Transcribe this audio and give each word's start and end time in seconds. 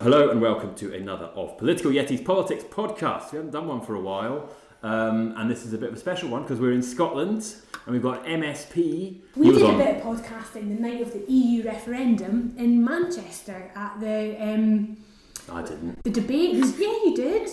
Hello 0.00 0.30
and 0.30 0.40
welcome 0.40 0.74
to 0.76 0.94
another 0.94 1.26
of 1.26 1.58
Political 1.58 1.90
Yeti's 1.92 2.20
Politics 2.22 2.64
podcast. 2.64 3.32
We 3.32 3.36
haven't 3.36 3.50
done 3.52 3.68
one 3.68 3.80
for 3.82 3.94
a 3.94 4.00
while, 4.00 4.48
um, 4.82 5.34
and 5.36 5.50
this 5.50 5.64
is 5.64 5.72
a 5.74 5.78
bit 5.78 5.90
of 5.90 5.96
a 5.96 5.98
special 5.98 6.28
one 6.30 6.42
because 6.42 6.58
we're 6.58 6.72
in 6.72 6.82
Scotland 6.82 7.54
and 7.84 7.92
we've 7.92 8.02
got 8.02 8.24
MSP. 8.24 9.18
We 9.36 9.50
did 9.52 9.62
a 9.62 9.76
bit 9.76 9.96
of 9.96 10.02
podcasting 10.02 10.74
the 10.74 10.80
night 10.82 11.02
of 11.02 11.12
the 11.12 11.30
EU 11.30 11.64
referendum 11.64 12.54
in 12.56 12.82
Manchester 12.82 13.70
at 13.74 14.00
the 14.00 14.36
um, 14.40 14.96
I 15.52 15.62
didn't. 15.62 16.02
the 16.04 16.10
debate. 16.10 16.54
yeah, 16.54 16.88
you 17.04 17.12
did. 17.14 17.50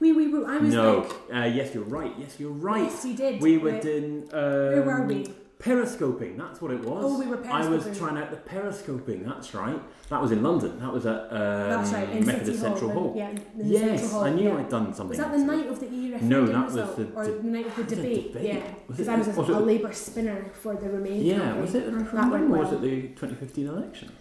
We 0.00 0.12
we 0.12 0.28
were. 0.28 0.46
I 0.46 0.56
was 0.58 0.72
No. 0.72 0.98
like, 1.00 1.12
Uh, 1.42 1.44
yes, 1.46 1.74
you're 1.74 1.84
right. 1.84 2.12
Yes, 2.18 2.36
you're 2.38 2.50
right. 2.50 2.84
yes, 2.84 3.04
we 3.04 3.14
did. 3.14 3.42
We 3.42 3.58
were 3.58 3.78
doing. 3.78 4.22
Um, 4.32 4.40
Where 4.40 4.82
were 4.82 5.06
we? 5.06 5.26
Periscoping. 5.60 6.38
That's 6.38 6.62
what 6.62 6.70
it 6.70 6.80
was. 6.80 7.04
Oh, 7.04 7.18
we 7.20 7.26
were 7.26 7.38
I 7.46 7.68
was 7.68 7.84
trying 7.96 8.16
out 8.16 8.30
the 8.30 8.38
periscoping. 8.38 9.26
That's 9.26 9.54
right. 9.54 9.78
That 10.08 10.20
was 10.20 10.32
in 10.32 10.42
London. 10.42 10.80
That 10.80 10.90
was 10.90 11.04
at 11.04 11.24
um, 11.30 11.68
That's 11.68 11.92
right. 11.92 12.08
In 12.10 12.24
Methodist 12.24 12.46
City 12.46 12.58
Central 12.58 12.90
Hall. 12.90 13.02
Hall. 13.08 13.14
Yeah. 13.16 13.28
in 13.30 13.42
Yes, 13.56 14.00
Central 14.00 14.08
Hall, 14.10 14.24
I 14.24 14.30
knew 14.32 14.48
yeah. 14.48 14.56
I'd 14.56 14.68
done 14.70 14.94
something. 14.94 15.08
Was 15.10 15.18
that 15.18 15.32
the 15.32 15.38
night 15.44 15.66
of 15.66 15.78
the 15.78 15.86
EU 15.86 16.18
No, 16.22 16.46
that 16.46 16.64
was 16.64 16.74
result, 16.76 16.96
the 16.96 17.04
or 17.14 17.24
de- 17.26 17.32
the 17.32 17.42
night 17.48 17.66
of 17.66 17.76
the 17.76 17.84
debate? 17.96 18.32
debate? 18.32 18.54
Yeah, 18.54 18.74
because 18.88 19.08
I 19.08 19.16
was, 19.16 19.28
was 19.28 19.48
a, 19.50 19.52
the- 19.52 19.60
Labour 19.60 19.92
spinner 19.92 20.50
for 20.54 20.74
the 20.76 20.88
Remain. 20.88 21.22
Yeah, 21.26 21.38
campaign. 21.40 21.60
was 21.60 21.74
it 21.74 21.86
the 21.86 21.92
referendum 21.92 22.54
or 22.54 22.58
was 22.58 22.72
it 22.72 22.80
the 22.80 23.00
2015 23.08 23.66
election? 23.68 24.12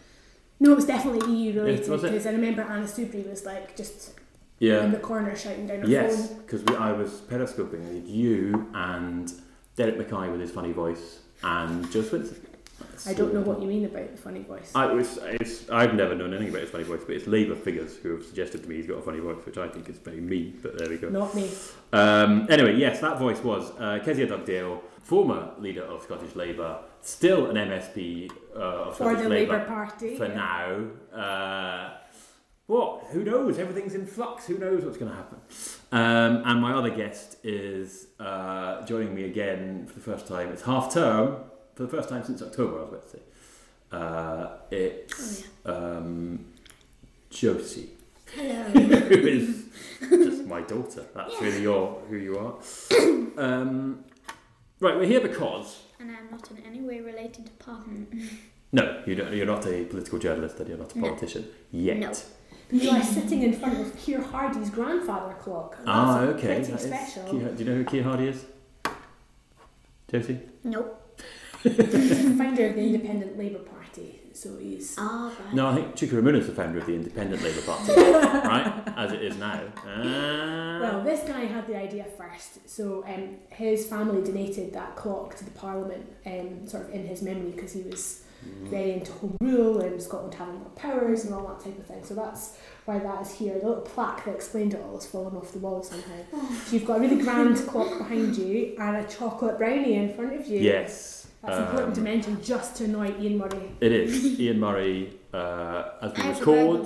No, 0.59 0.73
it 0.73 0.75
was 0.75 0.85
definitely 0.85 1.33
EU 1.33 1.61
related 1.61 1.89
because 1.89 2.25
I 2.27 2.31
remember 2.31 2.63
Anna 2.63 2.83
Soubry 2.85 3.27
was 3.30 3.45
like 3.45 3.77
just 3.77 4.11
Yeah. 4.59 4.83
in 4.83 4.91
the 4.91 4.99
corner 4.99 5.33
shouting 5.38 5.67
down 5.67 5.80
her 5.83 5.88
Yes, 5.88 6.27
phone. 6.27 6.38
because 6.39 6.66
I 6.77 6.91
was 6.91 7.21
periscoping 7.21 8.03
you 8.05 8.67
and 8.73 9.31
Derek 9.78 9.97
Mackay 9.97 10.30
with 10.30 10.41
his 10.41 10.52
funny 10.52 10.73
voice 10.73 11.19
and 11.43 11.89
Jo 11.91 12.01
Swinson. 12.01 12.37
That's, 12.79 13.07
I 13.07 13.13
don't 13.13 13.33
know 13.33 13.41
what 13.41 13.61
you 13.61 13.67
mean 13.67 13.85
about 13.85 14.11
the 14.11 14.17
funny 14.17 14.41
voice. 14.41 14.71
I 14.75 14.85
was, 14.85 15.17
it's, 15.23 15.69
I've 15.69 15.93
never 15.93 16.15
known 16.15 16.33
anything 16.33 16.49
about 16.49 16.61
his 16.61 16.69
funny 16.69 16.83
voice, 16.83 17.01
but 17.05 17.15
it's 17.15 17.27
Labour 17.27 17.55
figures 17.55 17.97
who 17.97 18.11
have 18.11 18.25
suggested 18.25 18.63
to 18.63 18.69
me 18.69 18.75
he's 18.77 18.87
got 18.87 18.95
a 18.95 19.01
funny 19.01 19.19
voice, 19.19 19.45
which 19.45 19.57
I 19.57 19.67
think 19.67 19.89
is 19.89 19.97
very 19.97 20.21
mean, 20.21 20.59
but 20.61 20.77
there 20.77 20.89
we 20.89 20.97
go. 20.97 21.09
Not 21.09 21.35
me. 21.35 21.49
Um, 21.93 22.47
anyway, 22.49 22.75
yes, 22.75 22.99
that 23.01 23.19
voice 23.19 23.39
was 23.43 23.71
uh, 23.79 23.99
Kezia 24.03 24.27
Dugdale, 24.27 24.81
former 25.03 25.51
leader 25.59 25.83
of 25.83 26.03
Scottish 26.03 26.35
Labour, 26.35 26.79
still 27.01 27.49
an 27.49 27.55
MSP 27.55 28.31
uh, 28.55 28.59
of 28.59 28.97
For 28.97 29.03
Scottish 29.05 29.23
the 29.23 29.29
Labour 29.29 29.53
Labour 29.53 29.65
Party. 29.65 30.15
for 30.15 30.27
yeah. 30.27 30.33
now. 31.13 31.17
Uh, 31.17 31.97
what? 32.70 33.08
Who 33.14 33.23
knows? 33.23 33.58
Everything's 33.58 33.95
in 33.95 34.06
flux. 34.06 34.45
Who 34.45 34.59
knows 34.59 34.86
what's 34.86 34.98
going 34.98 35.09
to 35.09 35.17
happen? 35.17 35.39
Um, 35.92 36.44
and 36.45 36.62
my 36.62 36.72
other 36.73 36.92
guest 36.92 37.38
is 37.44 38.06
uh, 38.20 38.86
joining 38.86 39.16
me 39.16 39.23
again 39.25 39.88
for 39.88 39.94
the 39.95 40.02
first 40.02 40.28
time. 40.28 40.50
It's 40.50 40.62
half 40.62 40.94
term 40.94 41.38
for 41.73 41.81
the 41.81 41.90
first 41.90 42.09
time 42.09 42.23
since 42.23 42.44
October. 42.44 42.78
I 42.78 42.81
was 42.81 42.90
about 42.90 43.03
to 43.03 43.09
say. 43.09 43.23
Uh, 43.92 44.47
it's 44.70 45.44
um, 45.66 46.45
Josie, 47.31 47.90
Hello. 48.36 48.62
who 48.64 49.16
is 49.28 49.66
just 50.08 50.45
my 50.45 50.62
daughter. 50.62 51.06
That's 51.16 51.42
really 51.42 51.64
your 51.64 52.00
who 52.08 52.17
you 52.17 52.38
are. 52.38 52.53
Um, 53.40 54.03
right, 54.81 54.97
we're 54.97 55.06
here 55.06 55.22
because 55.22 55.84
and 55.97 56.12
I'm 56.12 56.30
not 56.30 56.52
in 56.52 56.58
any 56.66 56.81
way 56.81 57.00
related 57.00 57.45
to 57.45 57.52
Parliament. 57.53 58.09
no, 58.73 59.02
you 59.08 59.16
you're 59.31 59.45
not 59.45 59.66
a 59.66 59.86
political 59.86 60.20
journalist 60.20 60.59
and 60.59 60.67
you're 60.67 60.78
not 60.78 60.94
a 60.94 61.00
No. 61.00 61.08
politician 61.08 61.47
yet. 61.72 62.00
No. 62.00 62.12
You 62.72 62.89
are 62.92 63.02
sitting 63.03 63.42
in 63.44 63.53
front 63.53 63.80
of 63.80 63.98
Keir 63.98 64.22
Hardie's 64.22 64.70
grandfather 64.70 65.34
clock. 65.36 65.75
and 65.80 65.89
Ah, 65.89 66.22
okay. 66.22 66.56
Pretty 66.58 66.72
that 66.72 66.80
is 66.81 66.86
special. 66.86 67.23
Keir- 67.23 67.52
do 67.56 67.64
you 67.64 67.70
know 67.70 67.75
who 67.78 67.84
Keir 67.86 68.03
Hardie 68.03 68.28
is? 68.28 68.45
Josie? 70.12 70.39
Nope. 70.64 70.95
He's 71.64 71.75
the 71.78 72.35
founder 72.38 72.68
of 72.68 72.75
the 72.75 72.81
Independent 72.85 73.38
Labour 73.38 73.59
Party, 73.59 74.22
so 74.34 74.58
he's. 74.58 74.96
Ah, 74.97 75.31
right. 75.46 75.53
No, 75.53 75.68
I 75.68 75.75
think 75.75 75.96
Chukwuemeka 75.96 76.38
is 76.40 76.47
the 76.47 76.53
founder 76.53 76.79
of 76.79 76.85
the 76.85 76.96
Independent 76.96 77.44
Labour 77.44 77.62
Party, 77.62 77.94
right? 78.47 78.84
As 78.96 79.12
it 79.12 79.22
is 79.24 79.35
now. 79.38 79.59
Ah. 79.85 80.79
Well, 80.81 81.03
this 81.03 81.28
guy 81.28 81.41
had 81.41 81.68
the 81.68 81.75
idea 81.75 82.06
first, 82.18 82.68
so 82.69 83.03
um, 83.08 83.35
his 83.50 83.85
family 83.88 84.24
donated 84.24 84.72
that 84.74 84.96
clock 84.96 85.35
to 85.38 85.44
the 85.46 85.52
Parliament, 85.52 86.06
um, 86.25 86.66
sort 86.66 86.84
of 86.88 86.94
in 86.94 87.06
his 87.06 87.22
memory, 87.22 87.52
because 87.52 87.74
he 87.74 87.81
was 87.81 88.24
very 88.63 88.91
into 88.94 89.11
home 89.13 89.38
rule 89.41 89.79
and 89.81 90.01
Scotland 90.01 90.33
having 90.33 90.55
more 90.59 90.69
powers 90.69 91.25
and 91.25 91.33
all 91.33 91.47
that 91.47 91.63
type 91.63 91.77
of 91.77 91.85
thing. 91.85 92.03
So 92.03 92.13
that's 92.16 92.57
why 92.85 93.00
that 93.00 93.22
is 93.22 93.31
here. 93.33 93.59
The 93.59 93.67
little 93.67 93.81
plaque 93.83 94.25
that 94.25 94.35
explained 94.35 94.73
it 94.73 94.81
all 94.81 94.95
has 94.95 95.05
fallen 95.05 95.35
off 95.35 95.51
the 95.51 95.59
wall 95.59 95.81
somehow. 95.83 96.13
so 96.66 96.75
you've 96.75 96.85
got 96.85 96.97
a 96.97 97.01
really 97.01 97.22
grand 97.22 97.57
clock 97.67 97.97
behind 97.97 98.38
you 98.38 98.75
and 98.79 98.97
a 98.97 99.03
chocolate 99.07 99.57
brownie 99.57 99.95
in 99.95 100.13
front 100.13 100.39
of 100.39 100.47
you. 100.47 100.59
yes. 100.59 101.16
That's 101.41 101.57
important 101.57 101.95
to 101.95 102.01
um, 102.01 102.03
mention 102.03 102.44
just 102.44 102.75
to 102.78 102.83
annoy 102.83 103.13
Ian 103.17 103.38
Murray. 103.38 103.72
It 103.79 103.94
is. 103.94 104.38
Ian 104.41 104.59
Murray, 104.59 105.17
uh, 105.33 105.91
as 106.01 106.11
we 106.13 106.23
I 106.23 106.25
have 106.25 106.41
a 106.41 106.45
very 106.45 106.67
record. 106.67 106.85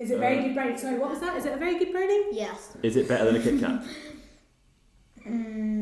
Is 0.00 0.10
it 0.10 0.18
very 0.18 0.38
Uh, 0.38 0.42
good 0.42 0.54
brownie? 0.54 0.76
Sorry, 0.76 0.98
what 0.98 1.08
was 1.10 1.20
that? 1.20 1.36
Is 1.38 1.46
it 1.46 1.54
a 1.54 1.56
very 1.56 1.78
good 1.78 1.90
brownie? 1.90 2.26
Yes. 2.32 2.76
is 2.82 2.96
it 2.96 3.08
better 3.08 3.24
than 3.24 3.36
a 3.36 3.42
Kit 3.42 3.60
Kat? 3.60 3.82
Mm, 5.26 5.30
yes. 5.30 5.73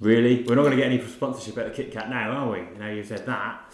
Really? 0.00 0.42
We're 0.44 0.54
not 0.54 0.62
going 0.62 0.76
to 0.76 0.82
get 0.82 0.86
any 0.90 1.00
sponsorship 1.06 1.58
at 1.58 1.66
the 1.66 1.70
Kit 1.82 1.92
Kat 1.92 2.08
now, 2.08 2.30
are 2.30 2.50
we? 2.50 2.62
Now 2.78 2.88
you've 2.88 3.06
said 3.06 3.26
that. 3.26 3.72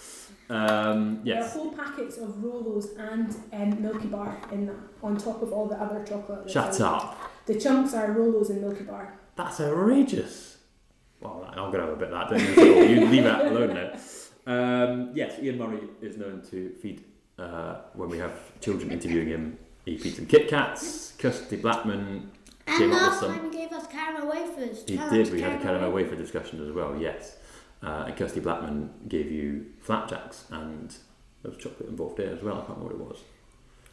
Um, 0.50 1.20
There 1.24 1.42
are 1.42 1.48
whole 1.48 1.72
packets 1.72 2.18
of 2.18 2.28
Rolos 2.36 2.96
and 2.98 3.34
um, 3.52 3.82
Milky 3.82 4.08
Bar 4.08 4.36
in 4.52 4.66
that, 4.66 4.76
on 5.02 5.16
top 5.16 5.42
of 5.42 5.52
all 5.52 5.66
the 5.66 5.76
other 5.76 6.04
chocolate. 6.04 6.50
Shut 6.50 6.74
in 6.76 6.82
up. 6.82 7.18
The 7.46 7.58
chunks 7.58 7.94
are 7.94 8.08
Rolos 8.08 8.50
and 8.50 8.60
Milky 8.60 8.84
Bar. 8.84 9.14
That's 9.36 9.60
outrageous. 9.60 10.58
Well, 11.20 11.44
I'm 11.48 11.70
going 11.70 11.80
to 11.80 11.80
have 11.80 11.90
a 11.90 11.96
bit 11.96 12.12
of 12.12 12.28
that. 12.28 12.56
Don't 12.56 12.66
you? 12.66 12.84
You 13.00 13.06
leave 13.06 13.24
that 13.24 13.46
alone 13.46 13.74
now. 13.74 13.92
Um, 14.48 15.10
yes, 15.14 15.40
Ian 15.40 15.58
Murray 15.58 15.80
is 16.00 16.16
known 16.16 16.42
to 16.50 16.70
feed, 16.80 17.04
uh, 17.38 17.78
when 17.94 18.08
we 18.08 18.18
have 18.18 18.32
children 18.60 18.90
interviewing 18.92 19.28
him, 19.28 19.58
he 19.84 19.96
feeds 19.96 20.16
them 20.16 20.26
Kit 20.26 20.48
Kats. 20.48 21.12
Kirsty 21.18 21.56
Blackman, 21.56 22.30
And 22.68 22.78
Came 22.78 22.92
up 22.92 23.00
with 23.00 23.02
last 23.02 23.20
some- 23.20 23.50
wafers. 24.40 24.84
he 24.86 24.96
Tell 24.96 25.10
did. 25.10 25.30
We 25.32 25.40
had 25.40 25.60
a 25.60 25.62
caramel 25.62 25.92
wafer 25.92 26.16
discussion 26.16 26.66
as 26.66 26.72
well, 26.72 26.96
yes. 26.98 27.36
Uh, 27.82 28.04
and 28.06 28.16
Kirsty 28.16 28.40
Blackman 28.40 28.90
gave 29.08 29.30
you 29.30 29.66
flapjacks, 29.80 30.44
and 30.50 30.90
there 31.42 31.52
was 31.52 31.56
chocolate 31.58 31.88
involved 31.88 32.16
there 32.16 32.32
as 32.32 32.42
well. 32.42 32.54
I 32.54 32.64
can't 32.64 32.78
remember 32.78 32.94
what 32.94 33.08
it 33.08 33.08
was. 33.08 33.18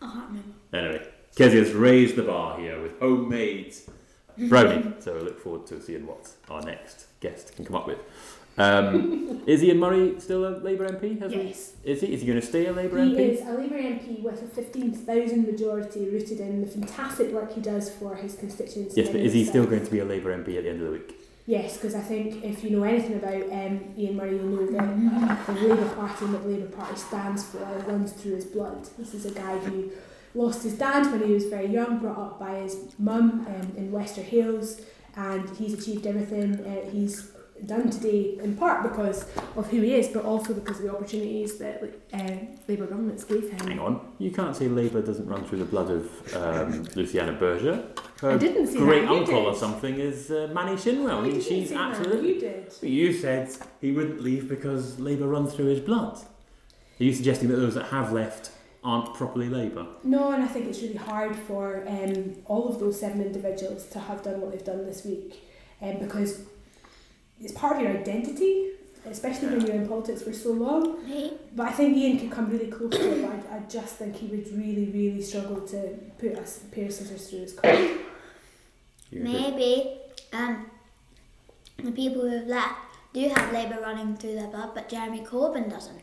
I 0.02 0.06
can't 0.12 0.28
remember. 0.30 0.54
Anyway, 0.74 1.08
Kezia 1.36 1.60
has 1.60 1.74
raised 1.74 2.16
the 2.16 2.24
bar 2.24 2.60
here 2.60 2.82
with 2.82 3.00
homemade 3.00 3.76
brownie. 4.38 4.94
so 5.00 5.18
I 5.18 5.20
look 5.20 5.40
forward 5.40 5.68
to 5.68 5.82
seeing 5.82 6.06
what 6.06 6.30
our 6.50 6.62
next 6.62 7.08
guest 7.20 7.56
can 7.56 7.66
come 7.66 7.76
up 7.76 7.88
with. 7.88 8.00
Um, 8.58 9.42
is 9.48 9.64
Ian 9.64 9.80
Murray 9.80 10.20
still 10.20 10.48
a 10.48 10.54
Labour 10.60 10.88
MP? 10.88 11.20
Has 11.20 11.34
Yes. 11.34 11.74
He, 11.84 11.92
is 11.92 12.02
he? 12.02 12.14
Is 12.14 12.22
he 12.22 12.28
going 12.28 12.40
to 12.40 12.46
stay 12.46 12.68
a 12.68 12.72
Labour 12.74 13.04
He 13.04 13.12
MP? 13.12 13.20
is 13.32 13.42
a 13.42 13.54
Labour 13.54 13.78
MP 13.78 14.22
with 14.22 14.42
a 14.44 14.48
15,000 14.48 15.46
majority 15.46 16.08
rooted 16.10 16.40
in 16.40 16.62
the 16.62 16.68
fantastic 16.68 17.32
work 17.32 17.54
he 17.54 17.62
does 17.62 17.90
for 17.90 18.16
his 18.16 18.36
constituents. 18.36 18.96
Yes, 18.96 19.10
but 19.10 19.22
is 19.22 19.34
he 19.34 19.44
still 19.44 19.66
going 19.66 19.84
to 19.84 19.92
be 19.92 20.00
a 20.00 20.06
Labour 20.06 20.38
MP 20.38 20.58
at 20.58 20.64
the 20.64 20.70
end 20.70 20.82
of 20.82 20.88
the 20.88 20.94
week? 20.94 21.20
Yes, 21.46 21.76
because 21.76 21.94
I 21.94 22.00
think 22.00 22.42
if 22.44 22.64
you 22.64 22.70
know 22.70 22.84
anything 22.84 23.16
about 23.16 23.44
um, 23.52 23.94
Ian 23.98 24.16
Murray, 24.16 24.38
you 24.38 24.44
know 24.44 24.66
that 24.68 25.46
the 25.46 25.54
Labour 25.54 25.90
Party 25.96 26.26
and 26.26 26.34
what 26.34 26.44
the 26.44 26.50
Labour 26.50 26.68
Party 26.68 26.96
stands 26.96 27.44
for 27.44 27.58
runs 27.86 28.14
through 28.14 28.36
his 28.36 28.46
blood. 28.46 28.88
This 28.98 29.14
is 29.14 29.26
a 29.26 29.32
guy 29.32 29.58
who 29.58 29.92
lost 30.36 30.64
his 30.64 30.76
dad 30.78 31.12
when 31.12 31.22
he 31.28 31.34
was 31.34 31.46
very 31.48 31.68
young, 31.68 32.00
brought 32.00 32.18
up 32.18 32.40
by 32.40 32.60
his 32.60 32.78
mum 32.98 33.46
um, 33.48 33.74
in 33.76 33.92
Wester 33.92 34.22
Hailes, 34.24 34.80
and 35.18 35.50
he's 35.58 35.74
achieved 35.74 36.08
everything 36.08 36.60
uh, 36.66 36.90
he's 36.90 37.33
done 37.66 37.90
today 37.90 38.38
in 38.42 38.56
part 38.56 38.84
because 38.84 39.26
of 39.56 39.70
who 39.70 39.82
he 39.82 39.96
is, 39.96 40.08
but 40.10 40.26
also 40.26 40.54
because 40.54 40.78
of 40.78 40.84
the 40.84 40.92
opportunities 40.96 41.58
that 41.58 41.84
uh, 42.14 42.36
Labour 42.68 42.86
governments 42.88 43.24
gave 43.24 43.50
him. 43.50 43.68
Hang 43.68 43.80
on. 43.80 44.14
You 44.20 44.32
can't 44.32 44.56
say 44.56 44.68
Labour 44.68 45.02
doesn't 45.02 45.28
run 45.28 45.44
through 45.46 45.60
the 45.60 45.66
blood 45.66 45.90
of 45.90 46.36
um, 46.36 46.84
Luciana 46.96 47.34
Berger. 47.34 47.86
Her 48.22 48.32
I 48.32 48.38
didn't 48.38 48.68
say 48.68 48.78
great 48.78 49.08
uncle 49.08 49.46
or 49.46 49.56
something 49.56 49.96
is 49.96 50.32
uh, 50.32 50.50
Manny 50.54 50.74
Shinwell. 50.74 51.18
I 51.18 51.22
mean, 51.22 51.32
didn't 51.34 51.44
she's 51.44 51.72
absolutely. 51.72 52.36
You 52.36 52.40
did. 52.40 52.74
But 52.80 52.90
you 52.90 53.14
said 53.14 53.56
he 53.82 53.92
wouldn't 53.92 54.22
leave 54.22 54.48
because 54.48 55.00
Labour 55.00 55.28
runs 55.28 55.54
through 55.54 55.68
his 55.68 55.80
blood. 55.80 56.18
Are 56.18 57.04
you 57.04 57.14
suggesting 57.14 57.50
that 57.50 57.56
those 57.56 57.76
that 57.76 57.86
have 57.86 58.14
left 58.14 58.52
aren't 58.84 59.14
properly 59.14 59.50
Labour? 59.50 59.88
No, 60.04 60.32
and 60.32 60.44
I 60.44 60.48
think 60.48 60.68
it's 60.68 60.82
really 60.82 60.96
hard 60.96 61.36
for 61.36 61.84
um, 61.88 62.36
all 62.46 62.70
of 62.70 62.80
those 62.80 63.00
seven 63.00 63.22
individuals 63.22 63.88
to 63.88 64.00
have 64.00 64.22
done 64.22 64.42
what 64.42 64.52
they've 64.52 64.64
done 64.64 64.86
this 64.86 65.04
week 65.06 65.44
um, 65.82 65.98
because 66.00 66.46
it's 67.44 67.54
part 67.54 67.76
of 67.78 67.82
your 67.84 67.92
identity, 67.92 68.70
especially 69.06 69.50
when 69.50 69.62
you're 69.66 69.76
in 69.76 69.88
politics 69.88 70.22
for 70.24 70.34
so 70.34 70.52
long. 70.54 71.06
Hey, 71.06 71.34
But 71.56 71.68
I 71.68 71.72
think 71.72 71.98
Ian 71.98 72.20
could 72.20 72.32
come 72.32 72.50
really 72.50 72.68
close 72.68 72.92
to 72.92 73.12
it, 73.12 73.22
but 73.22 73.52
I, 73.52 73.58
I 73.58 73.60
just 73.70 73.96
think 73.98 74.16
he 74.16 74.28
would 74.28 74.48
really, 74.58 74.86
really 74.94 75.22
struggle 75.22 75.62
to 75.68 75.78
put 76.18 76.32
a 76.34 76.42
s- 76.42 76.60
pair 76.72 76.86
of 76.86 76.94
scissors 76.94 77.30
through 77.30 77.40
his 77.40 77.54
coat. 77.54 78.00
Maybe 79.12 80.00
um, 80.32 80.66
the 81.78 81.92
people 81.92 82.22
who 82.24 82.30
have 82.38 82.48
left 82.48 82.76
do 83.14 83.28
have 83.30 83.54
Labour 83.54 83.80
running 83.82 84.16
through 84.18 84.36
their 84.36 84.48
blood, 84.48 84.72
but 84.74 84.90
Jeremy 84.90 85.22
Corbyn 85.22 85.70
doesn't. 85.70 86.02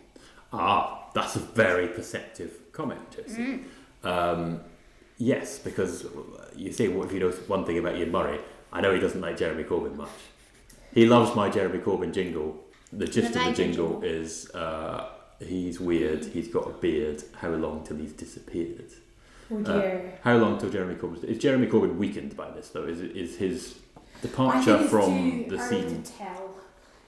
Ah, 0.52 1.10
that's 1.14 1.36
a 1.36 1.40
very 1.40 1.88
perceptive 1.88 2.70
comment, 2.72 3.00
Josie. 3.10 3.60
Um, 4.04 4.60
yes, 5.18 5.58
because 5.58 6.06
you 6.56 6.72
say, 6.72 6.88
what 6.88 7.06
if 7.08 7.12
you 7.12 7.20
know 7.20 7.30
one 7.48 7.64
thing 7.64 7.78
about 7.78 7.96
Ian 7.96 8.12
Murray? 8.12 8.38
I 8.72 8.80
know 8.80 8.94
he 8.94 9.00
doesn't 9.00 9.20
like 9.20 9.36
Jeremy 9.36 9.64
Corbyn 9.64 9.96
much. 9.96 10.08
He 10.94 11.06
loves 11.06 11.34
my 11.36 11.48
Jeremy 11.48 11.78
Corbyn 11.78 12.12
jingle. 12.12 12.58
The 12.92 13.06
gist 13.06 13.36
of 13.36 13.44
the 13.44 13.52
jingle 13.52 14.02
is 14.02 14.50
uh, 14.54 15.10
he's 15.38 15.78
weird, 15.78 16.24
he's 16.24 16.48
got 16.48 16.66
a 16.66 16.72
beard, 16.72 17.22
how 17.36 17.50
long 17.50 17.84
till 17.84 17.96
he's 17.96 18.12
disappeared? 18.12 18.90
Oh 19.52 19.60
dear. 19.62 20.18
How 20.22 20.36
long 20.36 20.58
till 20.58 20.70
Jeremy 20.70 20.94
Corbyn? 20.96 21.22
Is 21.24 21.38
Jeremy 21.38 21.66
Corbyn 21.68 21.96
weakened 21.96 22.36
by 22.36 22.50
this 22.50 22.70
though? 22.70 22.84
Is 22.84 23.00
is 23.00 23.36
his 23.36 23.78
departure 24.22 24.78
from 24.88 25.46
the 25.48 25.58
scene? 25.58 26.02
to 26.02 26.12
tell. 26.12 26.50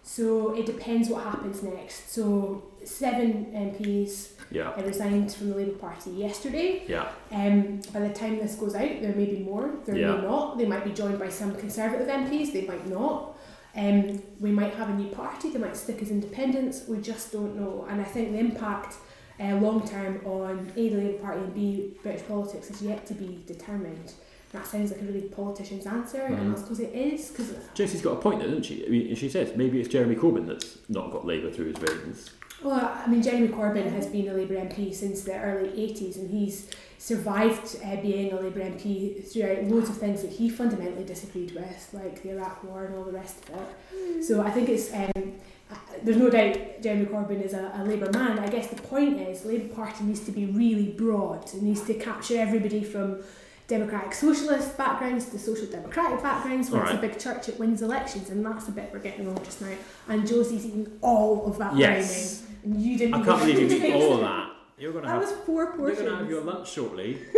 So 0.05 0.53
it 0.57 0.67
depends 0.67 1.09
what 1.09 1.23
happens 1.25 1.63
next. 1.63 2.11
So 2.13 2.65
seven 2.85 3.47
MPs 3.55 4.33
Yeah, 4.51 4.71
uh, 4.71 4.83
resigned 4.83 5.33
from 5.33 5.51
the 5.51 5.57
Labour 5.57 5.79
Party 5.79 6.11
yesterday. 6.11 6.83
yeah, 6.89 7.09
Um, 7.31 7.81
by 7.93 8.01
the 8.01 8.13
time 8.13 8.39
this 8.39 8.57
goes 8.57 8.75
out, 8.75 9.01
there 9.01 9.15
may 9.15 9.27
be 9.27 9.39
more. 9.45 9.71
There 9.85 9.97
Yeah. 9.97 10.17
may 10.17 10.23
not. 10.23 10.59
They 10.59 10.67
might 10.67 10.85
be 10.85 10.91
joined 10.93 11.19
by 11.21 11.29
some 11.29 11.55
Conservative 11.55 12.09
MPs. 12.09 12.53
They 12.53 12.67
might 12.67 12.87
not. 12.89 13.37
Um, 13.75 14.23
we 14.41 14.51
might 14.51 14.75
have 14.75 14.91
a 14.91 14.95
new 14.95 15.09
party. 15.09 15.51
They 15.51 15.59
might 15.59 15.77
stick 15.77 16.03
as 16.03 16.11
independents. 16.11 16.85
We 16.89 16.99
just 16.99 17.33
don't 17.33 17.57
know. 17.57 17.87
And 17.89 18.01
I 18.01 18.05
think 18.05 18.33
the 18.33 18.39
impact 18.39 18.97
uh, 19.41 19.57
long 19.57 19.87
term 19.89 20.21
on 20.27 20.71
A 20.77 20.89
the 20.91 20.97
Labour 20.97 21.19
Party 21.19 21.41
and 21.41 21.55
B 21.55 21.95
British 22.03 22.27
politics 22.29 22.71
is 22.71 22.83
yet 22.83 23.07
to 23.07 23.15
be 23.15 23.43
determined. 23.47 24.13
That 24.53 24.67
sounds 24.67 24.93
like 24.93 25.01
a 25.01 25.05
really 25.05 25.23
politician's 25.23 25.87
answer, 25.87 26.19
Mhm. 26.19 26.39
and 26.39 26.51
that's 26.53 26.61
because 26.63 26.81
it 26.81 26.93
is. 26.95 27.31
Because 27.31 27.55
Jessie's 27.73 28.03
got 28.03 28.13
a 28.13 28.21
point 28.21 28.41
there, 28.41 28.49
doesn't 28.49 28.65
she? 28.65 28.85
I 28.87 28.91
mean, 28.91 29.15
she 29.15 29.31
says 29.31 29.57
maybe 29.57 29.81
it's 29.81 29.89
Jeremy 29.89 30.15
Corbyn 30.15 30.47
that's 30.47 30.77
not 30.91 31.11
got 31.11 31.25
Labour 31.27 31.51
through 31.51 31.73
his 31.73 31.79
veins. 31.79 32.31
Well, 32.63 32.75
I 32.95 33.09
mean, 33.11 33.23
Jeremy 33.23 33.49
Corbyn 33.49 33.91
has 33.93 34.07
been 34.07 34.29
a 34.29 34.35
Labour 34.35 34.57
MP 34.57 34.93
since 34.95 35.23
the 35.23 35.41
early 35.41 35.71
80s 35.71 36.17
and 36.19 36.31
he's 36.31 36.69
survived 37.03 37.77
uh, 37.85 37.97
being 37.97 38.33
a 38.33 38.37
Labour 38.41 38.61
MP 38.61 39.27
throughout 39.27 39.65
loads 39.65 39.91
of 39.91 39.97
things 39.97 40.23
that 40.23 40.31
he 40.31 40.49
fundamentally 40.49 41.03
disagreed 41.05 41.51
with, 41.51 41.89
like 41.93 42.23
the 42.23 42.31
Iraq 42.31 42.63
War 42.63 42.85
and 42.85 42.95
all 42.95 43.03
the 43.03 43.11
rest 43.11 43.39
of 43.49 43.61
it. 43.61 44.23
So 44.25 44.41
I 44.41 44.51
think 44.53 44.69
it's, 44.69 44.93
um, 44.95 45.33
uh, 45.69 45.75
there's 46.05 46.17
no 46.17 46.31
doubt 46.31 46.81
Jeremy 46.81 47.07
Corbyn 47.07 47.43
is 47.43 47.55
a, 47.55 47.73
a 47.75 47.83
Labour 47.83 48.09
man. 48.13 48.39
I 48.39 48.49
guess 48.49 48.69
the 48.69 48.81
point 48.81 49.19
is 49.21 49.45
Labour 49.45 49.75
Party 49.75 50.05
needs 50.05 50.21
to 50.27 50.31
be 50.31 50.47
really 50.47 50.91
broad. 50.91 51.53
It 51.53 51.61
needs 51.63 51.83
to 51.89 51.95
capture 51.95 52.39
everybody 52.39 52.85
from 52.85 53.19
democratic 53.67 54.13
socialist 54.15 54.77
backgrounds 54.79 55.27
to 55.31 55.39
social 55.41 55.67
democratic 55.67 56.23
backgrounds 56.23 56.71
where 56.71 56.83
it's 56.85 56.93
a 56.93 56.97
big 56.99 57.19
church 57.19 57.49
it 57.49 57.59
wins 57.59 57.81
elections 57.81 58.29
and 58.29 58.45
that's 58.45 58.67
the 58.67 58.73
bit 58.73 58.91
we're 58.93 58.99
getting 58.99 59.25
wrong 59.27 59.43
just 59.45 59.63
now 59.63 59.75
and 60.09 60.27
Josie's 60.27 60.67
eating 60.67 60.99
all 61.01 61.47
of 61.47 61.57
that 61.59 61.75
Yes. 61.77 62.43
rhyming 62.65 62.75
and 62.75 62.83
you 62.83 62.99
didn't 62.99 63.15
I 63.15 63.25
can't 63.25 63.41
believe 63.41 63.61
you 63.61 63.69
taste 63.69 63.85
eat 63.85 63.95
all 63.95 64.15
of 64.15 64.21
that. 64.21 64.52
You're 64.83 64.93
gonna 64.93 65.07
that 65.07 65.13
have. 65.13 65.23
was 65.23 65.33
four 65.47 65.77
portions. 65.77 66.01
You're 66.01 66.09
gonna 66.09 66.23
have 66.23 66.29
your 66.31 66.41
lunch 66.43 66.73
shortly. 66.73 67.19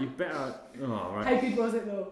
you 0.00 0.06
better. 0.16 0.54
Oh 0.82 1.12
right. 1.14 1.26
how 1.26 1.40
good 1.40 1.54
was 1.56 1.74
it 1.74 1.84
though 1.84 2.08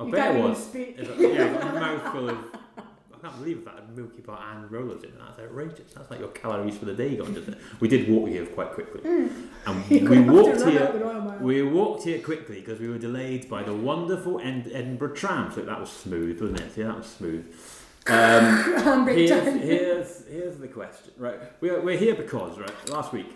I 0.00 0.04
you 0.04 0.10
bet 0.10 0.34
it 0.34 0.42
was. 0.42 0.74
It's 0.74 1.08
a- 1.08 1.22
yeah, 1.22 1.70
a 1.70 1.72
mouthful 1.80 2.28
of. 2.30 2.38
I 2.76 3.20
can't 3.20 3.36
believe 3.38 3.64
that 3.66 3.74
had 3.74 3.96
Milky 3.96 4.20
Bar 4.20 4.38
and 4.56 4.68
Rolos 4.68 5.04
in 5.04 5.10
it. 5.10 5.18
That's 5.18 5.38
outrageous. 5.40 5.92
That's 5.92 6.10
like 6.10 6.18
your 6.18 6.28
calories 6.30 6.76
for 6.76 6.86
the 6.86 6.94
day 6.94 7.14
gone, 7.16 7.34
doesn't 7.34 7.52
it? 7.54 7.60
We 7.78 7.86
did 7.86 8.08
walk 8.08 8.28
here 8.28 8.46
quite 8.46 8.72
quickly, 8.72 9.00
and 9.04 9.30
You're 9.90 10.08
we 10.10 10.16
gonna 10.16 10.16
have 10.16 10.26
to 10.26 10.32
walked 10.32 10.64
here. 10.70 10.82
out 10.82 10.92
the 10.94 10.98
Royal 10.98 11.20
Mile. 11.20 11.38
We 11.38 11.62
walked 11.62 12.02
here 12.02 12.18
quickly 12.20 12.56
because 12.60 12.80
we 12.80 12.88
were 12.88 12.98
delayed 12.98 13.48
by 13.48 13.62
the 13.62 13.74
wonderful 13.74 14.40
Ed- 14.40 14.70
Edinburgh 14.72 15.14
tram. 15.14 15.52
So 15.52 15.62
that 15.62 15.78
was 15.78 15.90
smooth, 15.90 16.40
wasn't 16.40 16.60
it? 16.62 16.72
Yeah, 16.76 16.86
that 16.88 16.96
was 16.96 17.06
smooth. 17.06 17.46
Um, 18.10 19.06
here's, 19.06 19.30
here's, 19.62 20.26
here's 20.26 20.56
the 20.56 20.68
question. 20.68 21.12
Right, 21.18 21.38
we're, 21.60 21.78
we're 21.82 21.98
here 21.98 22.14
because, 22.14 22.58
right, 22.58 22.88
last 22.88 23.12
week 23.12 23.26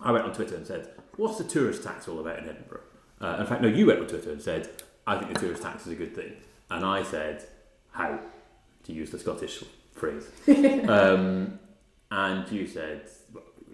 I 0.00 0.12
went 0.12 0.24
on 0.24 0.32
Twitter 0.32 0.56
and 0.56 0.66
said, 0.66 0.90
What's 1.16 1.38
the 1.38 1.44
tourist 1.44 1.82
tax 1.82 2.08
all 2.08 2.20
about 2.20 2.38
in 2.38 2.48
Edinburgh? 2.48 2.82
Uh, 3.20 3.38
in 3.40 3.46
fact, 3.46 3.62
no, 3.62 3.68
you 3.68 3.86
went 3.86 4.00
on 4.00 4.06
Twitter 4.06 4.30
and 4.30 4.40
said, 4.40 4.68
I 5.06 5.16
think 5.16 5.32
the 5.32 5.40
tourist 5.40 5.62
tax 5.62 5.86
is 5.86 5.92
a 5.92 5.96
good 5.96 6.14
thing. 6.14 6.34
And 6.70 6.84
I 6.84 7.02
said, 7.02 7.46
How? 7.90 8.18
To 8.84 8.92
use 8.92 9.10
the 9.10 9.18
Scottish 9.18 9.64
phrase. 9.92 10.28
um, 10.88 11.58
and 12.10 12.50
you 12.52 12.66
said, 12.66 13.08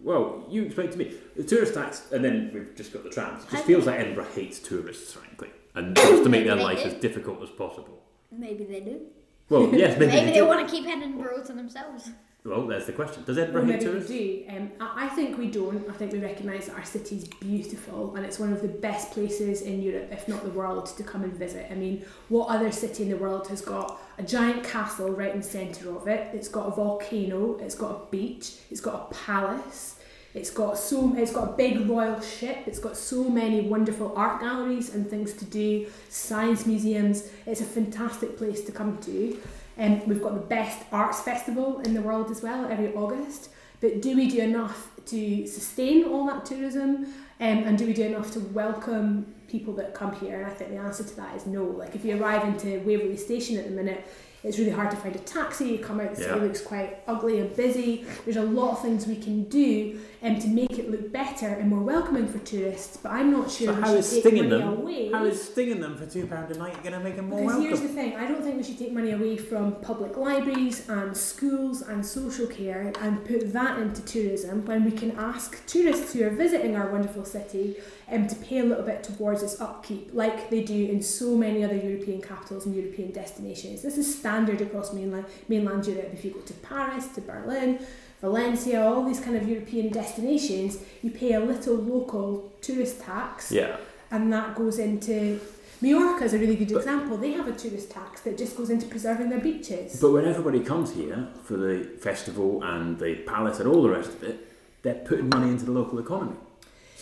Well, 0.02 0.44
you 0.48 0.64
explained 0.64 0.92
to 0.92 0.98
me 0.98 1.14
the 1.36 1.44
tourist 1.44 1.74
tax, 1.74 2.10
and 2.12 2.24
then 2.24 2.50
we've 2.54 2.74
just 2.76 2.92
got 2.92 3.02
the 3.02 3.10
trams. 3.10 3.44
It 3.44 3.50
just 3.50 3.64
I 3.64 3.66
feels 3.66 3.86
like 3.86 3.98
Edinburgh 3.98 4.28
hates 4.34 4.58
tourists, 4.58 5.12
frankly, 5.12 5.50
and 5.74 5.96
wants 5.96 6.22
to 6.22 6.28
make 6.28 6.46
their 6.46 6.56
life 6.56 6.80
as 6.80 6.94
difficult 6.94 7.42
as 7.42 7.50
possible. 7.50 8.02
Maybe 8.30 8.64
they 8.64 8.80
do. 8.80 9.00
Well, 9.48 9.74
yes, 9.74 9.98
maybe, 9.98 10.12
Maybe 10.12 10.26
they 10.26 10.32
they 10.32 10.42
want 10.42 10.66
to 10.66 10.74
keep 10.74 10.86
Edinburgh 10.86 11.44
to 11.44 11.52
themselves. 11.52 12.10
Well, 12.44 12.66
there's 12.66 12.86
the 12.86 12.92
question. 12.92 13.22
Does 13.24 13.36
Well, 13.36 13.44
Edinburgh 13.44 13.66
hate 13.66 13.84
maybe 13.84 13.98
we 13.98 14.06
do. 14.06 14.44
Um, 14.48 14.72
I 14.80 15.06
I 15.06 15.08
think 15.10 15.38
we 15.38 15.48
don't. 15.48 15.88
I 15.88 15.92
think 15.92 16.12
we 16.12 16.18
recognise 16.18 16.66
that 16.66 16.74
our 16.74 16.84
city's 16.84 17.24
beautiful 17.24 18.16
and 18.16 18.26
it's 18.26 18.40
one 18.40 18.52
of 18.52 18.62
the 18.62 18.68
best 18.68 19.12
places 19.12 19.62
in 19.62 19.80
Europe, 19.80 20.08
if 20.10 20.26
not 20.26 20.42
the 20.42 20.50
world, 20.50 20.86
to 20.86 21.04
come 21.04 21.22
and 21.22 21.32
visit. 21.32 21.70
I 21.70 21.74
mean, 21.76 22.04
what 22.30 22.48
other 22.48 22.72
city 22.72 23.04
in 23.04 23.10
the 23.10 23.16
world 23.16 23.46
has 23.46 23.60
got 23.60 24.00
a 24.18 24.24
giant 24.24 24.64
castle 24.64 25.10
right 25.10 25.32
in 25.32 25.40
the 25.40 25.46
centre 25.46 25.94
of 25.94 26.08
it? 26.08 26.34
It's 26.34 26.48
got 26.48 26.66
a 26.66 26.72
volcano. 26.72 27.58
It's 27.58 27.76
got 27.76 27.90
a 27.92 28.10
beach. 28.10 28.54
It's 28.72 28.80
got 28.80 28.94
a 28.94 29.14
palace. 29.14 30.00
It's 30.34 30.50
got 30.50 30.78
so. 30.78 31.14
It's 31.16 31.32
got 31.32 31.50
a 31.50 31.52
big 31.52 31.88
royal 31.88 32.20
ship. 32.20 32.64
It's 32.66 32.80
got 32.80 32.96
so 32.96 33.28
many 33.28 33.60
wonderful 33.60 34.14
art 34.16 34.40
galleries 34.40 34.92
and 34.94 35.08
things 35.08 35.32
to 35.34 35.44
do. 35.44 35.86
Science 36.08 36.66
museums. 36.66 37.28
It's 37.46 37.60
a 37.60 37.64
fantastic 37.64 38.36
place 38.36 38.62
to 38.64 38.72
come 38.72 38.98
to. 39.02 39.38
Um, 39.82 40.06
we've 40.06 40.22
got 40.22 40.34
the 40.34 40.46
best 40.46 40.84
arts 40.92 41.20
festival 41.20 41.80
in 41.80 41.92
the 41.92 42.00
world 42.00 42.30
as 42.30 42.40
well 42.40 42.70
every 42.70 42.94
August. 42.94 43.50
But 43.80 44.00
do 44.00 44.14
we 44.14 44.30
do 44.30 44.38
enough 44.38 44.90
to 45.06 45.46
sustain 45.48 46.04
all 46.04 46.24
that 46.26 46.44
tourism? 46.44 47.06
Um, 47.40 47.58
and 47.64 47.76
do 47.76 47.86
we 47.86 47.92
do 47.92 48.04
enough 48.04 48.30
to 48.32 48.40
welcome 48.40 49.34
people 49.48 49.74
that 49.74 49.92
come 49.92 50.14
here? 50.14 50.36
And 50.36 50.46
I 50.46 50.54
think 50.54 50.70
the 50.70 50.76
answer 50.76 51.02
to 51.02 51.16
that 51.16 51.34
is 51.34 51.46
no. 51.46 51.64
Like 51.64 51.96
if 51.96 52.04
you 52.04 52.22
arrive 52.22 52.44
into 52.44 52.78
Waverley 52.86 53.16
Station 53.16 53.58
at 53.58 53.64
the 53.64 53.72
minute, 53.72 54.06
it's 54.44 54.56
really 54.56 54.70
hard 54.70 54.92
to 54.92 54.96
find 54.96 55.16
a 55.16 55.20
taxi. 55.20 55.70
You 55.70 55.78
come 55.78 55.98
out, 55.98 56.14
the 56.14 56.22
city 56.22 56.38
looks 56.38 56.60
quite 56.60 56.98
ugly 57.08 57.40
and 57.40 57.54
busy. 57.56 58.04
There's 58.24 58.36
a 58.36 58.42
lot 58.44 58.72
of 58.72 58.82
things 58.82 59.08
we 59.08 59.16
can 59.16 59.44
do 59.44 60.00
um, 60.22 60.38
to 60.38 60.46
make 60.48 60.78
it 60.78 60.90
look 60.90 61.10
better 61.12 61.48
and 61.48 61.68
more 61.68 61.80
welcoming 61.82 62.28
for 62.28 62.38
tourists. 62.40 62.96
But 62.96 63.12
I'm 63.12 63.30
not 63.32 63.50
sure 63.50 63.68
So 63.68 63.74
we 63.74 63.80
how 63.80 63.86
should 63.88 63.98
is 63.98 64.10
take 64.10 64.20
stinging 64.20 64.48
money 64.50 64.60
them? 64.62 64.68
away. 64.78 65.10
How 65.10 65.24
is 65.24 65.42
stinging 65.42 65.80
them 65.80 65.96
for 65.96 66.06
two 66.06 66.26
pound 66.26 66.50
a 66.54 66.58
night 66.58 66.80
going 66.82 66.92
to 66.94 67.00
make 67.00 67.16
them 67.16 67.28
more 67.28 67.40
Because 67.40 67.58
here's 67.60 67.80
welcome? 67.80 67.88
the 67.88 68.02
thing, 68.02 68.16
I 68.16 68.28
don't 68.28 68.42
think 68.42 68.56
we 68.56 68.62
should 68.62 68.78
take 68.78 68.92
money 68.92 69.10
away 69.12 69.36
from 69.36 69.72
public 69.80 70.16
libraries 70.16 70.88
and 70.88 71.16
schools 71.16 71.82
and 71.82 72.04
social 72.06 72.46
care 72.46 72.92
and 73.00 73.24
put 73.24 73.52
that 73.52 73.78
into 73.78 74.02
tourism 74.04 74.64
when 74.64 74.84
we 74.84 74.92
can 74.92 75.12
ask 75.18 75.64
tourists 75.66 76.12
who 76.12 76.24
are 76.24 76.30
visiting 76.30 76.76
our 76.76 76.90
wonderful 76.90 77.24
city 77.24 77.76
um, 78.10 78.26
to 78.28 78.36
pay 78.36 78.58
a 78.58 78.64
little 78.64 78.84
bit 78.84 79.02
towards 79.02 79.42
its 79.42 79.60
upkeep, 79.60 80.10
like 80.12 80.50
they 80.50 80.62
do 80.62 80.86
in 80.86 81.02
so 81.02 81.36
many 81.36 81.64
other 81.64 81.76
European 81.76 82.20
capitals 82.20 82.66
and 82.66 82.74
European 82.76 83.10
destinations. 83.10 83.82
This 83.82 83.96
is 83.98 84.18
standard 84.18 84.60
across 84.60 84.92
mainland, 84.92 85.24
mainland 85.48 85.86
Europe. 85.86 86.10
If 86.12 86.24
you 86.24 86.30
go 86.32 86.40
to 86.40 86.52
Paris, 86.54 87.06
to 87.14 87.20
Berlin, 87.22 87.78
Valencia, 88.22 88.80
all 88.82 89.04
these 89.04 89.20
kind 89.20 89.36
of 89.36 89.46
European 89.48 89.90
destinations, 89.90 90.78
you 91.02 91.10
pay 91.10 91.32
a 91.34 91.40
little 91.40 91.74
local 91.74 92.52
tourist 92.62 93.00
tax 93.02 93.50
Yeah. 93.52 93.76
and 94.10 94.32
that 94.32 94.54
goes 94.54 94.78
into 94.78 95.40
Majorca 95.82 96.24
is 96.26 96.32
a 96.34 96.38
really 96.38 96.54
good 96.54 96.68
But- 96.72 96.78
example. 96.78 97.16
They 97.16 97.32
have 97.32 97.48
a 97.48 97.52
tourist 97.52 97.90
tax 97.90 98.20
that 98.20 98.38
just 98.38 98.56
goes 98.56 98.70
into 98.70 98.86
preserving 98.86 99.30
their 99.30 99.40
beaches. 99.40 100.00
But 100.00 100.12
when 100.12 100.24
everybody 100.24 100.60
comes 100.60 100.92
here 100.92 101.26
for 101.42 101.56
the 101.56 101.82
festival 101.98 102.62
and 102.62 102.96
the 103.00 103.16
palace 103.26 103.58
and 103.58 103.68
all 103.68 103.82
the 103.82 103.90
rest 103.90 104.10
of 104.10 104.22
it, 104.22 104.46
they're 104.82 105.02
putting 105.04 105.28
money 105.28 105.48
into 105.50 105.64
the 105.64 105.72
local 105.72 105.98
economy. 105.98 106.36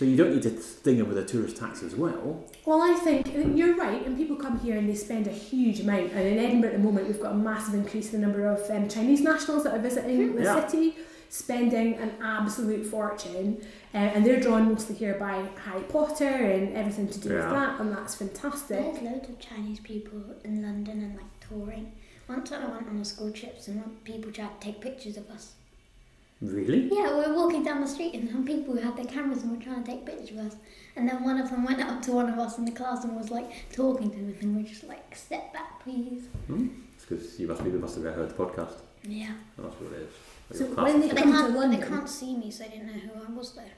So 0.00 0.07
you 0.07 0.16
don't 0.16 0.33
need 0.33 0.45
to 0.45 0.59
sting 0.62 0.97
them 0.97 1.09
with 1.09 1.19
a 1.19 1.26
tourist 1.26 1.59
tax 1.59 1.83
as 1.83 1.95
well. 1.95 2.42
well, 2.64 2.80
I 2.80 2.95
think 2.95 3.26
you're 3.54 3.76
right, 3.76 4.02
and 4.07 4.16
people 4.16 4.35
come 4.35 4.59
here 4.59 4.78
and 4.78 4.88
they 4.88 4.95
spend 4.95 5.26
a 5.26 5.30
huge 5.30 5.80
amount. 5.80 6.12
And 6.12 6.26
in 6.26 6.38
Edinburgh 6.38 6.71
at 6.71 6.76
the 6.76 6.83
moment, 6.83 7.07
we've 7.07 7.21
got 7.21 7.33
a 7.33 7.37
massive 7.37 7.75
increase 7.75 8.14
in 8.14 8.19
the 8.19 8.26
number 8.26 8.47
of 8.47 8.59
um, 8.71 8.88
Chinese 8.88 9.21
nationals 9.21 9.64
that 9.64 9.75
are 9.75 9.78
visiting 9.78 10.37
the 10.37 10.42
Yeah. 10.45 10.66
city, 10.66 10.97
spending 11.28 11.97
an 11.97 12.12
absolute 12.23 12.87
fortune. 12.87 13.59
Uh, 13.92 13.99
and 13.99 14.25
they're 14.25 14.40
drawn 14.40 14.71
mostly 14.73 14.97
here 14.97 15.19
by 15.21 15.47
Harry 15.66 15.83
Potter 15.83 16.25
and 16.25 16.75
everything 16.75 17.07
to 17.09 17.21
do 17.21 17.35
with 17.35 17.50
that, 17.50 17.78
and 17.78 17.92
that's 17.92 18.14
fantastic. 18.14 18.78
There's 18.78 19.02
loads 19.02 19.28
of 19.28 19.38
Chinese 19.38 19.80
people 19.80 20.23
in 20.45 20.62
London 20.62 21.02
and 21.02 21.14
like 21.14 21.40
touring. 21.47 21.92
One 22.26 22.42
time 22.42 22.64
I 22.64 22.71
went 22.71 22.88
on 22.88 22.97
a 22.97 23.04
school 23.04 23.30
trip 23.33 23.59
and 23.66 24.02
people 24.04 24.33
tried 24.33 24.59
to 24.62 24.66
take 24.66 24.80
pictures 24.80 25.19
of 25.19 25.28
us. 25.28 25.57
Really? 26.40 26.88
Yeah, 26.90 27.14
we 27.18 27.26
were 27.26 27.35
walking 27.35 27.62
down 27.62 27.82
the 27.82 27.87
street 27.87 28.14
and 28.14 28.30
some 28.30 28.47
people 28.47 28.75
who 28.75 28.80
had 28.80 28.97
their 28.97 29.04
cameras 29.04 29.42
and 29.42 29.56
were 29.56 29.62
trying 29.62 29.85
to 29.85 29.90
take 29.90 30.06
pictures 30.06 30.30
of 30.30 30.38
us. 30.47 30.56
And 30.97 31.09
then 31.09 31.23
one 31.23 31.38
of 31.38 31.50
them 31.50 31.64
went 31.64 31.80
up 31.80 32.00
to 32.02 32.12
one 32.12 32.30
of 32.30 32.38
us 32.38 32.56
in 32.56 32.64
the 32.64 32.73
class 32.73 33.04
and 33.04 33.14
was 33.14 33.30
like 33.30 33.70
talking 33.73 34.11
to 34.11 34.16
us 34.16 34.42
and 34.42 34.56
we're 34.56 34.62
just 34.68 34.85
like, 34.85 35.14
step 35.14 35.52
back 35.52 35.82
please. 35.82 36.28
Hmm? 36.47 36.68
It's 36.94 37.04
because 37.04 37.38
you 37.38 37.47
must 37.47 37.62
be 37.62 37.70
the 37.70 37.78
must 37.78 37.97
have 37.97 38.04
heard 38.14 38.30
the 38.30 38.35
podcast. 38.35 38.76
Yeah. 39.02 39.32
That's 39.59 39.75
what 39.80 39.92
it 39.92 40.02
is. 40.02 40.12
Like 40.50 40.59
So 40.59 40.82
when 40.82 41.00
they 41.00 41.09
they 41.09 41.23
come 41.23 41.32
to 41.32 41.38
can't, 41.38 41.54
but 41.54 41.70
they 41.70 41.87
can't 41.87 42.09
see 42.09 42.37
me 42.37 42.50
so 42.50 42.64
they 42.64 42.70
didn't 42.70 42.87
know 42.87 43.12
who 43.14 43.32
I 43.32 43.37
was 43.37 43.52
there. 43.54 43.73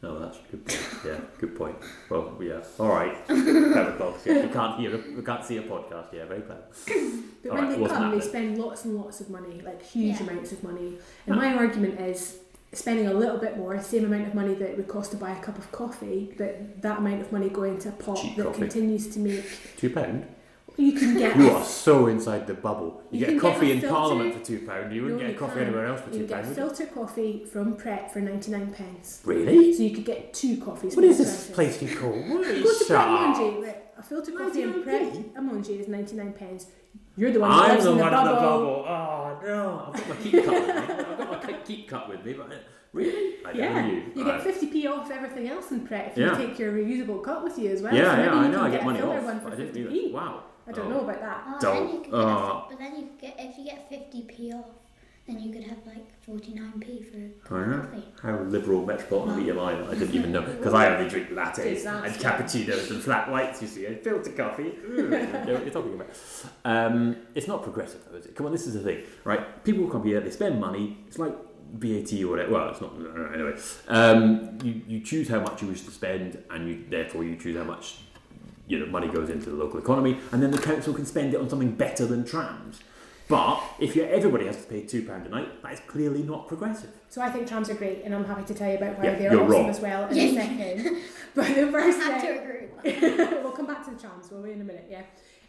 Oh, 0.00 0.18
that's 0.20 0.38
a 0.38 0.42
good 0.52 0.64
point. 0.64 0.86
Yeah, 1.04 1.20
good 1.38 1.56
point. 1.56 1.76
Well, 2.08 2.38
yeah. 2.40 2.60
All 2.78 2.88
right. 2.88 3.26
Clever 3.26 3.96
clogs. 3.96 4.22
Yeah, 4.24 4.46
we 4.46 4.52
can't 4.52 4.78
hear. 4.78 4.94
A, 4.94 5.16
we 5.16 5.22
can't 5.22 5.44
see 5.44 5.56
a 5.56 5.62
podcast. 5.62 6.12
Yeah, 6.12 6.24
very 6.26 6.42
clever. 6.42 6.62
But 7.48 7.56
All 7.58 7.62
when 7.66 7.80
right, 7.80 7.88
they 7.88 7.94
come, 7.94 8.10
they 8.18 8.20
spend 8.20 8.58
lots 8.58 8.84
and 8.84 8.94
lots 8.96 9.20
of 9.20 9.30
money, 9.30 9.60
like 9.64 9.82
huge 9.82 10.20
Yeah. 10.20 10.26
amounts 10.28 10.52
of 10.52 10.62
money. 10.62 10.94
And 11.26 11.36
my 11.36 11.54
argument 11.54 12.00
is 12.00 12.38
spending 12.72 13.06
a 13.06 13.14
little 13.14 13.38
bit 13.38 13.56
more, 13.56 13.76
the 13.76 13.82
same 13.82 14.04
amount 14.04 14.26
of 14.28 14.34
money 14.34 14.54
that 14.54 14.70
it 14.70 14.76
would 14.76 14.88
cost 14.88 15.10
to 15.12 15.16
buy 15.16 15.30
a 15.30 15.40
cup 15.40 15.56
of 15.58 15.70
coffee, 15.72 16.34
but 16.36 16.82
that 16.82 16.98
amount 16.98 17.20
of 17.22 17.32
money 17.32 17.48
going 17.48 17.78
to 17.78 17.88
a 17.88 17.92
pot 17.92 18.18
Cheap 18.18 18.36
that 18.36 18.46
coffee. 18.46 18.58
continues 18.60 19.08
to 19.14 19.18
make 19.20 19.44
Two 19.78 19.90
pound. 19.90 20.26
You 20.76 20.92
can 20.92 21.18
get 21.18 21.36
You 21.36 21.50
are 21.50 21.64
so 21.64 22.06
inside 22.06 22.46
the 22.46 22.54
bubble. 22.54 23.02
You, 23.10 23.18
You 23.20 23.26
get 23.26 23.28
can 23.30 23.38
get 23.38 23.42
coffee 23.54 23.72
in 23.72 23.80
filter- 23.80 23.94
Parliament 23.96 24.34
for 24.34 24.44
two 24.44 24.60
pound. 24.66 24.92
You 24.94 25.02
wouldn't 25.02 25.20
No, 25.20 25.26
get 25.26 25.32
you 25.32 25.38
coffee 25.40 25.54
can't. 25.54 25.66
anywhere 25.66 25.86
else 25.86 26.00
for 26.02 26.10
you 26.10 26.18
two 26.20 26.26
pound. 26.32 26.46
You 26.46 26.54
get 26.54 26.60
you? 26.60 26.68
filter 26.68 26.86
coffee 26.94 27.44
from 27.52 27.74
Pret 27.74 28.12
for 28.12 28.20
99 28.20 28.72
pence. 28.72 29.20
Really? 29.24 29.72
So 29.74 29.82
you 29.82 29.90
could 29.90 30.04
get 30.04 30.32
two 30.34 30.58
coffees. 30.58 30.94
What 30.94 31.04
for 31.04 31.10
is 31.10 31.18
the 31.18 31.24
this 31.24 31.46
price. 31.50 31.78
place 31.78 31.82
you 31.90 31.96
call? 31.98 32.10
What 32.12 32.42
Go 32.44 32.52
to 32.52 32.84
shut 32.84 32.86
Pret 32.86 33.00
up. 33.00 33.84
A 33.98 34.02
filter 34.04 34.30
coffee 34.30 34.62
and 34.62 34.74
99p? 34.84 35.36
A 35.36 35.40
Monji 35.40 35.80
is 35.80 35.88
99 35.88 36.32
pence. 36.34 36.66
You're 37.18 37.32
the 37.32 37.40
one 37.40 37.50
who 37.50 37.56
I'm 37.58 37.68
lives 37.70 37.84
the 37.84 37.90
in 37.92 37.98
one 37.98 38.10
the 38.12 38.18
in 38.18 38.24
the 38.24 38.30
bubble. 38.32 38.48
bubble. 38.48 38.84
Oh 38.88 39.38
no! 39.44 39.92
I've 39.92 40.00
got 40.00 40.08
my 40.08 40.14
KeepCup 40.14 40.46
with 40.46 40.66
me. 40.88 40.94
I've 40.94 41.18
got 41.18 41.30
my 41.30 41.38
ke- 41.38 41.66
KeepCup 41.66 42.08
with 42.08 42.24
me. 42.24 42.32
But 42.34 42.48
really, 42.92 43.34
I 43.44 43.52
know 43.52 43.58
Yeah, 43.58 43.86
you. 43.86 44.02
you 44.14 44.24
Right. 44.24 44.44
get 44.44 44.54
50p 44.54 44.86
off 44.86 45.10
everything 45.10 45.48
else 45.48 45.70
in 45.72 45.86
Pret 45.86 46.12
if 46.12 46.16
Yeah. 46.18 46.38
you 46.38 46.46
take 46.46 46.58
your 46.58 46.72
reusable 46.72 47.22
cup 47.22 47.42
with 47.44 47.58
you 47.58 47.70
as 47.70 47.82
well. 47.82 47.92
yeah, 47.94 48.10
so 48.12 48.16
maybe 48.16 48.22
yeah, 48.28 48.32
you 48.34 48.38
I 48.38 48.42
can 48.44 48.52
know. 48.52 48.60
I 48.62 48.70
get 48.70 48.72
get 48.72 48.82
a 48.82 48.84
money 48.84 48.98
filler 49.00 49.16
off. 49.18 49.24
one 49.24 49.40
for 49.40 49.48
I 49.48 49.50
didn't 49.56 49.74
50p. 49.74 49.74
do 49.74 50.02
that. 50.02 50.12
Wow. 50.14 50.42
I 50.68 50.72
don't 50.72 50.86
Oh. 50.86 50.90
know 50.90 51.00
about 51.00 51.20
that. 51.20 51.44
Oh, 51.48 51.58
Don't- 51.60 51.74
then 51.86 51.88
you 51.94 52.00
could 52.02 52.10
get, 52.12 52.14
oh. 52.14 52.28
Uh, 52.28 52.62
but 52.70 52.78
then 52.78 52.96
you 52.96 53.08
get 53.20 53.34
if 53.38 53.58
you 53.58 53.64
get 53.64 53.88
fifty 53.88 54.22
p 54.22 54.52
off, 54.52 54.66
then 55.28 55.38
you 55.38 55.52
could 55.52 55.62
have 55.64 55.78
like 55.86 56.10
forty 56.22 56.54
nine 56.54 56.80
p 56.80 57.02
for 57.02 57.54
I 57.54 57.66
know. 57.66 57.80
coffee. 57.82 58.04
How 58.22 58.38
liberal 58.40 58.84
metropolitan 58.86 59.36
media 59.36 59.52
am 59.52 59.60
I? 59.60 59.90
I 59.90 59.94
didn't 59.94 60.14
even 60.14 60.32
know 60.32 60.42
because 60.42 60.74
I 60.74 60.94
only 60.96 61.08
drink 61.08 61.30
lattes 61.30 61.84
and 61.86 62.14
cappuccinos 62.14 62.90
and 62.90 63.02
flat 63.02 63.30
whites. 63.30 63.60
You 63.62 63.68
see, 63.68 63.86
and 63.86 64.00
filter 64.00 64.32
coffee. 64.32 64.72
Ooh, 64.88 64.96
you 64.96 65.08
know 65.10 65.52
what 65.54 65.64
you're 65.64 65.70
talking 65.70 65.94
about. 65.94 66.08
Um, 66.64 67.16
it's 67.34 67.46
not 67.46 67.62
progressive, 67.62 68.00
though, 68.10 68.16
is 68.18 68.26
it? 68.26 68.34
Come 68.34 68.46
on, 68.46 68.52
this 68.52 68.66
is 68.66 68.74
the 68.74 68.80
thing, 68.80 69.04
right? 69.24 69.62
People 69.64 69.86
come 69.88 70.02
here, 70.04 70.20
they 70.20 70.30
spend 70.30 70.58
money. 70.58 70.98
It's 71.06 71.18
like 71.18 71.36
VAT 71.74 72.12
or 72.22 72.28
whatever. 72.28 72.52
Well, 72.52 72.70
it's 72.70 72.80
not. 72.80 72.92
Anyway, 73.34 73.54
um, 73.88 74.58
you 74.64 74.80
you 74.88 75.00
choose 75.00 75.28
how 75.28 75.40
much 75.40 75.60
you 75.60 75.68
wish 75.68 75.82
to 75.82 75.90
spend, 75.90 76.42
and 76.50 76.68
you 76.68 76.84
therefore 76.88 77.22
you 77.24 77.36
choose 77.36 77.56
how 77.56 77.64
much 77.64 77.98
you 78.66 78.78
know 78.78 78.86
money 78.86 79.08
goes 79.08 79.28
into 79.28 79.50
the 79.50 79.56
local 79.56 79.78
economy, 79.78 80.18
and 80.32 80.42
then 80.42 80.50
the 80.50 80.58
council 80.58 80.94
can 80.94 81.04
spend 81.04 81.34
it 81.34 81.40
on 81.40 81.48
something 81.50 81.72
better 81.72 82.06
than 82.06 82.24
trams. 82.24 82.80
But 83.28 83.60
if 83.78 83.94
you 83.94 84.04
everybody 84.04 84.46
has 84.46 84.56
to 84.56 84.62
pay 84.64 84.82
two 84.82 85.02
pound 85.04 85.26
a 85.26 85.28
night, 85.28 85.62
that 85.62 85.72
is 85.74 85.80
clearly 85.86 86.22
not 86.22 86.48
progressive. 86.48 86.90
So 87.10 87.20
I 87.20 87.30
think 87.30 87.46
trams 87.46 87.68
are 87.68 87.74
great, 87.74 88.02
and 88.04 88.14
I'm 88.14 88.24
happy 88.24 88.44
to 88.44 88.54
tell 88.54 88.70
you 88.70 88.76
about 88.78 88.98
why 88.98 89.04
Yeah, 89.04 89.14
they're 89.18 89.32
awesome 89.40 89.50
wrong. 89.50 89.68
as 89.70 89.80
well 89.80 90.08
in 90.08 90.16
a 90.18 90.34
second. 90.34 91.02
but 91.34 91.46
the 91.54 91.66
first 91.70 91.98
I 92.00 92.02
have 92.04 92.20
thing, 92.22 92.34
to 92.34 92.42
agree 92.42 93.38
we'll 93.42 93.52
come 93.52 93.66
back 93.66 93.84
to 93.84 93.90
the 93.90 94.00
trams. 94.00 94.30
We'll 94.30 94.42
wait 94.42 94.52
in 94.54 94.60
a 94.62 94.64
minute. 94.64 94.86
Yeah, 94.90 95.02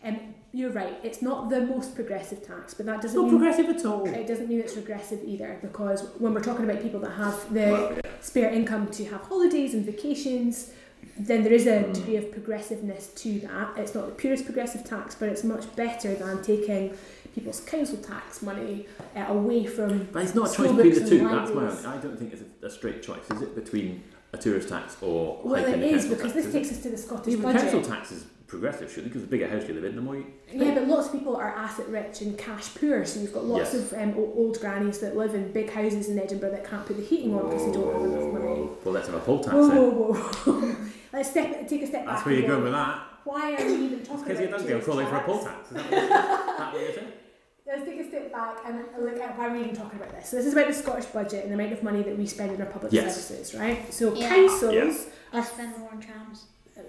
um, 0.03 0.17
you're 0.51 0.71
right. 0.71 0.98
It's 1.03 1.21
not 1.21 1.50
the 1.50 1.62
most 1.62 1.95
progressive 1.95 2.45
tax, 2.45 2.74
but 2.74 2.86
that 2.88 3.01
doesn't 3.01 3.15
not 3.21 3.29
mean 3.31 3.39
progressive 3.39 3.69
at 3.74 3.86
all. 3.86 4.05
it 4.07 4.27
doesn't 4.27 4.50
mean 4.50 4.59
it's 4.59 4.75
regressive 4.75 5.21
either. 5.25 5.57
Because 5.62 6.09
when 6.17 6.33
we're 6.33 6.41
talking 6.43 6.69
about 6.69 6.81
people 6.81 7.00
that 7.01 7.12
have 7.12 7.53
the 7.53 7.59
Well, 7.71 7.93
yeah. 7.93 8.01
spare 8.19 8.50
income 8.50 8.88
to 8.88 9.05
have 9.05 9.21
holidays 9.21 9.74
and 9.74 9.86
vacations, 9.86 10.71
then 11.20 11.44
there 11.44 11.54
is 11.54 11.68
a 11.68 11.84
Mm. 11.84 11.94
degree 11.94 12.16
of 12.16 12.32
progressiveness 12.32 13.08
to 13.08 13.40
that. 13.42 13.78
It's 13.78 13.94
not 13.94 14.06
the 14.08 14.14
purest 14.14 14.46
progressive 14.46 14.84
tax, 14.84 15.16
but 15.16 15.30
it's 15.30 15.44
much 15.44 15.74
better 15.76 16.14
than 16.16 16.42
taking 16.42 16.94
people's 17.36 17.60
council 17.62 17.98
tax 17.98 18.42
money 18.42 18.88
uh, 19.16 19.26
away 19.30 19.66
from. 19.66 20.08
But 20.12 20.24
it's 20.24 20.36
not 20.36 20.52
a 20.52 20.56
choice 20.56 20.72
between 20.72 20.94
the 21.04 21.10
two. 21.10 21.20
That's 21.28 21.52
my. 21.54 21.68
Only, 21.70 21.86
I 21.86 21.98
don't 21.98 22.18
think 22.18 22.34
it's 22.34 22.44
a, 22.64 22.66
a 22.68 22.70
straight 22.70 23.04
choice. 23.04 23.30
Is 23.32 23.42
it 23.42 23.54
between 23.56 24.04
a 24.34 24.38
tourist 24.38 24.70
tax 24.70 24.96
or 25.02 25.42
Well, 25.44 25.64
it 25.64 25.80
is 25.82 26.06
because 26.06 26.32
tax, 26.32 26.34
this 26.36 26.46
is 26.48 26.54
takes 26.54 26.70
it? 26.70 26.76
us 26.78 26.82
to 26.84 26.90
the 26.90 26.98
Scottish 26.98 27.34
Even 27.34 27.44
budget. 27.44 27.62
council 27.62 27.82
tax 27.82 28.12
is 28.12 28.26
progressive, 28.48 28.92
surely, 28.92 29.10
because 29.10 29.22
the 29.22 29.28
bigger 29.28 29.48
house 29.48 29.68
you 29.68 29.74
live 29.76 29.84
in, 29.84 29.96
the 29.96 30.02
more 30.02 30.16
you. 30.16 30.26
Yeah, 30.52 30.74
but 30.74 30.88
lots 30.88 31.08
of 31.08 31.14
people 31.14 31.36
are 31.36 31.52
asset 31.56 31.88
rich 31.90 32.22
and 32.22 32.36
cash 32.38 32.74
poor. 32.76 33.06
So 33.06 33.20
you've 33.20 33.34
got 33.34 33.46
lots 33.46 33.74
Yes. 33.74 33.92
of 33.92 33.94
um, 34.00 34.14
old 34.18 34.60
grannies 34.60 35.00
that 35.00 35.16
live 35.18 35.36
in 35.36 35.52
big 35.52 35.70
houses 35.70 36.10
in 36.10 36.18
Edinburgh 36.18 36.52
that 36.52 36.64
can't 36.68 36.86
put 36.86 36.98
the 36.98 37.04
heating 37.04 37.34
on 37.36 37.48
because 37.50 37.66
they 37.66 37.72
don't 37.72 37.94
have 37.94 38.04
enough 38.06 38.34
money. 38.34 38.70
Well, 38.84 38.94
let's 38.94 39.08
have 39.08 39.16
a 39.16 39.20
poll 39.20 39.40
tax 39.40 39.54
Whoa, 39.56 39.90
whoa, 39.90 40.14
whoa! 40.14 40.76
Let's 41.12 41.30
step, 41.32 41.68
take 41.68 41.82
a 41.82 41.88
step 41.88 42.06
back. 42.06 42.16
That's 42.16 42.25
where 42.25 42.36
you're 42.36 42.48
going 42.48 42.63
with 42.63 42.74
that. 42.74 43.01
Why 43.24 43.56
are 43.56 43.66
we 43.66 43.86
even 43.86 44.04
talking 44.04 44.16
about? 44.16 44.28
Because 44.28 44.39
you 44.39 44.48
about 44.48 44.60
don't 44.60 44.68
go 44.70 44.86
calling 44.86 45.08
for 45.08 45.16
a 45.18 45.22
poll 45.24 45.44
tax? 45.44 45.70
tax. 45.70 45.72
Is 45.72 45.75
that 45.78 45.92
what 45.92 45.92
you're, 45.92 46.10
that 46.10 46.74
what 46.74 46.82
you're 46.82 46.94
saying? 46.94 47.08
Let's 47.68 47.84
take 47.86 48.00
a 48.00 48.08
step 48.08 48.32
back 48.32 48.58
and 48.66 48.84
look 49.00 49.20
at 49.20 49.38
why 49.38 49.48
we're 49.50 49.58
even 49.58 49.75
talking 49.75 50.00
about 50.00 50.12
this. 50.12 50.30
So 50.30 50.38
this 50.38 50.46
is 50.48 50.54
about 50.54 50.68
the 50.68 50.74
Scottish 50.74 51.06
budget 51.06 51.44
and 51.44 51.51
the 51.51 51.56
amount 51.56 51.72
of 51.74 51.84
money 51.84 52.01
that 52.01 52.18
we 52.18 52.25
spend 52.25 52.51
in 52.51 52.62
our 52.62 52.68
public 52.68 52.92
Yes. 52.92 53.28
services, 53.28 53.54
right? 53.60 53.94
So 53.94 54.16
Yeah. 54.16 54.28
councils, 54.30 55.08
I 55.32 55.39
are, 55.39 55.44
spend 55.44 55.78
more 55.78 55.89
on 55.92 56.00
trams. 56.00 56.46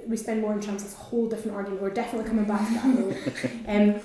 we 0.06 0.16
spend 0.16 0.40
more 0.40 0.52
on 0.52 0.60
trams. 0.60 0.82
It's 0.84 0.94
a 0.94 0.98
whole 0.98 1.28
different 1.28 1.54
argument. 1.56 1.82
We're 1.82 1.90
definitely 1.90 2.28
coming 2.28 2.44
back 2.46 2.66
to 2.68 2.74
that. 2.74 2.96
though. 3.66 3.72
um, 3.94 4.00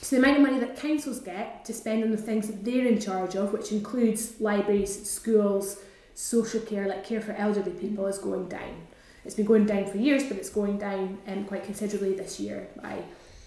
so 0.00 0.16
the 0.16 0.22
amount 0.22 0.36
of 0.36 0.42
money 0.42 0.58
that 0.60 0.76
councils 0.76 1.18
get 1.20 1.64
to 1.64 1.72
spend 1.72 2.04
on 2.04 2.10
the 2.12 2.16
things 2.16 2.46
that 2.48 2.64
they're 2.64 2.86
in 2.86 3.00
charge 3.00 3.34
of, 3.34 3.52
which 3.52 3.72
includes 3.72 4.40
libraries, 4.40 5.08
schools, 5.10 5.78
social 6.14 6.60
care, 6.60 6.86
like 6.86 7.04
care 7.04 7.20
for 7.20 7.32
elderly 7.32 7.72
people, 7.72 8.06
is 8.06 8.18
going 8.18 8.48
down. 8.48 8.86
It's 9.24 9.34
been 9.34 9.46
going 9.46 9.66
down 9.66 9.86
for 9.86 9.98
years, 9.98 10.24
but 10.24 10.36
it's 10.36 10.50
going 10.50 10.78
down 10.78 11.18
um, 11.28 11.44
quite 11.44 11.64
considerably 11.64 12.14
this 12.14 12.40
year 12.40 12.68
by 12.80 13.02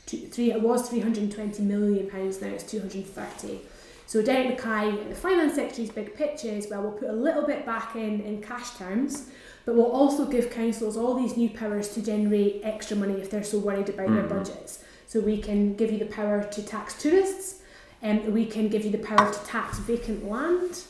two, 0.06 0.18
three. 0.18 0.52
It 0.52 0.62
was 0.62 0.90
three 0.90 1.00
hundred 1.02 1.24
and 1.24 1.32
twenty 1.32 1.64
million 1.64 2.10
pounds. 2.10 2.42
Now 2.42 2.48
it's 2.50 2.64
two 2.64 2.80
hundred 2.80 2.96
and 2.96 3.08
thirty. 3.08 3.62
So 4.08 4.22
Derek 4.22 4.64
Mackay, 4.64 5.10
the 5.10 5.16
finance 5.16 5.56
secretary's 5.56 5.90
big 5.92 6.16
pitch 6.16 6.46
is 6.46 6.68
well, 6.70 6.84
we'll 6.84 6.92
put 6.92 7.10
a 7.10 7.14
little 7.14 7.46
bit 7.46 7.66
back 7.66 7.96
in 7.96 8.22
in 8.22 8.42
cash 8.42 8.72
terms, 8.78 9.30
but 9.66 9.76
we'll 9.76 9.92
also 9.92 10.26
give 10.26 10.52
councils 10.52 10.96
all 10.96 11.16
these 11.16 11.36
new 11.36 11.50
powers 11.50 11.90
to 11.96 12.02
generate 12.02 12.62
extra 12.64 12.96
money 12.96 13.16
if 13.16 13.30
they're 13.32 13.44
so 13.44 13.58
worried 13.58 13.90
about 13.90 14.08
their 14.10 14.24
Mhm. 14.24 14.30
budgets. 14.30 14.84
So 15.08 15.20
we 15.20 15.38
can 15.42 15.76
give 15.76 15.92
you 15.92 15.98
the 16.00 16.06
power 16.06 16.44
to 16.44 16.62
tax 16.64 17.02
tourists, 17.02 17.62
and 18.02 18.32
we 18.34 18.46
can 18.46 18.70
give 18.70 18.86
you 18.86 18.92
the 18.92 19.00
power 19.00 19.32
to 19.34 19.40
tax 19.46 19.80
vacant 19.80 20.30
land, 20.30 20.84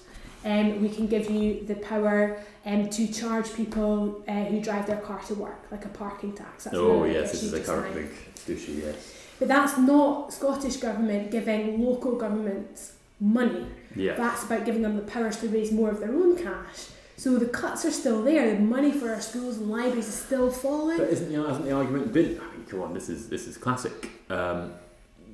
and 0.45 0.79
we 0.79 0.87
can 0.87 1.07
give 1.07 1.29
you 1.29 1.65
the 1.65 1.75
power 1.75 2.39
um, 2.65 2.87
to 2.89 3.07
charge 3.11 3.51
people 3.55 4.23
uh, 4.27 4.45
who 4.45 4.61
drive 4.61 4.85
their 4.85 4.97
car 4.97 5.19
to 5.23 5.33
work, 5.33 5.65
like 5.71 5.83
a 5.85 5.89
parking 5.89 6.33
tax. 6.33 6.65
That's 6.65 6.77
Oh, 6.77 7.03
yes, 7.03 7.31
this 7.31 7.43
is 7.43 7.53
a 7.53 7.59
current 7.59 7.93
big 7.95 8.09
douchey, 8.45 8.83
yes. 8.83 9.13
But 9.39 9.47
that's 9.49 9.77
not 9.77 10.31
Scottish 10.31 10.77
government 10.77 11.31
giving 11.31 11.83
local 11.83 12.15
governments 12.15 12.93
money. 13.19 13.65
Yeah. 13.95 14.15
That's 14.15 14.43
about 14.43 14.65
giving 14.65 14.83
them 14.83 14.95
the 14.95 15.01
powers 15.01 15.37
to 15.37 15.49
raise 15.49 15.71
more 15.71 15.89
of 15.89 15.99
their 15.99 16.11
own 16.11 16.37
cash. 16.37 16.89
So 17.17 17.37
the 17.37 17.47
cuts 17.47 17.83
are 17.85 17.91
still 17.91 18.21
there. 18.21 18.53
The 18.53 18.61
money 18.61 18.91
for 18.91 19.09
our 19.11 19.21
schools 19.21 19.57
and 19.57 19.69
libraries 19.69 20.07
is 20.07 20.13
still 20.13 20.51
falling. 20.51 20.97
But 20.97 21.09
isn't 21.09 21.31
the, 21.31 21.47
hasn't 21.47 21.65
the 21.65 21.71
argument 21.71 22.13
been? 22.13 22.39
I 22.39 22.55
mean, 22.55 22.65
come 22.69 22.81
on, 22.81 22.93
this 22.93 23.09
is 23.09 23.29
this 23.29 23.47
is 23.47 23.57
classic. 23.57 24.09
Um, 24.29 24.73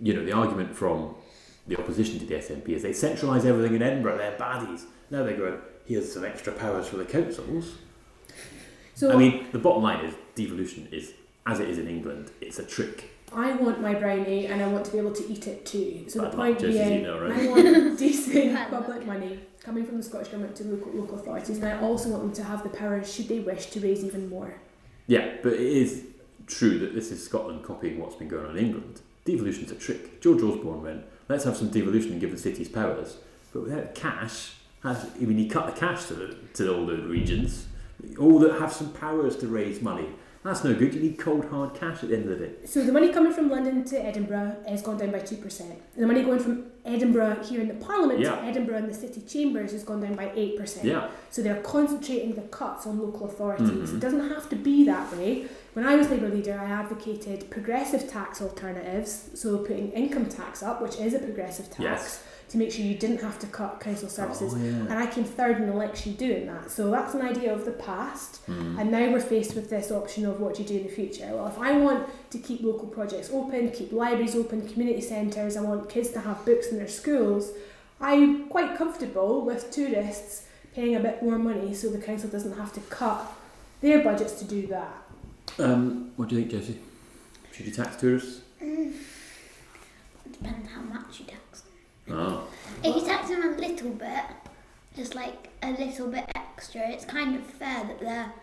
you 0.01 0.13
know, 0.13 0.23
the 0.23 0.31
argument 0.31 0.75
from 0.75 1.15
the 1.67 1.77
opposition 1.79 2.19
to 2.19 2.25
the 2.25 2.35
SNP 2.35 2.69
is 2.69 2.81
they 2.81 2.91
centralise 2.91 3.45
everything 3.45 3.75
in 3.75 3.81
Edinburgh. 3.81 4.17
They're 4.17 4.37
baddies. 4.37 4.83
Now 5.09 5.23
they're 5.23 5.37
going. 5.37 5.59
Here's 5.85 6.11
some 6.11 6.25
extra 6.25 6.53
powers 6.53 6.87
for 6.87 6.97
the 6.97 7.05
councils. 7.05 7.75
So 8.95 9.11
I 9.11 9.15
mean, 9.15 9.47
the 9.51 9.59
bottom 9.59 9.83
line 9.83 10.05
is 10.05 10.13
devolution 10.35 10.87
is 10.91 11.13
as 11.45 11.59
it 11.59 11.69
is 11.69 11.77
in 11.77 11.87
England. 11.87 12.31
It's 12.39 12.59
a 12.59 12.65
trick. 12.65 13.09
I 13.33 13.53
want 13.53 13.81
my 13.81 13.93
brownie 13.93 14.47
and 14.47 14.61
I 14.61 14.67
want 14.67 14.85
to 14.85 14.91
be 14.91 14.97
able 14.97 15.13
to 15.13 15.31
eat 15.31 15.47
it 15.47 15.65
too. 15.65 16.05
So 16.09 16.21
Bad 16.21 16.33
the 16.33 16.37
luck, 16.37 16.45
point 16.47 16.59
Jessie's 16.59 16.79
being, 16.79 16.91
eating 16.91 17.05
it 17.05 17.09
already. 17.09 17.47
I 17.47 17.51
want 17.51 17.99
decent 17.99 18.69
public 18.69 19.05
money 19.05 19.39
coming 19.63 19.85
from 19.85 19.97
the 19.97 20.03
Scottish 20.03 20.27
government 20.27 20.55
to 20.57 20.65
local, 20.65 20.91
local 20.91 21.19
authorities, 21.19 21.57
and 21.57 21.65
I 21.65 21.79
also 21.79 22.09
want 22.09 22.23
them 22.23 22.33
to 22.33 22.43
have 22.43 22.63
the 22.63 22.69
power, 22.69 23.03
should 23.03 23.29
they 23.29 23.39
wish, 23.39 23.67
to 23.67 23.79
raise 23.79 24.03
even 24.03 24.29
more. 24.29 24.55
Yeah, 25.07 25.35
but 25.41 25.53
it 25.53 25.61
is 25.61 26.05
true 26.47 26.79
that 26.79 26.93
this 26.93 27.11
is 27.11 27.23
Scotland 27.23 27.63
copying 27.63 27.99
what's 27.99 28.15
been 28.15 28.27
going 28.27 28.45
on 28.45 28.57
in 28.57 28.65
England. 28.65 29.01
Devolution's 29.23 29.71
a 29.71 29.75
trick. 29.75 30.19
George 30.19 30.41
Osborne 30.41 30.81
went, 30.81 31.05
let's 31.31 31.45
have 31.45 31.57
some 31.57 31.69
devolution 31.69 32.11
and 32.11 32.21
give 32.21 32.31
the 32.31 32.37
cities 32.37 32.69
powers, 32.69 33.17
but 33.53 33.63
without 33.63 33.95
cash, 33.95 34.53
I 34.83 34.95
mean, 35.19 35.37
you 35.37 35.49
cut 35.49 35.73
the 35.73 35.79
cash 35.79 36.05
to, 36.07 36.13
the, 36.15 36.35
to 36.55 36.75
all 36.75 36.85
the 36.85 36.97
regions, 36.97 37.67
all 38.19 38.39
that 38.39 38.59
have 38.59 38.73
some 38.73 38.91
powers 38.93 39.37
to 39.37 39.47
raise 39.47 39.81
money. 39.81 40.07
That's 40.43 40.63
no 40.63 40.73
good. 40.73 40.93
You 40.95 41.01
need 41.01 41.19
cold 41.19 41.45
hard 41.45 41.75
cash 41.75 42.01
at 42.01 42.09
the 42.09 42.15
end 42.15 42.27
of 42.29 42.39
the 42.39 42.47
day. 42.47 42.53
So 42.65 42.83
the 42.83 42.91
money 42.91 43.13
coming 43.13 43.31
from 43.31 43.49
London 43.49 43.83
to 43.85 44.03
Edinburgh 44.03 44.55
has 44.67 44.81
gone 44.81 44.97
down 44.97 45.11
by 45.11 45.19
two 45.19 45.35
percent. 45.37 45.79
The 45.95 46.07
money 46.07 46.23
going 46.23 46.39
from 46.39 46.65
Edinburgh 46.83 47.43
here 47.43 47.61
in 47.61 47.67
the 47.67 47.75
Parliament 47.75 48.19
Yeah. 48.19 48.35
to 48.37 48.41
Edinburgh 48.45 48.77
in 48.77 48.87
the 48.87 48.93
city 48.93 49.21
chambers 49.21 49.71
has 49.71 49.83
gone 49.83 50.01
down 50.01 50.15
by 50.15 50.31
eight 50.35 50.57
percent. 50.57 50.85
Yeah, 50.87 51.09
So 51.29 51.43
they're 51.43 51.61
concentrating 51.61 52.33
the 52.33 52.41
cuts 52.41 52.87
on 52.87 52.99
local 52.99 53.27
authorities. 53.27 53.69
Mhm. 53.91 53.95
It 53.95 53.99
doesn't 53.99 54.29
have 54.29 54.49
to 54.49 54.55
be 54.55 54.83
that 54.85 55.15
way. 55.15 55.45
When 55.73 55.85
I 55.85 55.95
was 55.95 56.09
Labour 56.09 56.29
leader, 56.29 56.59
I 56.59 56.65
advocated 56.65 57.49
progressive 57.51 58.09
tax 58.09 58.41
alternatives, 58.41 59.29
so 59.35 59.59
putting 59.59 59.91
income 59.91 60.25
tax 60.25 60.63
up, 60.63 60.81
which 60.81 60.97
is 60.99 61.13
a 61.13 61.19
progressive 61.19 61.67
tax, 61.69 61.79
Yes. 61.79 62.23
To 62.51 62.57
make 62.57 62.71
sure 62.71 62.83
you 62.83 62.95
didn't 62.95 63.21
have 63.21 63.39
to 63.39 63.47
cut 63.47 63.79
council 63.79 64.09
services. 64.09 64.53
Oh, 64.53 64.57
yeah. 64.57 64.71
And 64.71 64.93
I 64.93 65.07
came 65.07 65.23
third 65.23 65.57
in 65.57 65.67
the 65.67 65.73
election 65.73 66.13
doing 66.13 66.47
that. 66.47 66.69
So 66.69 66.91
that's 66.91 67.13
an 67.13 67.21
idea 67.21 67.53
of 67.53 67.63
the 67.63 67.71
past. 67.71 68.45
Mm. 68.47 68.79
And 68.79 68.91
now 68.91 69.09
we're 69.11 69.21
faced 69.21 69.55
with 69.55 69.69
this 69.69 69.89
option 69.91 70.25
of 70.25 70.41
what 70.41 70.55
do 70.55 70.63
you 70.63 70.67
do 70.67 70.77
in 70.77 70.83
the 70.83 70.89
future. 70.89 71.29
Well, 71.31 71.47
if 71.47 71.57
I 71.57 71.77
want 71.77 72.09
to 72.31 72.37
keep 72.37 72.61
local 72.61 72.87
projects 72.87 73.29
open, 73.31 73.71
keep 73.71 73.93
libraries 73.93 74.35
open, 74.35 74.67
community 74.67 75.01
centres, 75.01 75.55
I 75.55 75.61
want 75.61 75.89
kids 75.89 76.09
to 76.11 76.19
have 76.19 76.45
books 76.45 76.67
in 76.67 76.77
their 76.77 76.89
schools, 76.89 77.51
I'm 78.01 78.47
quite 78.47 78.75
comfortable 78.77 79.41
with 79.41 79.71
tourists 79.71 80.47
paying 80.73 80.95
a 80.95 80.99
bit 80.99 81.21
more 81.21 81.37
money 81.37 81.73
so 81.73 81.89
the 81.89 81.99
council 81.99 82.29
doesn't 82.29 82.57
have 82.57 82.73
to 82.73 82.79
cut 82.81 83.31
their 83.81 84.03
budgets 84.03 84.33
to 84.39 84.45
do 84.45 84.67
that. 84.67 85.03
Um, 85.59 86.11
what 86.15 86.29
do 86.29 86.35
you 86.35 86.41
think, 86.41 86.51
Josie? 86.51 86.79
Should 87.51 87.65
you 87.67 87.71
tax 87.71 87.95
tourists? 87.97 88.41
Mm. 88.61 88.93
Depends 90.31 90.69
how 90.71 90.81
much 90.81 91.19
you 91.19 91.25
tax 91.25 91.37
them. 91.37 91.40
Oh. 92.09 92.47
If 92.83 92.95
you 92.95 93.05
tax 93.05 93.29
them 93.29 93.43
a 93.43 93.57
little 93.57 93.91
bit, 93.91 94.23
just 94.95 95.15
like 95.15 95.49
a 95.61 95.71
little 95.71 96.07
bit 96.07 96.25
extra, 96.35 96.89
it's 96.89 97.05
kind 97.05 97.35
of 97.35 97.45
fair 97.45 97.83
that 97.83 97.99
they're 97.99 98.33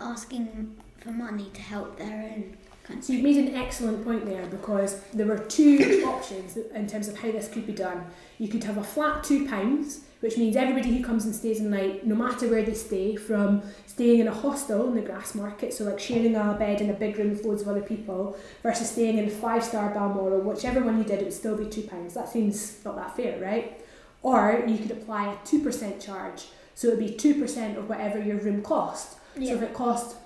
asking 0.00 0.76
for 0.98 1.10
money 1.10 1.50
to 1.54 1.60
help 1.60 1.98
their 1.98 2.30
own 2.32 2.56
country. 2.84 3.02
So 3.02 3.12
you've 3.12 3.22
made 3.22 3.36
an 3.36 3.56
excellent 3.56 4.04
point 4.04 4.26
there 4.26 4.46
because 4.46 5.00
there 5.12 5.26
were 5.26 5.38
two 5.38 6.04
options 6.06 6.56
in 6.56 6.86
terms 6.86 7.08
of 7.08 7.18
how 7.18 7.30
this 7.30 7.48
could 7.48 7.66
be 7.66 7.72
done. 7.72 8.04
You 8.38 8.48
could 8.48 8.64
have 8.64 8.78
a 8.78 8.84
flat 8.84 9.24
two 9.24 9.48
pounds, 9.48 10.00
which 10.22 10.38
means 10.38 10.54
everybody 10.54 10.96
who 10.96 11.02
comes 11.04 11.24
and 11.24 11.34
stays 11.34 11.58
a 11.58 11.64
night, 11.64 12.06
no 12.06 12.14
matter 12.14 12.46
where 12.46 12.62
they 12.62 12.74
stay, 12.74 13.16
from 13.16 13.60
staying 13.86 14.20
in 14.20 14.28
a 14.28 14.32
hostel 14.32 14.86
in 14.86 14.94
the 14.94 15.02
Grassmarket, 15.02 15.72
so 15.72 15.82
like 15.82 15.98
sharing 15.98 16.36
a 16.36 16.54
bed 16.56 16.80
in 16.80 16.90
a 16.90 16.92
big 16.92 17.18
room 17.18 17.30
with 17.30 17.44
loads 17.44 17.62
of 17.62 17.66
other 17.66 17.82
people, 17.82 18.38
versus 18.62 18.88
staying 18.88 19.18
in 19.18 19.24
a 19.24 19.30
five 19.30 19.64
star 19.64 19.92
Balmoral, 19.92 20.40
whichever 20.40 20.80
one 20.80 20.98
you 20.98 21.02
did, 21.02 21.18
it 21.18 21.24
would 21.24 21.32
still 21.32 21.56
be 21.56 21.66
two 21.66 21.82
pounds. 21.82 22.14
That 22.14 22.28
seems 22.28 22.78
not 22.84 22.94
that 22.94 23.16
fair, 23.16 23.40
right? 23.40 23.84
Or 24.22 24.62
you 24.64 24.78
could 24.78 24.92
apply 24.92 25.32
a 25.32 25.44
two 25.44 25.60
percent 25.60 26.00
charge, 26.00 26.44
so 26.76 26.86
it 26.86 26.90
would 26.92 27.04
be 27.04 27.14
two 27.14 27.34
percent 27.34 27.76
of 27.76 27.88
whatever 27.88 28.22
your 28.22 28.36
room 28.36 28.62
cost. 28.62 29.18
So 29.34 29.54
if 29.56 29.62
it 29.62 29.74
cost 29.74 30.18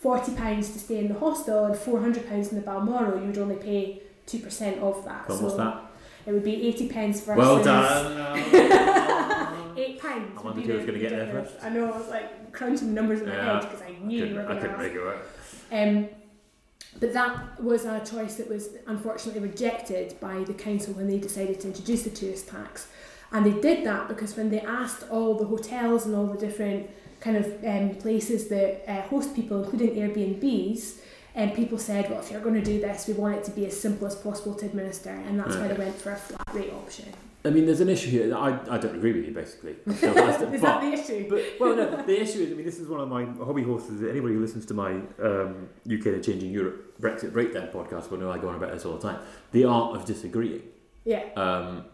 forty 0.00 0.32
pounds 0.32 0.70
to 0.70 0.78
stay 0.78 0.96
in 0.96 1.08
the 1.08 1.18
hostel 1.18 1.66
and 1.66 1.76
four 1.76 2.00
hundred 2.00 2.26
pounds 2.26 2.48
in 2.48 2.56
the 2.56 2.62
Balmoral, 2.62 3.20
you 3.20 3.26
would 3.26 3.36
only 3.36 3.56
pay 3.56 4.00
two 4.24 4.38
percent 4.38 4.78
of 4.78 5.04
that. 5.04 5.26
Come, 5.26 5.36
so 5.36 5.44
what's 5.44 5.56
that? 5.56 5.92
it 6.24 6.32
would 6.32 6.44
be 6.44 6.66
eighty 6.66 6.88
pence 6.88 7.20
versus 7.20 7.38
Well 7.38 7.62
done. 7.62 8.38
pounds. 10.20 10.38
I 10.38 10.42
wondered 10.42 10.64
who 10.64 10.72
was 10.74 10.84
gonna 10.86 10.98
get 10.98 11.10
there 11.10 11.26
first. 11.30 11.54
I 11.62 11.68
know. 11.70 11.92
I 11.92 11.98
was 11.98 12.08
like 12.08 12.52
crunching 12.52 12.88
the 12.88 12.94
numbers 13.00 13.20
in 13.20 13.28
my 13.28 13.34
Yeah, 13.36 13.60
head 13.60 13.70
because 13.70 13.82
I 13.82 13.90
knew 14.04 14.16
you 14.18 14.22
couldn't- 14.22 14.36
were 14.36 14.42
I 14.42 14.44
going 14.46 14.56
to 14.56 14.60
couldn't 14.62 14.74
ask. 14.76 14.82
make 14.84 14.94
it 14.94 15.00
work. 15.02 15.26
Um, 15.72 16.08
but 17.00 17.12
that 17.14 17.62
was 17.62 17.84
a 17.86 18.00
choice 18.04 18.34
that 18.36 18.48
was 18.50 18.68
unfortunately 18.86 19.40
rejected 19.40 20.14
by 20.20 20.44
the 20.44 20.52
council 20.54 20.92
when 20.94 21.08
they 21.08 21.18
decided 21.18 21.58
to 21.60 21.68
introduce 21.68 22.02
the 22.02 22.10
tourist 22.10 22.48
tax. 22.48 22.88
And 23.32 23.46
they 23.46 23.58
did 23.60 23.84
that 23.86 24.08
because 24.08 24.36
when 24.36 24.50
they 24.50 24.60
asked 24.60 25.04
all 25.10 25.34
the 25.36 25.46
hotels 25.46 26.04
and 26.04 26.14
all 26.14 26.26
the 26.26 26.38
different 26.38 26.90
kind 27.20 27.36
of 27.38 27.46
um, 27.64 27.94
places 27.94 28.48
that 28.48 28.84
uh, 28.86 29.00
host 29.02 29.34
people, 29.34 29.62
including 29.64 29.94
Airbnbs, 29.96 30.98
and 31.34 31.54
people 31.54 31.78
said, 31.78 32.10
well, 32.10 32.20
if 32.20 32.30
you're 32.30 32.42
going 32.42 32.56
to 32.56 32.64
do 32.64 32.78
this, 32.78 33.06
we 33.08 33.14
want 33.14 33.36
it 33.36 33.44
to 33.44 33.50
be 33.52 33.64
as 33.64 33.80
simple 33.80 34.06
as 34.06 34.14
possible 34.14 34.54
to 34.56 34.66
administer, 34.66 35.08
and 35.10 35.40
that's 35.40 35.56
why 35.56 35.68
they 35.68 35.74
went 35.74 35.94
for 35.94 36.10
a 36.12 36.16
flat 36.16 36.46
rate 36.52 36.70
option. 36.74 37.06
I 37.44 37.50
mean, 37.50 37.66
there's 37.66 37.80
an 37.80 37.88
issue 37.88 38.10
here. 38.10 38.36
I, 38.36 38.50
I 38.70 38.78
don't 38.78 38.94
agree 38.94 39.12
with 39.12 39.24
you, 39.26 39.32
basically. 39.32 39.74
I 39.88 39.94
still- 39.94 40.16
I 40.18 40.32
still- 40.32 40.52
Is 40.54 40.60
but- 40.60 40.80
that 40.80 40.80
the 40.80 40.92
issue? 40.92 41.28
But 41.28 41.42
well, 41.58 41.74
no. 41.76 42.02
The 42.06 42.20
issue 42.22 42.38
is, 42.40 42.52
I 42.52 42.54
mean, 42.54 42.64
this 42.64 42.78
is 42.78 42.86
one 42.88 43.00
of 43.00 43.08
my 43.08 43.24
hobby 43.44 43.62
horses. 43.64 44.00
Anybody 44.02 44.34
who 44.34 44.40
listens 44.40 44.64
to 44.66 44.74
my 44.74 44.92
um, 45.20 45.68
UK 45.92 46.06
and 46.06 46.22
Changing 46.24 46.50
Europe 46.52 47.00
Brexit 47.00 47.32
breakdown 47.32 47.68
podcast 47.72 48.10
will 48.10 48.18
know 48.18 48.30
I 48.30 48.38
go 48.38 48.48
on 48.48 48.54
about 48.54 48.72
this 48.72 48.84
all 48.84 48.96
the 48.96 49.08
time. 49.08 49.18
The 49.50 49.64
art 49.64 49.96
of 49.96 50.04
disagreeing. 50.04 50.62
yeah. 51.04 51.24
Um, 51.36 51.84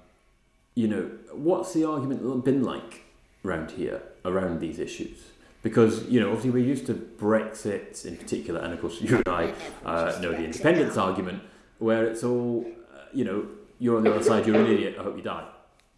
you 0.74 0.86
know, 0.86 1.10
what's 1.32 1.72
the 1.72 1.84
argument 1.84 2.44
been 2.44 2.62
like 2.62 3.02
around 3.44 3.70
here 3.72 4.00
around 4.24 4.60
these 4.60 4.78
issues? 4.78 5.18
Because 5.62 6.04
you 6.08 6.20
know, 6.20 6.28
obviously, 6.28 6.50
we're 6.50 6.64
used 6.64 6.86
to 6.86 6.94
Brexit 6.94 8.04
in 8.06 8.16
particular, 8.16 8.60
and 8.60 8.72
of 8.74 8.80
course, 8.80 9.00
you 9.00 9.16
and 9.16 9.26
I 9.28 9.54
uh, 9.84 10.18
know 10.22 10.30
the 10.32 10.44
independence 10.44 10.96
argument, 10.96 11.42
where 11.78 12.04
it's 12.06 12.22
all, 12.22 12.64
uh, 12.94 12.98
you 13.12 13.24
know, 13.24 13.48
you're 13.78 13.96
on 13.96 14.02
the 14.04 14.12
other 14.14 14.22
side, 14.24 14.46
you're 14.46 14.56
an 14.56 14.66
idiot. 14.66 14.96
I 14.98 15.02
hope 15.02 15.16
you 15.16 15.22
die. 15.22 15.44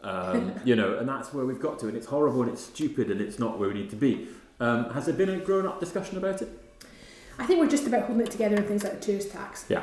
Um, 0.02 0.52
you 0.64 0.76
know, 0.76 0.98
and 0.98 1.08
that's 1.08 1.32
where 1.32 1.44
we've 1.44 1.60
got 1.60 1.78
to, 1.80 1.88
and 1.88 1.96
it's 1.96 2.06
horrible, 2.06 2.42
and 2.42 2.50
it's 2.50 2.62
stupid, 2.64 3.10
and 3.10 3.20
it's 3.20 3.38
not 3.38 3.58
where 3.58 3.68
we 3.68 3.74
need 3.74 3.90
to 3.90 3.96
be. 3.96 4.28
Um, 4.60 4.90
has 4.90 5.06
there 5.06 5.14
been 5.14 5.30
a 5.30 5.38
grown-up 5.38 5.80
discussion 5.80 6.18
about 6.18 6.42
it? 6.42 6.48
I 7.38 7.46
think 7.46 7.60
we're 7.60 7.68
just 7.68 7.86
about 7.86 8.02
holding 8.04 8.26
it 8.26 8.30
together 8.30 8.56
in 8.56 8.64
things 8.64 8.84
like 8.84 8.94
the 9.00 9.00
tourist 9.00 9.30
tax. 9.32 9.64
Yeah. 9.68 9.82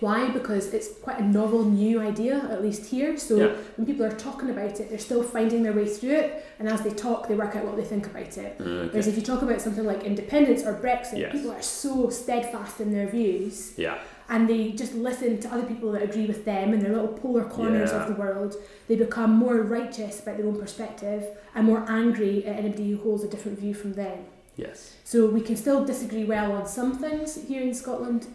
Why? 0.00 0.28
Because 0.28 0.74
it's 0.74 0.88
quite 0.98 1.18
a 1.20 1.24
novel, 1.24 1.64
new 1.64 2.00
idea, 2.00 2.36
at 2.50 2.60
least 2.62 2.86
here. 2.90 3.16
So 3.16 3.36
Yeah. 3.36 3.52
when 3.76 3.86
people 3.86 4.04
are 4.04 4.10
talking 4.12 4.50
about 4.50 4.78
it, 4.80 4.90
they're 4.90 4.98
still 4.98 5.22
finding 5.22 5.62
their 5.62 5.72
way 5.72 5.86
through 5.86 6.10
it, 6.10 6.44
and 6.58 6.68
as 6.68 6.82
they 6.82 6.90
talk, 6.90 7.28
they 7.28 7.34
work 7.34 7.56
out 7.56 7.64
what 7.64 7.76
they 7.76 7.84
think 7.84 8.06
about 8.06 8.36
it. 8.36 8.56
Whereas 8.58 9.06
if 9.06 9.16
you 9.16 9.22
talk 9.22 9.42
about 9.42 9.60
something 9.60 9.84
like 9.84 10.04
independence 10.04 10.64
or 10.64 10.74
Brexit, 10.74 11.18
Yes. 11.18 11.32
people 11.32 11.50
are 11.52 11.62
so 11.62 12.10
steadfast 12.10 12.80
in 12.80 12.92
their 12.92 13.06
views, 13.06 13.72
Yeah. 13.78 13.98
And 14.28 14.48
they 14.48 14.72
just 14.72 14.94
listen 14.94 15.38
to 15.40 15.48
other 15.52 15.64
people 15.64 15.92
that 15.92 16.02
agree 16.02 16.26
with 16.26 16.44
them 16.44 16.72
in 16.74 16.80
their 16.80 16.92
little 16.92 17.08
polar 17.08 17.44
corners 17.44 17.90
Yeah. 17.90 18.02
of 18.02 18.08
the 18.08 18.20
world. 18.20 18.56
They 18.88 18.96
become 18.96 19.30
more 19.32 19.56
righteous 19.62 20.20
about 20.20 20.36
their 20.38 20.46
own 20.46 20.58
perspective 20.58 21.24
and 21.54 21.66
more 21.66 21.84
angry 21.88 22.44
at 22.44 22.56
anybody 22.56 22.90
who 22.92 22.98
holds 22.98 23.22
a 23.24 23.28
different 23.28 23.58
view 23.58 23.74
from 23.74 23.92
them. 23.94 24.18
Yes. 24.56 24.94
So 25.04 25.26
we 25.26 25.40
can 25.42 25.56
still 25.56 25.84
disagree 25.84 26.24
well 26.24 26.52
on 26.52 26.66
some 26.66 26.98
things 26.98 27.36
here 27.46 27.62
in 27.62 27.74
Scotland, 27.74 28.26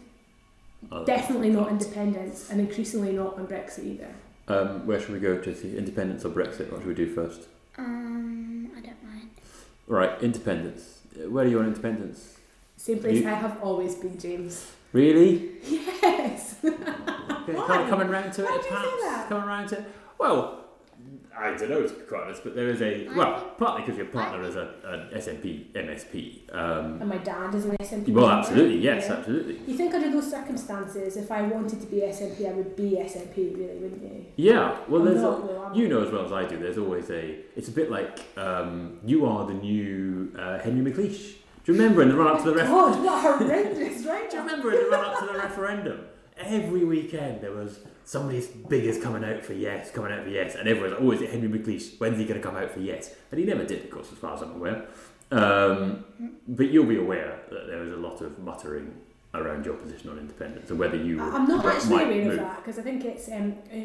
Other 0.92 1.06
definitely 1.06 1.50
not 1.50 1.68
things. 1.70 1.84
independence, 1.86 2.50
and 2.50 2.62
increasingly 2.62 3.12
not 3.12 3.38
on 3.38 3.48
Brexit 3.48 3.86
either. 3.86 4.10
Um, 4.48 4.86
where 4.86 5.00
should 5.00 5.12
we 5.12 5.20
go, 5.20 5.38
Jesse? 5.42 5.78
Independence 5.78 6.24
or 6.26 6.30
Brexit? 6.30 6.72
What 6.72 6.80
should 6.82 6.88
we 6.88 6.94
do 6.94 7.08
first? 7.14 7.48
Um, 7.78 8.72
I 8.78 8.82
don't 8.82 9.04
mind. 9.04 9.30
Right, 9.88 10.22
independence. 10.22 11.00
Uh, 11.16 11.30
Where 11.30 11.46
are 11.46 11.48
you 11.48 11.60
on 11.60 11.68
independence? 11.68 12.38
Same 12.82 12.98
place 12.98 13.22
You- 13.22 13.28
I 13.30 13.34
have 13.36 13.62
always 13.62 13.94
been, 13.94 14.18
James. 14.18 14.72
Really? 14.92 15.52
Yes. 15.70 16.56
Why? 16.62 17.86
coming 17.90 18.10
round 18.10 18.34
to 18.34 18.42
it, 18.44 18.46
Why 18.50 18.58
do 18.58 18.64
you 18.64 18.70
say 18.92 19.02
that? 19.08 19.26
Coming 19.30 19.48
round 19.48 19.70
to 19.70 19.78
it. 19.80 19.86
Well, 20.18 20.66
I 21.38 21.52
don't 21.56 21.70
know, 21.70 21.86
to 21.88 21.94
be 21.94 22.02
quite 22.02 22.24
honest, 22.24 22.44
but 22.44 22.56
there 22.56 22.70
is 22.70 22.82
a. 22.82 23.08
Well, 23.16 23.52
partly 23.60 23.82
because 23.82 23.98
your 23.98 24.08
partner 24.08 24.44
is 24.44 24.56
a, 24.56 24.74
an 24.86 25.20
SNP, 25.20 25.72
MSP. 25.74 26.56
Um, 26.56 27.00
and 27.02 27.08
my 27.08 27.18
dad 27.20 27.54
is 27.54 27.66
an 27.66 27.78
SNP. 27.78 28.10
well, 28.14 28.28
member. 28.28 28.40
absolutely, 28.40 28.80
yes, 28.80 29.06
Yeah. 29.08 29.14
absolutely. 29.18 29.60
You 29.68 29.78
think 29.78 29.94
under 29.94 30.10
those 30.12 30.30
circumstances, 30.32 31.18
if 31.18 31.32
I 31.32 31.44
wanted 31.44 31.82
to 31.82 31.88
be 31.88 31.98
SNP, 31.98 32.50
I 32.50 32.54
would 32.54 32.76
be 32.76 32.98
SNP, 33.00 33.38
really, 33.58 33.78
wouldn't 33.78 34.02
you? 34.04 34.26
Yeah, 34.38 34.78
well, 34.90 35.02
I'm 35.02 35.08
there's. 35.08 35.22
not, 35.22 35.74
A, 35.76 35.78
you 35.78 35.88
know 35.88 36.04
as 36.04 36.12
well 36.12 36.26
as 36.26 36.32
I 36.32 36.46
do, 36.48 36.58
there's 36.58 36.80
always 36.80 37.10
a. 37.12 37.38
It's 37.56 37.70
a 37.70 37.72
bit 37.74 37.92
like 37.92 38.20
um, 38.38 39.00
you 39.06 39.26
are 39.28 39.46
the 39.46 39.54
new 39.54 40.34
uh, 40.38 40.58
Henry 40.60 40.92
McLeish. 40.92 41.36
Do 41.64 41.72
you 41.72 41.80
remember 41.80 42.02
in 42.02 42.10
the 42.10 42.16
run 42.16 42.36
up 42.36 42.44
to 42.44 42.52
the 42.52 42.56
referendum? 42.56 43.04
God, 43.04 43.06
what 43.06 43.40
horrendous, 43.40 44.06
right? 44.06 44.30
Do 44.32 44.38
you 44.38 44.44
remember 44.44 44.72
in 44.72 44.84
the 44.84 44.90
run 44.90 45.06
up 45.06 45.20
to 45.20 45.26
the 45.26 45.34
referendum? 45.34 46.06
Every 46.38 46.84
weekend 46.84 47.42
there 47.42 47.52
was 47.52 47.80
somebody 48.04 48.44
big 48.68 48.86
is 48.86 49.02
coming 49.02 49.24
out 49.24 49.44
for 49.44 49.54
yes, 49.54 49.92
coming 49.92 50.12
out 50.12 50.24
for 50.24 50.30
yes, 50.30 50.56
and 50.56 50.68
everyone's 50.68 50.94
like, 50.94 51.02
oh, 51.02 51.12
is 51.12 51.22
it 51.22 51.30
Henry 51.30 51.60
McLeish? 51.60 52.00
When's 52.00 52.18
he 52.18 52.26
going 52.26 52.42
to 52.42 52.46
come 52.46 52.58
out 52.58 52.72
for 52.72 52.80
yes? 52.80 53.14
And 53.30 53.40
he 53.40 53.46
never 53.46 53.64
did, 53.64 53.84
of 53.84 53.92
course, 53.92 54.12
as 54.12 54.18
far 54.18 54.34
as 54.34 54.42
I'm 54.42 54.54
aware. 54.54 54.88
Um, 55.30 56.04
but 56.48 56.70
you'll 56.72 56.86
be 56.86 56.98
aware 56.98 57.40
that 57.52 57.68
there 57.68 57.80
was 57.80 57.92
a 57.92 57.98
lot 57.98 58.22
of 58.22 58.40
muttering 58.40 58.94
around 59.34 59.66
your 59.66 59.76
position 59.76 60.10
on 60.10 60.18
independence 60.18 60.70
and 60.70 60.80
whether 60.80 60.98
you. 60.98 61.22
I'm 61.22 61.48
not 61.48 61.66
actually 61.66 62.04
aware 62.04 62.32
of 62.32 62.38
that 62.38 62.58
because 62.58 62.80
I 62.80 62.82
think 62.82 63.06
it's 63.06 63.30
um, 63.30 63.56
uh, 63.72 63.78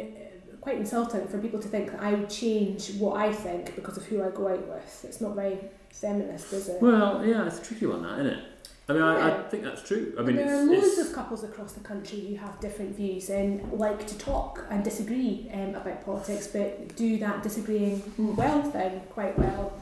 quite 0.67 0.79
insulting 0.79 1.25
for 1.29 1.39
people 1.39 1.61
to 1.61 1.69
think 1.69 1.93
that 1.93 2.01
I 2.01 2.13
would 2.13 2.29
change 2.29 2.95
what 2.95 3.17
I 3.17 3.33
think 3.33 3.77
because 3.77 3.97
of 3.97 4.05
who 4.07 4.21
I 4.21 4.31
go 4.31 4.49
out 4.49 4.67
with. 4.67 5.05
It's 5.05 5.21
not 5.21 5.37
very 5.37 5.59
feminist, 5.93 6.53
is 6.53 6.69
it? 6.69 6.83
Well, 6.83 7.25
yeah, 7.25 7.47
it's 7.47 7.61
a 7.61 7.63
tricky 7.63 7.87
one, 7.87 8.03
that 8.03 8.19
isn't 8.19 8.27
it? 8.27 8.45
I 8.89 8.93
mean, 8.93 9.03
I, 9.03 9.39
I 9.39 9.43
think 9.45 9.63
that's 9.63 9.87
true. 9.87 10.13
I 10.19 10.23
mean, 10.23 10.35
there 10.35 10.53
are 10.59 10.65
loads 10.65 10.99
of 10.99 11.13
couples 11.13 11.45
across 11.45 11.75
the 11.75 11.85
country 11.85 12.19
who 12.19 12.35
have 12.35 12.59
different 12.59 12.97
views 12.97 13.31
and 13.31 13.75
like 13.75 14.09
to 14.09 14.19
talk 14.19 14.67
and 14.69 14.83
disagree 14.83 15.49
um, 15.55 15.77
about 15.77 16.05
politics, 16.05 16.49
but 16.49 16.97
do 16.97 17.17
that 17.19 17.45
disagreeing 17.45 18.03
well 18.19 18.61
thing 18.65 19.03
quite 19.11 19.39
well. 19.39 19.73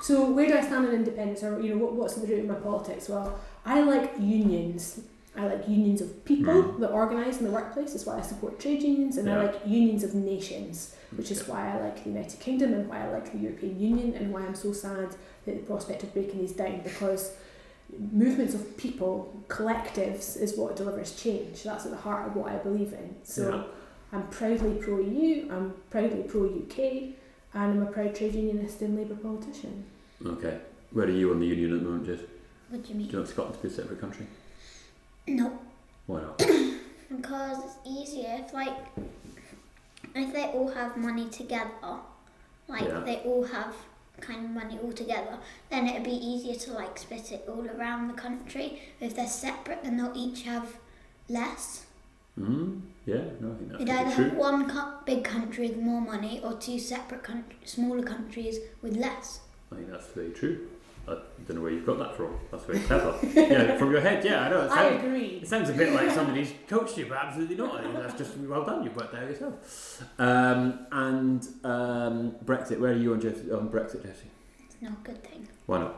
So 0.00 0.28
where 0.28 0.48
do 0.48 0.58
I 0.58 0.60
stand 0.62 0.86
on 0.86 0.92
independence, 0.92 1.44
or 1.44 1.60
you 1.60 1.76
know, 1.76 1.84
what, 1.84 1.92
what's 1.92 2.16
at 2.16 2.22
the 2.22 2.34
root 2.34 2.40
of 2.40 2.46
my 2.46 2.54
politics? 2.54 3.08
Well, 3.08 3.38
I 3.64 3.80
like 3.82 4.14
unions. 4.18 5.02
I 5.34 5.46
like 5.46 5.66
unions 5.68 6.00
of 6.02 6.24
people 6.26 6.52
Mm. 6.62 6.80
that 6.80 6.90
organise 6.90 7.38
in 7.40 7.46
the 7.46 7.52
workplace. 7.52 7.92
That's 7.92 8.04
why 8.04 8.18
I 8.18 8.22
support 8.22 8.58
trade 8.60 8.82
unions, 8.82 9.16
and 9.16 9.30
I 9.30 9.44
like 9.44 9.60
unions 9.66 10.04
of 10.04 10.14
nations, 10.14 10.94
which 11.16 11.30
is 11.30 11.48
why 11.48 11.72
I 11.72 11.80
like 11.80 12.04
the 12.04 12.10
United 12.10 12.38
Kingdom 12.38 12.74
and 12.74 12.86
why 12.88 13.04
I 13.06 13.10
like 13.10 13.32
the 13.32 13.38
European 13.38 13.80
Union, 13.80 14.14
and 14.14 14.30
why 14.32 14.42
I'm 14.42 14.54
so 14.54 14.72
sad 14.72 15.08
that 15.46 15.54
the 15.56 15.62
prospect 15.66 16.02
of 16.02 16.12
breaking 16.12 16.40
these 16.40 16.52
down 16.52 16.80
because 16.84 17.32
movements 18.12 18.54
of 18.54 18.76
people, 18.76 19.42
collectives, 19.48 20.36
is 20.40 20.56
what 20.56 20.76
delivers 20.76 21.14
change. 21.14 21.62
That's 21.62 21.84
at 21.86 21.90
the 21.92 21.96
heart 21.98 22.28
of 22.28 22.36
what 22.36 22.50
I 22.52 22.56
believe 22.56 22.92
in. 22.92 23.16
So 23.22 23.42
Yeah. 23.48 23.64
I'm 24.12 24.26
proudly 24.28 24.74
pro 24.74 24.98
EU, 25.00 25.48
I'm 25.50 25.72
proudly 25.90 26.22
pro 26.24 26.44
UK, 26.44 27.16
and 27.54 27.72
I'm 27.72 27.82
a 27.82 27.86
proud 27.86 28.14
trade 28.14 28.34
unionist 28.34 28.82
and 28.82 28.96
Labour 28.96 29.16
politician. 29.16 29.84
okay. 30.26 30.58
Where 30.90 31.06
are 31.06 31.10
you 31.10 31.30
on 31.30 31.40
the 31.40 31.46
union 31.46 31.72
at 31.72 31.78
the 31.82 31.86
moment, 31.88 32.04
Jess? 32.06 32.20
What 32.68 32.82
do 32.82 32.92
you 32.92 32.98
Do 33.06 33.10
you 33.12 33.16
want 33.18 33.28
Scotland 33.28 33.56
to 33.56 33.62
be 33.62 33.68
a 33.68 33.70
separate 33.70 33.98
country? 34.00 34.26
No, 35.26 35.58
Why 36.06 36.20
not? 36.20 36.38
because 37.16 37.58
it's 37.64 37.76
easier 37.86 38.40
if 38.44 38.52
like 38.52 38.76
if 40.14 40.32
they 40.32 40.44
all 40.46 40.68
have 40.68 40.96
money 40.96 41.28
together, 41.28 41.70
like 42.68 42.82
Yeah. 42.82 43.00
they 43.00 43.16
all 43.18 43.44
have 43.44 43.74
kind 44.20 44.44
of 44.44 44.50
money 44.50 44.78
all 44.82 44.92
together, 44.92 45.38
then 45.70 45.86
it'd 45.88 46.04
be 46.04 46.10
easier 46.12 46.54
to 46.54 46.72
like 46.72 46.98
split 46.98 47.32
it 47.32 47.44
all 47.48 47.66
around 47.70 48.08
the 48.08 48.14
country. 48.14 48.80
If 49.00 49.14
they're 49.16 49.26
separate, 49.26 49.82
then 49.84 49.96
they'll 49.96 50.12
each 50.16 50.42
have 50.42 50.76
less. 51.28 51.86
Mm, 52.38 52.80
yeah, 53.06 53.16
no, 53.40 53.52
I 53.52 53.54
think 53.56 53.68
that's 53.70 53.80
You'd 53.80 53.90
either 53.90 54.14
true. 54.14 54.24
have 54.24 54.34
one 54.36 54.68
co- 54.68 54.94
big 55.04 55.22
country 55.24 55.68
with 55.68 55.76
more 55.78 56.00
money 56.00 56.40
or 56.42 56.54
two 56.54 56.78
separate 56.78 57.22
coun- 57.22 57.44
smaller 57.64 58.02
countries 58.02 58.58
with 58.80 58.96
less. 58.96 59.40
I 59.70 59.76
think 59.76 59.90
that's 59.90 60.06
very 60.08 60.30
true. 60.30 60.68
I 61.08 61.14
don't 61.46 61.56
know 61.56 61.62
where 61.62 61.72
you've 61.72 61.84
got 61.86 61.98
that 61.98 62.16
from. 62.16 62.38
That's 62.50 62.64
very 62.64 62.78
clever. 62.80 63.18
yeah, 63.34 63.76
from 63.76 63.90
your 63.90 64.00
head. 64.00 64.24
Yeah, 64.24 64.42
I 64.44 64.48
know. 64.50 64.60
It 64.62 64.70
I 64.70 64.74
sounds, 64.90 65.04
agree. 65.04 65.26
it 65.42 65.48
sounds 65.48 65.68
a 65.70 65.72
bit 65.72 65.92
like 65.92 66.10
somebody's 66.12 66.52
coached 66.68 66.96
you, 66.96 67.06
but 67.06 67.18
absolutely 67.18 67.56
not. 67.56 67.82
That's 67.94 68.14
just 68.16 68.36
well 68.38 68.64
done. 68.64 68.84
You've 68.84 68.94
worked 68.96 69.12
that 69.12 69.24
out 69.24 69.28
yourself. 69.30 70.02
Um, 70.18 70.86
and 70.92 71.42
um, 71.64 72.36
Brexit. 72.44 72.78
Where 72.78 72.92
are 72.92 72.96
you 72.96 73.12
on, 73.14 73.20
Jesse, 73.20 73.50
on 73.50 73.68
Brexit, 73.68 74.02
Jesse? 74.04 74.30
It's 74.64 74.76
not 74.80 74.92
a 74.92 75.02
good 75.02 75.22
thing. 75.24 75.48
Why 75.66 75.78
not? 75.78 75.96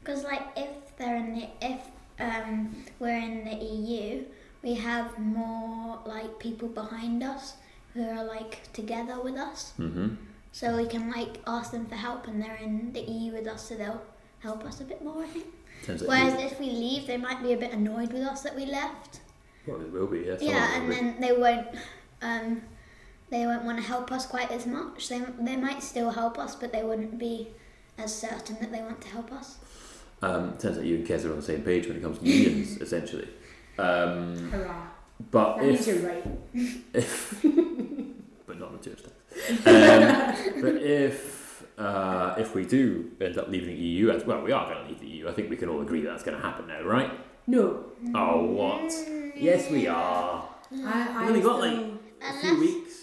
Because 0.00 0.24
like 0.24 0.42
if 0.56 0.96
they're 0.96 1.16
in 1.16 1.34
the 1.34 1.48
if 1.60 1.80
um 2.18 2.74
we're 2.98 3.18
in 3.18 3.44
the 3.44 3.54
EU, 3.54 4.24
we 4.62 4.74
have 4.74 5.18
more 5.18 6.00
like 6.06 6.38
people 6.38 6.68
behind 6.68 7.22
us 7.22 7.56
who 7.92 8.02
are 8.02 8.24
like 8.24 8.72
together 8.72 9.20
with 9.22 9.36
us, 9.36 9.74
Mm-hmm. 9.78 10.14
so 10.52 10.76
we 10.76 10.86
can 10.86 11.10
like 11.10 11.38
ask 11.46 11.72
them 11.72 11.84
for 11.86 11.96
help, 11.96 12.26
and 12.26 12.42
they're 12.42 12.56
in 12.56 12.92
the 12.94 13.00
EU 13.02 13.32
with 13.32 13.46
us, 13.46 13.68
so 13.68 13.74
they'll 13.74 14.02
help 14.40 14.64
us 14.64 14.80
a 14.80 14.84
bit 14.84 15.02
more. 15.04 15.22
I 15.22 15.26
think. 15.26 15.46
Turns 15.84 16.02
out 16.02 16.08
Whereas 16.08 16.34
you- 16.40 16.46
if 16.46 16.60
we 16.60 16.66
leave, 16.70 17.06
they 17.06 17.16
might 17.16 17.42
be 17.42 17.52
a 17.52 17.56
bit 17.56 17.72
annoyed 17.72 18.12
with 18.12 18.22
us 18.22 18.42
that 18.42 18.54
we 18.56 18.66
left. 18.66 19.20
well, 19.66 19.80
it 19.80 19.92
will 19.92 20.06
be. 20.06 20.20
Yeah. 20.20 20.36
yeah, 20.40 20.72
someone 20.74 20.74
and 20.74 20.88
will 20.88 20.94
be. 20.94 20.94
then 21.00 21.20
they 21.20 21.32
won't. 21.36 21.66
Um, 22.22 22.62
they 23.30 23.44
won't 23.46 23.64
want 23.64 23.78
to 23.78 23.84
help 23.84 24.10
us 24.10 24.26
quite 24.26 24.50
as 24.50 24.66
much. 24.66 25.08
They 25.08 25.20
they 25.40 25.56
might 25.56 25.82
still 25.82 26.10
help 26.10 26.38
us, 26.38 26.54
but 26.56 26.72
they 26.72 26.82
wouldn't 26.82 27.18
be 27.18 27.48
as 27.98 28.14
certain 28.14 28.56
that 28.60 28.72
they 28.72 28.80
want 28.80 29.00
to 29.02 29.08
help 29.08 29.30
us. 29.32 29.58
Um, 30.22 30.56
turns 30.58 30.78
out 30.78 30.84
you 30.84 30.96
and 30.96 31.06
Kez 31.06 31.24
are 31.24 31.30
on 31.30 31.36
the 31.36 31.42
same 31.42 31.62
page 31.62 31.86
when 31.86 31.96
it 31.96 32.02
comes 32.02 32.18
to 32.18 32.24
unions, 32.24 32.76
essentially. 32.80 33.28
Um, 33.78 34.50
Hurrah. 34.50 34.88
but 35.30 35.56
That 35.58 35.64
means 35.66 35.86
if, 35.86 36.00
you're 36.02 36.10
right. 36.10 36.24
but 38.46 38.58
not 38.58 38.68
on 38.70 38.78
the 38.78 38.82
tourist 38.82 39.04
tax. 39.04 39.14
Um, 39.66 40.60
but 40.62 40.74
if 40.82 41.37
uh, 41.78 42.34
if 42.38 42.54
we 42.54 42.64
do 42.64 43.10
end 43.20 43.38
up 43.38 43.48
leaving 43.48 43.68
the 43.68 43.74
EU, 43.80 44.10
as 44.10 44.24
well, 44.24 44.42
we 44.42 44.52
are 44.52 44.66
going 44.72 44.82
to 44.84 44.88
leave 44.90 45.00
the 45.00 45.06
EU. 45.06 45.28
I 45.28 45.32
think 45.32 45.48
we 45.50 45.56
can 45.56 45.68
all 45.68 45.80
agree 45.80 46.00
that's 46.02 46.22
going 46.22 46.36
to 46.36 46.42
happen 46.42 46.66
now, 46.66 46.82
right? 46.82 47.10
No. 47.46 47.84
Oh, 48.14 48.44
what? 48.44 48.92
Yes, 49.36 49.70
we 49.70 49.86
are. 49.86 50.48
I, 50.72 51.08
I 51.10 51.20
We've 51.20 51.28
only 51.28 51.40
got, 51.40 51.60
like, 51.60 51.72
A 51.72 52.40
few 52.40 52.50
Unless, 52.50 52.60
weeks. 52.60 52.94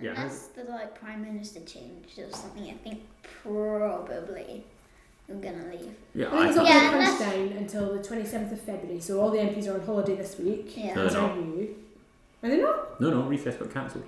Yeah. 0.00 0.10
unless 0.16 0.46
the 0.46 0.64
like 0.64 0.98
prime 0.98 1.20
minister 1.22 1.60
changed 1.60 2.18
or 2.18 2.30
something, 2.30 2.64
I 2.70 2.74
think 2.74 3.00
probably 3.42 4.64
we're 5.28 5.34
gonna 5.42 5.66
leave. 5.70 5.94
Yeah, 6.14 6.28
I 6.28 6.30
think 6.30 6.42
I 6.42 6.46
it's 6.48 6.56
not 6.56 6.66
think. 6.66 6.68
Yeah, 6.68 6.90
going 6.90 6.94
unless- 7.02 7.20
down 7.20 7.58
until 7.58 7.92
the 7.94 7.98
27th 8.08 8.52
of 8.52 8.60
February, 8.62 9.00
so 9.00 9.20
all 9.20 9.30
the 9.30 9.38
MPs 9.38 9.68
are 9.68 9.74
on 9.74 9.84
holiday 9.84 10.14
this 10.16 10.38
week. 10.38 10.72
Yeah. 10.76 10.94
No, 10.94 11.06
As 11.06 11.12
no. 11.14 11.20
are 11.26 11.36
you. 11.36 11.76
Are 12.42 12.48
they 12.48 12.56
not? 12.56 13.00
No, 13.00 13.10
no, 13.10 13.22
recess 13.22 13.56
got 13.56 13.70
cancelled. 13.74 14.04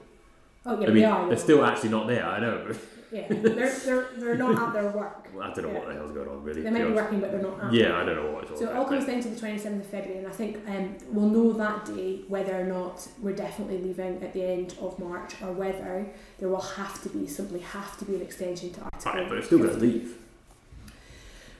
Oh, 0.64 0.77
yeah, 0.79 0.83
I 0.85 0.87
they 0.87 0.92
mean, 0.95 1.05
are. 1.05 1.29
they're 1.29 1.37
still 1.37 1.64
actually 1.64 1.90
not 1.90 2.07
there. 2.07 2.25
I 2.25 2.40
know, 2.40 2.64
but 2.66 2.77
Yeah, 3.12 3.27
they're, 3.29 3.70
they're, 3.79 4.07
they're 4.16 4.37
not 4.37 4.68
at 4.68 4.72
their 4.72 4.90
work. 4.90 5.29
well, 5.35 5.51
I 5.51 5.53
don't 5.53 5.64
know 5.66 5.79
what 5.79 5.87
the 5.87 5.94
hell's 5.94 6.12
going 6.12 6.29
on 6.29 6.42
really. 6.42 6.62
They 6.62 6.70
might 6.70 6.85
be 6.87 6.92
working, 6.92 7.20
but 7.20 7.31
they're 7.31 7.42
not 7.42 7.62
at 7.62 7.72
Yeah, 7.72 8.01
I 8.01 8.05
don't 8.07 8.16
know 8.16 8.31
what 8.33 8.44
it's 8.44 8.53
all 8.53 8.57
So 8.57 8.64
it 8.64 8.68
about. 8.70 8.77
all 8.79 8.85
comes 8.87 9.05
down 9.05 9.20
to 9.20 9.29
the 9.29 9.37
27th 9.38 9.81
of 9.81 9.87
February, 9.87 10.18
and 10.18 10.27
I 10.27 10.31
think 10.31 10.57
um, 10.66 10.96
we'll 11.11 11.29
know 11.29 11.53
that 11.53 11.85
day 11.85 12.22
whether 12.29 12.59
or 12.59 12.64
not 12.64 13.07
we're 13.20 13.35
definitely 13.37 13.79
leaving 13.79 14.22
at 14.22 14.33
the 14.33 14.42
end 14.42 14.75
of 14.81 14.98
March 14.98 15.35
or 15.42 15.53
whether 15.53 16.07
there 16.38 16.48
will 16.48 16.61
have 16.62 17.03
to 17.03 17.11
be, 17.11 17.27
simply 17.27 17.61
have 17.61 17.98
to 17.98 18.05
be 18.07 18.14
an 18.14 18.22
extension 18.22 18.72
to 18.72 18.81
Article 18.81 19.12
Right, 19.12 19.29
but 19.29 19.37
it's 19.38 19.46
still 19.48 19.59
going 19.59 19.70
to 19.75 19.77
leave. 19.77 20.16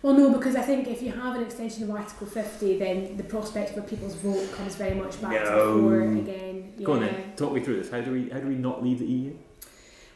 Well, 0.01 0.15
no, 0.15 0.31
because 0.33 0.57
I 0.57 0.63
think 0.63 0.89
if 0.89 1.01
you 1.01 1.13
have 1.13 1.37
an 1.37 1.43
extension 1.43 1.85
of 1.85 1.91
Article 1.93 2.27
50, 2.27 2.79
then 2.79 3.17
the 3.17 3.23
prospect 3.23 3.77
of 3.77 3.85
a 3.85 3.87
people's 3.87 4.15
vote 4.17 4.51
comes 4.57 4.75
very 4.75 4.95
much 4.95 5.21
back 5.23 5.33
to 5.45 5.51
the 5.51 5.57
No. 5.57 5.81
fore 5.81 6.01
again. 6.03 6.73
Go 6.83 6.93
on 6.95 7.03
Yeah. 7.03 7.09
then, 7.13 7.33
talk 7.37 7.53
me 7.53 7.61
through 7.61 7.77
this. 7.77 7.91
How 7.91 8.01
do 8.01 8.11
we 8.11 8.29
how 8.31 8.41
do 8.41 8.49
we 8.49 8.57
not 8.57 8.83
leave 8.83 8.99
the 8.99 9.05
EU? 9.05 9.35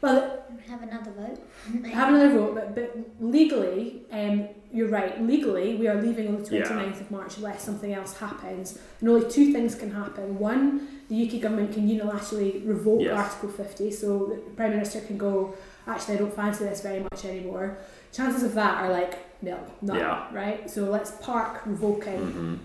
Well, 0.01 0.43
Have 0.67 0.83
another 0.83 1.11
vote. 1.11 1.85
have 1.93 2.09
another 2.09 2.29
vote, 2.37 2.55
but, 2.55 2.75
but 2.75 2.95
legally, 3.19 4.03
um, 4.11 4.47
you're 4.71 4.89
right, 4.89 5.19
legally, 5.21 5.75
we 5.75 5.87
are 5.87 5.99
leaving 6.01 6.27
on 6.27 6.43
the 6.43 6.57
Yeah. 6.57 6.63
29th 6.65 7.01
of 7.01 7.11
March 7.11 7.37
unless 7.37 7.63
something 7.63 7.93
else 7.93 8.17
happens. 8.17 8.77
And 8.99 9.09
only 9.09 9.29
two 9.29 9.51
things 9.53 9.75
can 9.75 9.91
happen. 9.91 10.37
One, 10.39 10.87
the 11.09 11.15
UK 11.27 11.41
government 11.41 11.73
can 11.73 11.87
unilaterally 11.89 12.67
revoke 12.67 13.01
Yes. 13.01 13.13
Article 13.17 13.49
50, 13.49 13.91
so 13.91 14.25
the 14.27 14.35
Prime 14.57 14.71
Minister 14.71 14.99
can 15.01 15.17
go, 15.17 15.55
actually, 15.87 16.15
I 16.15 16.17
don't 16.17 16.33
fancy 16.33 16.65
this 16.65 16.81
very 16.81 16.99
much 16.99 17.25
anymore. 17.25 17.77
Chances 18.11 18.43
of 18.43 18.53
that 18.55 18.83
are 18.83 18.91
like 18.91 19.41
nil, 19.41 19.59
none, 19.81 19.97
Yeah. 19.97 20.27
right? 20.33 20.69
So 20.69 20.81
let's 20.91 21.11
park 21.21 21.65
revoking 21.65 22.19
Mm-hmm. 22.19 22.55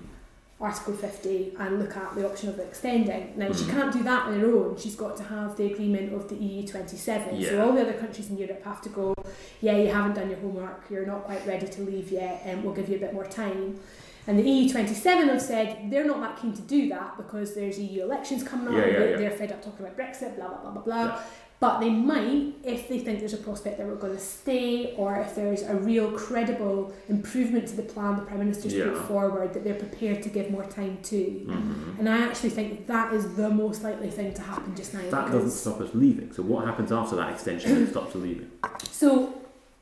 Article 0.62 0.94
50 0.94 1.54
and 1.58 1.80
look 1.80 1.96
at 1.96 2.14
the 2.14 2.24
option 2.24 2.48
of 2.48 2.58
extending. 2.60 3.32
Now, 3.36 3.52
she 3.52 3.64
Mhm. 3.64 3.70
can't 3.70 3.92
do 3.92 4.02
that 4.04 4.26
on 4.28 4.38
her 4.38 4.46
own. 4.46 4.76
She's 4.78 4.94
got 4.94 5.16
to 5.16 5.24
have 5.24 5.56
the 5.56 5.72
agreement 5.72 6.14
of 6.14 6.28
the 6.28 6.36
EU 6.36 6.64
27. 6.66 7.34
Yeah. 7.36 7.48
So 7.48 7.64
all 7.66 7.72
the 7.72 7.80
other 7.82 7.94
countries 7.94 8.30
in 8.30 8.38
Europe 8.38 8.62
have 8.64 8.80
to 8.82 8.88
go, 8.88 9.12
yeah, 9.60 9.76
you 9.76 9.88
haven't 9.88 10.14
done 10.14 10.30
your 10.30 10.38
homework, 10.38 10.84
you're 10.88 11.04
not 11.04 11.24
quite 11.24 11.44
ready 11.46 11.66
to 11.66 11.82
leave 11.82 12.12
yet, 12.12 12.42
and 12.44 12.62
we'll 12.62 12.74
give 12.74 12.88
you 12.88 12.96
a 12.96 13.00
bit 13.00 13.12
more 13.12 13.24
time. 13.26 13.80
And 14.28 14.38
the 14.38 14.48
EU 14.48 14.68
27 14.70 15.28
have 15.30 15.42
said 15.42 15.90
they're 15.90 16.04
not 16.04 16.20
that 16.20 16.40
keen 16.40 16.52
to 16.52 16.62
do 16.62 16.88
that 16.90 17.16
because 17.16 17.56
there's 17.56 17.80
EU 17.80 18.04
elections 18.04 18.44
coming 18.44 18.68
up, 18.68 18.74
yeah, 18.86 18.86
yeah. 18.86 19.16
they're 19.16 19.30
fed 19.32 19.50
up 19.50 19.64
talking 19.64 19.84
about 19.84 19.96
Brexit, 19.98 20.36
blah, 20.36 20.46
blah, 20.46 20.58
blah, 20.58 20.70
blah, 20.70 20.82
blah. 20.82 21.18
But 21.62 21.78
they 21.78 21.90
might, 21.90 22.54
if 22.64 22.88
they 22.88 22.98
think 22.98 23.20
there's 23.20 23.34
a 23.34 23.36
prospect 23.36 23.78
that 23.78 23.86
we're 23.86 23.94
going 23.94 24.16
to 24.16 24.20
stay, 24.20 24.94
or 24.96 25.14
if 25.14 25.36
there's 25.36 25.62
a 25.62 25.76
real 25.76 26.10
credible 26.10 26.92
improvement 27.08 27.68
to 27.68 27.76
the 27.76 27.84
plan 27.84 28.16
the 28.16 28.22
Prime 28.22 28.40
Minister's 28.40 28.74
Yeah. 28.74 28.86
put 28.86 29.06
forward, 29.06 29.54
that 29.54 29.62
they're 29.62 29.82
prepared 29.86 30.24
to 30.24 30.28
give 30.28 30.50
more 30.50 30.64
time 30.64 30.98
to. 31.04 31.16
Mm-hmm. 31.16 32.00
And 32.00 32.08
I 32.08 32.18
actually 32.26 32.50
think 32.50 32.88
that 32.88 33.14
is 33.14 33.36
the 33.36 33.48
most 33.48 33.84
likely 33.84 34.10
thing 34.10 34.34
to 34.34 34.42
happen 34.42 34.74
just 34.74 34.92
now. 34.92 35.02
That 35.08 35.30
doesn't 35.30 35.52
stop 35.52 35.80
us 35.80 35.90
leaving. 35.94 36.32
So 36.32 36.42
what 36.42 36.66
happens 36.66 36.90
after 36.90 37.14
that 37.14 37.30
extension 37.30 37.84
that 37.84 37.90
stops 37.92 38.16
us 38.16 38.22
leaving? 38.22 38.50
So 38.90 39.32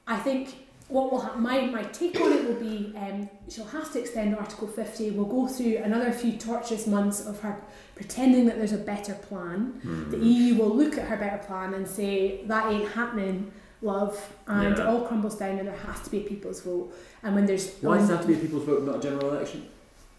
I 0.07 0.19
think 0.19 0.55
what 0.91 1.11
will 1.13 1.21
ha- 1.21 1.37
my 1.37 1.63
my 1.67 1.85
take 1.85 2.21
on 2.21 2.33
it 2.33 2.45
will 2.47 2.55
be 2.71 2.93
um, 2.97 3.29
she'll 3.49 3.65
have 3.67 3.93
to 3.93 4.01
extend 4.01 4.35
Article 4.37 4.67
50. 4.69 5.11
We'll 5.13 5.25
go 5.27 5.47
through 5.47 5.77
another 5.79 6.11
few 6.13 6.33
torturous 6.33 6.87
months 6.87 7.25
of 7.27 7.41
her 7.41 7.57
pretending 7.95 8.47
that 8.47 8.57
there's 8.59 8.73
a 8.73 8.79
better 8.95 9.15
plan. 9.15 9.81
The 10.11 10.17
Mhm. 10.17 10.25
EU 10.25 10.55
will 10.57 10.75
look 10.75 10.99
at 10.99 11.07
her 11.09 11.17
better 11.17 11.39
plan 11.47 11.75
and 11.75 11.87
say 11.87 12.45
that 12.47 12.73
ain't 12.73 12.89
happening, 12.91 13.53
love, 13.83 14.15
and 14.47 14.77
Yeah. 14.77 14.83
it 14.83 14.87
all 14.89 15.03
crumbles 15.07 15.37
down, 15.37 15.59
and 15.59 15.69
there 15.69 15.77
has 15.87 16.01
to 16.01 16.11
be 16.11 16.19
a 16.19 16.23
people's 16.33 16.61
vote. 16.61 16.93
And 17.23 17.35
when 17.35 17.47
there's 17.47 17.67
Why 17.81 17.99
does 17.99 18.09
it 18.11 18.13
have 18.17 18.23
to 18.23 18.29
be 18.29 18.35
a 18.35 18.39
people's 18.39 18.65
vote, 18.65 18.83
not 18.85 18.97
a 18.97 19.01
general 19.01 19.31
election? 19.35 19.67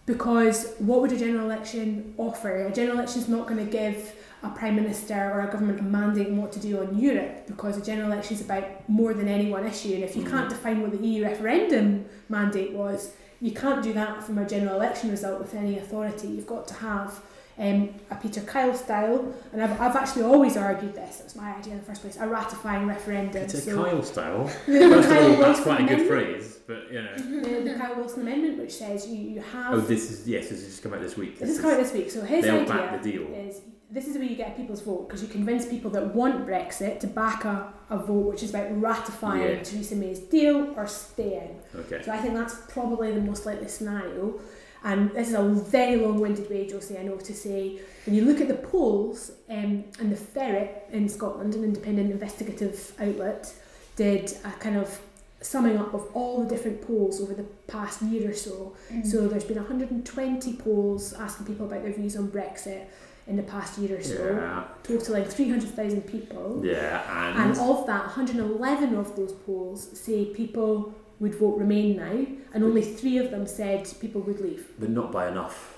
because 0.07 0.73
what 0.79 0.99
would 1.01 1.11
a 1.11 1.17
general 1.17 1.45
election 1.45 2.13
offer? 2.17 2.65
A 2.65 2.71
general 2.71 2.97
election 2.97 3.21
is 3.21 3.29
not 3.29 3.47
going 3.47 3.63
to 3.65 3.71
give 3.71 4.13
a 4.43 4.49
prime 4.49 4.75
minister 4.75 5.13
or 5.33 5.41
a 5.41 5.51
government 5.51 5.79
on 5.79 6.37
what 6.37 6.51
to 6.51 6.59
do 6.59 6.79
on 6.79 6.97
Europe 6.97 7.45
because 7.47 7.77
a 7.77 7.81
general 7.85 8.11
election 8.11 8.35
is 8.35 8.41
about 8.41 8.63
more 8.89 9.13
than 9.13 9.27
any 9.27 9.49
one 9.51 9.65
issue. 9.65 9.93
And 9.93 10.03
if 10.03 10.15
you 10.15 10.23
Mhm. 10.23 10.29
can't 10.31 10.49
define 10.49 10.81
what 10.81 10.91
the 10.91 11.05
EU 11.05 11.23
referendum 11.23 12.05
mandate 12.29 12.73
was, 12.73 13.13
you 13.39 13.51
can't 13.51 13.83
do 13.83 13.93
that 13.93 14.23
from 14.23 14.37
a 14.37 14.45
general 14.47 14.75
election 14.75 15.11
result 15.11 15.39
with 15.39 15.53
any 15.53 15.77
authority. 15.77 16.27
You've 16.27 16.47
got 16.47 16.67
to 16.69 16.73
have 16.75 17.21
um, 17.59 17.89
a 18.09 18.15
Peter 18.15 18.41
Kyle 18.41 18.73
style, 18.73 19.35
and 19.53 19.61
I've, 19.61 19.79
I've 19.79 19.95
actually 19.95 20.23
always 20.23 20.57
argued 20.57 20.95
this, 20.95 21.19
it 21.19 21.25
was 21.25 21.35
my 21.35 21.53
idea 21.55 21.73
in 21.73 21.79
the 21.79 21.85
first 21.85 22.01
place, 22.01 22.17
a 22.19 22.27
ratifying 22.27 22.87
referendum. 22.87 23.43
A 23.43 23.49
So 23.49 23.83
Kyle 23.83 24.01
style. 24.01 24.47
First 24.65 25.11
of 25.11 25.17
all, 25.17 25.29
that's 25.35 25.37
Wilson 25.37 25.63
quite 25.63 25.81
a 25.81 25.83
good 25.83 25.99
Amendment- 25.99 26.07
phrase, 26.07 26.59
but 26.65 26.91
you 26.91 27.01
know. 27.03 27.15
The, 27.17 27.69
the 27.69 27.75
Kyle 27.77 27.95
Wilson 27.97 28.21
Amendment, 28.21 28.57
which 28.57 28.71
says 28.73 29.07
you, 29.07 29.17
you 29.17 29.41
have. 29.41 29.73
Oh, 29.75 29.79
this 29.81 30.09
is 30.09 30.27
yes. 30.27 30.49
This 30.49 30.61
has 30.61 30.69
just 30.69 30.81
come 30.81 30.93
out 30.93 31.01
this 31.01 31.17
week. 31.17 31.37
This 31.37 31.49
is 31.49 31.59
coming 31.59 31.75
out 31.75 31.83
this 31.83 31.93
week. 31.93 32.09
So 32.09 32.21
his 32.21 32.45
idea 32.45 32.65
back 32.65 33.03
the 33.03 33.11
deal. 33.11 33.27
is 33.33 33.61
this 33.91 34.07
is 34.07 34.15
where 34.17 34.23
you 34.23 34.37
get 34.37 34.55
people's 34.55 34.81
vote 34.81 35.07
because 35.07 35.21
you 35.21 35.27
convince 35.27 35.65
people 35.65 35.91
that 35.91 36.15
want 36.15 36.47
Brexit 36.47 36.99
to 37.01 37.07
back 37.07 37.43
a, 37.43 37.73
a 37.89 37.97
vote 37.97 38.25
which 38.31 38.41
is 38.43 38.49
about 38.51 38.67
ratifying 38.81 39.57
Yeah. 39.57 39.63
Theresa 39.63 39.95
May's 39.95 40.19
deal 40.19 40.73
or 40.77 40.87
staying. 40.87 41.59
Okay. 41.75 42.01
So 42.01 42.11
I 42.11 42.17
think 42.17 42.33
that's 42.33 42.55
probably 42.69 43.11
the 43.11 43.21
most 43.21 43.45
likely 43.45 43.67
scenario. 43.67 44.39
And 44.83 45.11
this 45.11 45.27
is 45.27 45.35
a 45.35 45.43
very 45.43 45.97
long-winded 45.97 46.49
way, 46.49 46.67
Josie, 46.67 46.97
I 46.97 47.03
know, 47.03 47.17
to 47.17 47.33
say 47.33 47.79
when 48.05 48.15
you 48.15 48.25
look 48.25 48.41
at 48.41 48.47
the 48.47 48.55
polls 48.55 49.31
um, 49.49 49.83
and 49.99 50.11
the 50.11 50.15
Ferret 50.15 50.87
in 50.91 51.07
Scotland, 51.07 51.53
an 51.53 51.63
independent 51.63 52.09
investigative 52.11 52.93
outlet, 52.99 53.53
did 53.95 54.31
a 54.43 54.51
kind 54.53 54.77
of 54.77 54.99
summing 55.41 55.77
up 55.77 55.93
of 55.93 56.07
all 56.13 56.43
the 56.43 56.49
different 56.49 56.81
polls 56.81 57.19
over 57.21 57.33
the 57.33 57.43
past 57.67 58.01
year 58.03 58.29
or 58.29 58.33
so. 58.33 58.75
Mm. 58.91 59.05
So 59.05 59.27
there's 59.27 59.43
been 59.43 59.57
120 59.57 60.53
polls 60.57 61.13
asking 61.13 61.47
people 61.47 61.65
about 61.65 61.83
their 61.83 61.93
views 61.93 62.15
on 62.15 62.27
Brexit 62.29 62.85
in 63.27 63.37
the 63.37 63.43
past 63.43 63.77
year 63.77 63.97
or 63.97 64.01
so, 64.03 64.13
Yeah. 64.35 64.63
totaling 64.83 65.25
300,000 65.25 66.01
people. 66.07 66.61
Yeah, 66.63 67.01
And 67.33 67.51
and 67.51 67.59
of 67.59 67.85
that, 67.87 68.05
111 68.07 68.95
of 68.95 69.15
those 69.15 69.31
polls 69.33 69.87
say 69.99 70.25
people 70.25 70.93
would 71.19 71.35
vote 71.35 71.57
Remain 71.59 71.97
now, 71.97 72.25
and 72.53 72.63
only 72.63 72.81
three 72.81 73.17
of 73.19 73.29
them 73.31 73.45
said 73.47 73.87
people 73.99 74.21
would 74.21 74.39
leave. 74.41 74.67
but 74.79 74.89
not 74.89 75.11
by 75.11 75.27
enough 75.27 75.77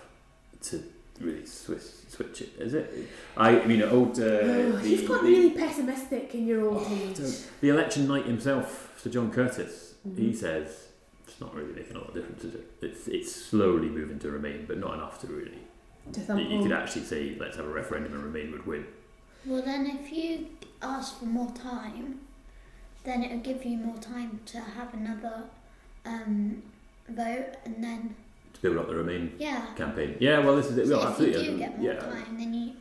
to 0.63 0.81
really 1.19 1.45
switch 1.45 1.81
switch 2.09 2.41
it, 2.41 2.49
is 2.59 2.73
it? 2.73 2.93
I 3.35 3.65
mean, 3.65 3.81
old. 3.83 4.19
Uh, 4.19 4.23
Oh, 4.23 4.71
the, 4.81 4.89
you've 4.89 5.07
got 5.07 5.21
the, 5.21 5.27
really 5.27 5.49
pessimistic 5.51 6.33
in 6.35 6.45
your 6.47 6.61
old 6.69 6.85
Oh, 6.87 6.93
age. 7.09 7.19
the 7.59 7.69
election 7.69 8.07
night 8.07 8.25
himself, 8.25 8.92
Sir 9.03 9.09
John 9.09 9.31
Curtice, 9.31 9.95
he 10.15 10.29
Mhm. 10.31 10.35
says 10.35 10.87
it's 11.27 11.41
not 11.41 11.53
really 11.53 11.73
making 11.73 11.97
a 11.97 11.99
lot 11.99 12.07
of 12.09 12.13
difference, 12.15 12.43
is 12.45 12.55
it? 12.55 12.71
It's 12.81 13.07
it's 13.09 13.31
slowly 13.35 13.89
moving 13.89 14.17
to 14.19 14.31
Remain, 14.31 14.63
but 14.65 14.77
not 14.77 14.93
enough 14.93 15.19
to 15.21 15.27
really. 15.27 15.59
To 16.13 16.19
that 16.21 16.37
you 16.39 16.45
home. 16.57 16.63
could 16.63 16.71
actually 16.71 17.03
say, 17.03 17.35
let's 17.37 17.57
have 17.57 17.65
a 17.65 17.69
referendum 17.69 18.13
and 18.13 18.23
Remain 18.23 18.51
would 18.53 18.65
win. 18.65 18.85
Well, 19.45 19.61
then 19.61 19.85
if 19.87 20.11
you 20.13 20.47
ask 20.81 21.19
for 21.19 21.25
more 21.25 21.51
time, 21.51 22.21
then 23.03 23.23
it 23.23 23.31
will 23.33 23.41
give 23.41 23.65
you 23.65 23.77
more 23.77 23.97
time 23.97 24.39
to 24.45 24.59
have 24.59 24.93
another 24.93 25.43
um, 26.05 26.61
vote, 27.09 27.55
and 27.65 27.83
then 27.83 28.15
To 28.53 28.61
build 28.61 28.77
up 28.77 28.87
the 28.87 28.95
Remain 28.95 29.33
yeah. 29.37 29.65
campaign. 29.75 30.15
Yeah, 30.21 30.39
well, 30.39 30.55
this 30.55 30.67
is 30.69 30.77
it. 30.77 30.87
So 30.87 30.97
Well, 30.97 31.11
if 31.13 31.19
you 31.19 31.25
absolutely. 31.27 31.51
do 31.53 31.57
get 31.57 31.77
more 31.79 31.93
yeah. 31.93 31.99
time, 31.99 32.37
then 32.37 32.53
you 32.53 32.73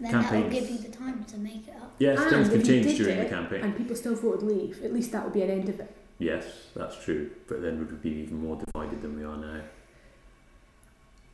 then 0.00 0.12
that 0.12 0.18
will 0.32 0.40
Campaigns. 0.42 0.54
give 0.54 0.70
you 0.70 0.78
the 0.78 0.96
time 0.96 1.24
to 1.24 1.38
make 1.38 1.66
it 1.68 1.74
up. 1.80 1.94
Yes, 1.98 2.18
And 2.20 2.30
things 2.30 2.48
can 2.48 2.64
change 2.64 2.86
did 2.86 2.96
during 2.98 3.18
the 3.18 3.24
campaign. 3.28 3.60
And 3.62 3.76
people 3.76 3.96
still 3.96 4.14
voted 4.14 4.42
leave. 4.44 4.82
At 4.84 4.92
least 4.92 5.12
that 5.12 5.24
would 5.24 5.32
be 5.32 5.42
an 5.42 5.50
end 5.50 5.68
of 5.68 5.80
it. 5.80 5.94
Yes, 6.18 6.44
that's 6.74 7.02
true. 7.04 7.30
But 7.48 7.62
then 7.62 7.78
we 7.78 7.84
would 7.84 8.02
be 8.02 8.10
even 8.10 8.38
more 8.38 8.56
divided 8.56 9.02
than 9.02 9.16
we 9.16 9.24
are 9.24 9.36
now. 9.36 9.60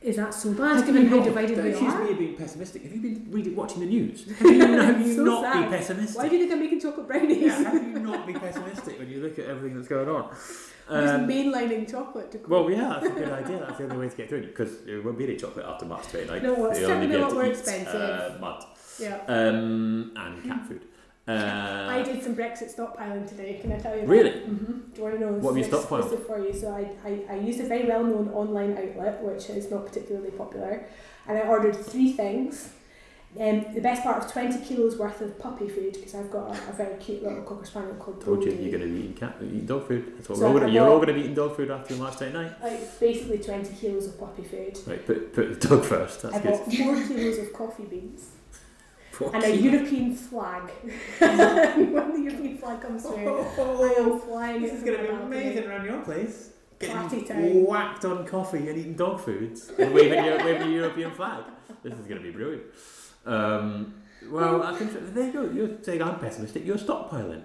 Is 0.05 0.17
that 0.17 0.33
so 0.35 0.53
bad, 0.53 0.77
Have 0.77 0.85
given 0.85 1.07
how 1.07 1.15
not- 1.15 1.25
divided 1.25 1.57
we 1.63 1.71
accuse 1.71 1.91
are? 1.93 2.03
me 2.03 2.13
being 2.13 2.35
pessimistic. 2.35 2.83
Have 2.83 2.93
you 2.93 3.01
been 3.01 3.25
reading, 3.31 3.55
watching 3.55 3.79
the 3.79 3.87
news? 3.87 4.25
Have 4.39 4.51
you, 4.51 4.61
have 4.79 5.01
you 5.01 5.15
So 5.15 5.23
not 5.23 5.41
sad. 5.43 5.53
been 5.69 5.79
pessimistic? 5.79 6.17
Why 6.21 6.29
do 6.29 6.35
you 6.35 6.41
think 6.43 6.53
I'm 6.53 6.59
making 6.59 6.79
chocolate 6.79 7.07
brownies? 7.07 7.41
yeah, 7.41 7.63
have 7.63 7.73
you 7.73 7.99
not 7.99 8.27
been 8.27 8.39
pessimistic 8.45 8.99
when 8.99 9.09
you 9.09 9.19
look 9.21 9.39
at 9.39 9.45
everything 9.45 9.75
that's 9.75 9.87
going 9.87 10.07
on? 10.07 10.29
Um, 10.87 11.27
mainlining 11.27 11.89
chocolate 11.89 12.29
to 12.33 12.37
cook. 12.37 12.49
well, 12.51 12.69
yeah, 12.69 12.99
that's 13.01 13.07
a 13.07 13.09
good 13.09 13.29
idea. 13.41 13.57
That's 13.57 13.77
the 13.79 13.83
only 13.85 13.97
way 13.97 14.09
to 14.09 14.15
get 14.15 14.29
through 14.29 14.39
it 14.39 14.47
because 14.47 14.81
there 14.85 15.01
won't 15.01 15.17
be 15.17 15.23
any 15.23 15.37
chocolate 15.37 15.65
after 15.65 15.85
March 15.87 16.03
29th. 16.03 16.43
No, 16.43 16.65
it's 16.67 16.79
certainly 16.79 17.15
a 17.15 17.19
lot 17.19 17.33
more 17.33 17.45
eat, 17.47 17.53
expensive. 17.53 17.95
Uh, 17.95 18.37
mud 18.39 18.63
yeah. 18.99 19.19
um, 19.27 20.11
and 20.15 20.43
cat 20.43 20.67
food. 20.67 20.85
Uh, 21.27 21.87
I 21.89 22.03
did 22.03 22.21
some 22.23 22.35
Brexit 22.35 22.75
stockpiling 22.75 23.27
today. 23.27 23.57
Can 23.59 23.71
I 23.71 23.79
tell 23.79 23.95
you? 23.95 24.01
that? 24.01 24.07
Really? 24.07 24.29
Mm-hmm. 24.29 24.71
Do 24.93 24.97
you 24.97 25.03
want 25.03 25.15
to 25.15 25.19
know? 25.21 25.31
What 25.33 25.55
have 25.55 25.65
you 25.65 25.71
stockpiled? 25.71 26.25
for 26.27 26.39
you. 26.39 26.53
So 26.53 26.71
I, 26.71 26.91
I, 27.07 27.33
I 27.33 27.35
used 27.39 27.59
a 27.59 27.67
very 27.67 27.85
well-known 27.87 28.29
online 28.29 28.77
outlet, 28.77 29.23
which 29.23 29.49
is 29.49 29.71
not 29.71 29.87
particularly 29.87 30.29
popular, 30.31 30.85
and 31.27 31.37
I 31.37 31.41
ordered 31.41 31.75
three 31.75 32.11
things. 32.13 32.69
Um, 33.37 33.65
the 33.73 33.81
best 33.81 34.01
part 34.03 34.23
of 34.23 34.31
20 34.31 34.63
kilos 34.65 34.95
worth 34.97 35.19
of 35.19 35.37
puppy 35.37 35.67
food 35.67 35.91
because 35.91 36.15
I've 36.15 36.31
got 36.31 36.55
a, 36.55 36.69
a 36.69 36.73
very 36.73 36.95
cute 36.99 37.21
little 37.21 37.41
cocker 37.41 37.65
spaniel 37.65 37.95
called 37.95 38.21
Told 38.23 38.45
you 38.45 38.51
you're 38.51 38.71
going 38.71 38.83
to 38.83 38.87
be 38.87 38.99
eating 38.99 39.13
cat, 39.13 39.35
eating 39.41 39.65
dog 39.65 39.89
food. 39.89 40.13
That's 40.15 40.29
what 40.29 40.37
So 40.37 40.43
we're 40.45 40.53
all 40.53 40.59
gonna, 40.61 40.71
you're 40.71 40.87
all 40.87 40.95
going 40.97 41.09
to 41.09 41.13
be 41.15 41.19
eating 41.21 41.33
dog 41.33 41.57
food 41.57 41.69
after 41.69 41.95
March 41.95 42.13
29th. 42.13 42.61
Like 42.63 42.99
basically 42.99 43.39
20 43.39 43.75
kilos 43.75 44.07
of 44.07 44.17
puppy 44.17 44.43
food. 44.43 44.79
Right, 44.87 45.05
put, 45.05 45.33
put 45.33 45.59
the 45.59 45.67
dog 45.67 45.83
first. 45.83 46.21
That's 46.21 46.35
I 46.35 46.39
good. 46.39 46.51
bought 46.51 46.73
four 46.73 47.07
kilos 47.07 47.37
of 47.39 47.51
coffee 47.51 47.83
beans 47.83 48.34
Four 49.15 49.33
and 49.33 49.43
a. 49.45 49.55
European 49.55 50.13
flag. 50.13 50.63
when 51.19 52.11
the 52.11 52.21
European 52.29 52.57
flag 52.57 52.81
comes 52.81 53.03
through, 53.03 53.39
I 53.39 53.93
am 53.97 54.19
flying. 54.19 54.61
This 54.61 54.73
is 54.73 54.83
going 54.83 54.97
to 54.97 55.03
be 55.03 55.09
balcony. 55.09 55.37
amazing 55.37 55.67
around 55.69 55.85
your 55.85 56.01
place. 56.01 56.49
Getting 56.79 57.65
whacked 57.65 58.03
on 58.03 58.27
coffee 58.27 58.67
and 58.67 58.77
eating 58.77 58.95
dog 58.95 59.21
foods 59.21 59.71
and 59.79 59.93
waving, 59.93 60.25
your, 60.25 60.37
waving 60.45 60.69
your 60.71 60.81
European 60.81 61.11
flag. 61.11 61.45
This 61.81 61.93
is 61.93 62.05
going 62.05 62.21
to 62.21 62.27
be 62.27 62.31
brilliant. 62.31 62.63
Um, 63.25 63.93
well, 64.29 64.61
I 64.61 64.77
can, 64.77 65.13
there 65.13 65.27
you 65.27 65.31
go. 65.31 65.49
You're 65.49 65.69
saying 65.81 66.01
I'm 66.01 66.19
pessimistic. 66.19 66.65
You're 66.65 66.77
stockpiling. 66.77 67.43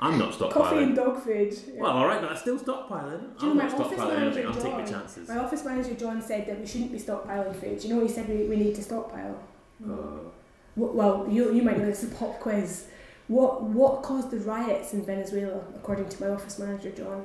I'm 0.00 0.18
not 0.18 0.32
stockpiling. 0.32 0.52
Coffee 0.52 0.82
and 0.84 0.96
dog 0.96 1.22
food. 1.22 1.54
yeah. 1.74 1.82
Well, 1.82 1.90
all 1.90 2.06
right, 2.06 2.22
but 2.22 2.30
I'm 2.30 2.38
still 2.38 2.58
stockpiling. 2.58 3.38
Do 3.38 3.44
you 3.46 3.52
I'm 3.52 3.58
know 3.58 3.64
not 3.64 3.78
my 3.78 3.84
office 3.84 3.98
stockpiling 3.98 4.20
anything. 4.22 4.46
I'll 4.46 4.52
manager, 4.52 4.62
take 4.62 4.72
my 4.72 4.84
John? 4.84 4.92
chances. 4.92 5.28
My 5.28 5.36
office 5.38 5.64
manager 5.66 5.94
John 5.94 6.22
said 6.22 6.46
that 6.46 6.58
we 6.58 6.66
shouldn't 6.66 6.92
be 6.92 6.98
stockpiling 6.98 7.54
food. 7.54 7.78
Do 7.78 7.86
you 7.88 7.94
know 7.94 8.00
what 8.00 8.08
he 8.08 8.14
said 8.14 8.26
we, 8.26 8.44
we 8.44 8.56
need 8.56 8.74
to 8.76 8.82
stockpile? 8.82 9.38
Wh- 9.86 10.39
Well, 10.76 11.26
you, 11.28 11.52
you 11.52 11.62
might 11.62 11.78
know 11.78 11.86
this 11.86 12.02
is 12.02 12.12
a 12.12 12.14
pop 12.14 12.40
quiz. 12.40 12.86
What 13.28 13.62
what 13.62 14.02
caused 14.02 14.30
the 14.30 14.38
riots 14.38 14.92
in 14.92 15.04
Venezuela, 15.04 15.60
according 15.76 16.08
to 16.08 16.22
my 16.22 16.30
office 16.30 16.58
manager 16.58 16.90
John? 16.90 17.24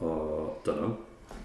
uh, 0.00 0.04
don't 0.64 0.80
know. 0.80 0.98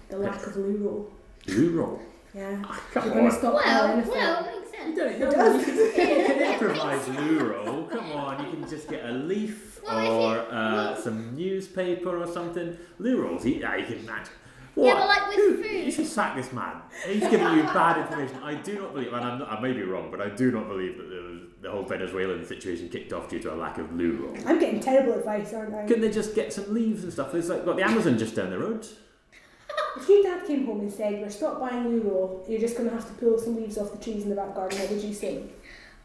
The 0.08 0.18
lack 0.18 0.46
of 0.46 0.56
loo 0.56 0.76
roll. 0.78 1.12
Loo 1.48 1.70
roll. 1.78 2.00
Yeah. 2.34 2.62
Ah, 2.64 2.82
Come 2.92 3.04
We're 3.10 3.14
going 3.14 3.30
to 3.30 3.46
on. 3.46 3.54
Well, 3.54 4.04
well, 4.08 4.46
makes 4.46 4.70
sense. 4.70 4.88
You 4.88 4.94
don't, 4.96 5.12
It 5.12 5.18
no, 5.20 5.30
does. 5.30 5.66
you, 5.66 5.92
can, 5.94 6.18
you 6.18 6.24
can 6.26 6.52
improvise 6.54 7.08
loo 7.08 7.38
roll. 7.40 7.82
Come 7.84 8.12
on, 8.12 8.44
you 8.46 8.50
can 8.52 8.68
just 8.70 8.88
get 8.88 9.04
a 9.04 9.12
leaf 9.12 9.80
Well, 9.84 10.10
or 10.22 10.38
uh, 10.50 10.94
some 10.96 11.36
newspaper 11.36 12.16
or 12.22 12.26
something. 12.26 12.76
Loo 12.98 13.20
rolls, 13.22 13.44
you, 13.44 13.56
yeah, 13.56 13.76
you 13.76 13.84
can 13.84 13.98
imagine. 13.98 14.32
Yeah, 14.74 14.94
but 14.94 15.06
like 15.06 15.28
with 15.28 15.36
Who- 15.36 15.62
food. 15.62 15.84
You 15.84 15.90
should 15.90 16.06
sack 16.06 16.36
this 16.36 16.52
man. 16.52 16.76
He's 17.06 17.20
giving 17.20 17.40
you 17.56 17.62
bad 17.64 17.98
information. 17.98 18.36
I 18.42 18.54
do 18.54 18.78
not 18.80 18.94
believe, 18.94 19.12
and 19.12 19.24
I'm 19.24 19.38
not, 19.40 19.50
I 19.52 19.60
may 19.60 19.72
be 19.72 19.82
wrong, 19.82 20.10
but 20.10 20.20
I 20.20 20.28
do 20.30 20.50
not 20.50 20.68
believe 20.68 20.96
that 20.96 21.10
there 21.10 21.22
was, 21.22 21.40
the 21.60 21.70
whole 21.70 21.82
Venezuelan 21.82 22.44
situation 22.46 22.88
kicked 22.88 23.12
off 23.12 23.28
due 23.28 23.38
to 23.40 23.52
a 23.52 23.56
lack 23.56 23.78
of 23.78 23.92
loo 23.94 24.12
roll. 24.16 24.36
I'm 24.48 24.58
getting 24.58 24.80
terrible 24.80 25.14
advice, 25.14 25.52
aren't 25.52 25.74
I? 25.74 25.86
Couldn't 25.86 26.02
they 26.02 26.10
just 26.10 26.34
get 26.34 26.52
some 26.52 26.72
leaves 26.72 27.02
and 27.04 27.12
stuff? 27.12 27.32
There's 27.32 27.48
like 27.48 27.64
got 27.64 27.76
the 27.76 27.82
Amazon 27.84 28.16
just 28.18 28.34
down 28.34 28.50
the 28.50 28.58
road. 28.58 28.86
If 29.96 30.08
your 30.08 30.22
dad 30.22 30.46
came 30.46 30.64
home 30.66 30.80
and 30.80 30.92
said, 30.92 31.20
we're 31.20 31.28
stop 31.30 31.60
buying 31.60 31.86
loo 31.88 32.00
roll, 32.02 32.44
you're 32.48 32.60
just 32.60 32.76
going 32.78 32.88
to 32.88 32.94
have 32.94 33.06
to 33.06 33.12
pull 33.14 33.38
some 33.38 33.56
leaves 33.56 33.76
off 33.76 33.92
the 33.92 33.98
trees 33.98 34.22
in 34.24 34.30
the 34.30 34.36
back 34.36 34.54
garden, 34.54 34.78
what 34.78 34.90
would 34.90 35.02
you 35.02 35.12
say? 35.12 35.42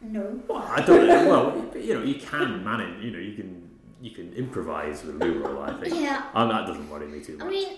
No. 0.01 0.41
Well, 0.47 0.58
I 0.60 0.82
don't 0.82 1.08
know. 1.08 1.27
Well, 1.27 1.77
you 1.82 1.93
know, 1.93 2.03
you 2.03 2.15
can 2.15 2.63
manage. 2.65 3.01
You 3.03 3.12
know, 3.12 3.19
you 3.19 3.34
can 3.36 3.69
you 4.01 4.12
can 4.12 4.32
improvise 4.34 5.03
with 5.03 5.15
loo 5.21 5.39
roll. 5.43 5.63
I 5.63 5.73
think. 5.80 5.95
Yeah. 5.95 6.23
Um, 6.34 6.49
that 6.49 6.67
doesn't 6.67 6.89
worry 6.89 7.08
me 7.08 7.21
too 7.21 7.38
much. 7.38 7.41
I 7.41 7.45
much. 7.45 7.53
mean, 7.53 7.77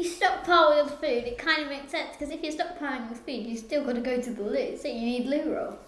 you 0.00 0.08
stockpile 0.08 0.82
with 0.82 0.94
food, 0.94 1.24
it 1.24 1.38
kind 1.38 1.62
of 1.62 1.68
makes 1.68 1.92
sense 1.92 2.10
because 2.12 2.30
if 2.34 2.42
you're 2.42 2.52
stockpiling 2.52 3.08
with 3.08 3.18
food, 3.20 3.46
you 3.46 3.56
still 3.56 3.84
got 3.84 3.94
to 3.94 4.00
go 4.00 4.20
to 4.20 4.30
the 4.30 4.42
loo, 4.42 4.76
so 4.76 4.88
you 4.88 5.00
need 5.00 5.26
loo 5.26 5.54
roll. 5.54 5.78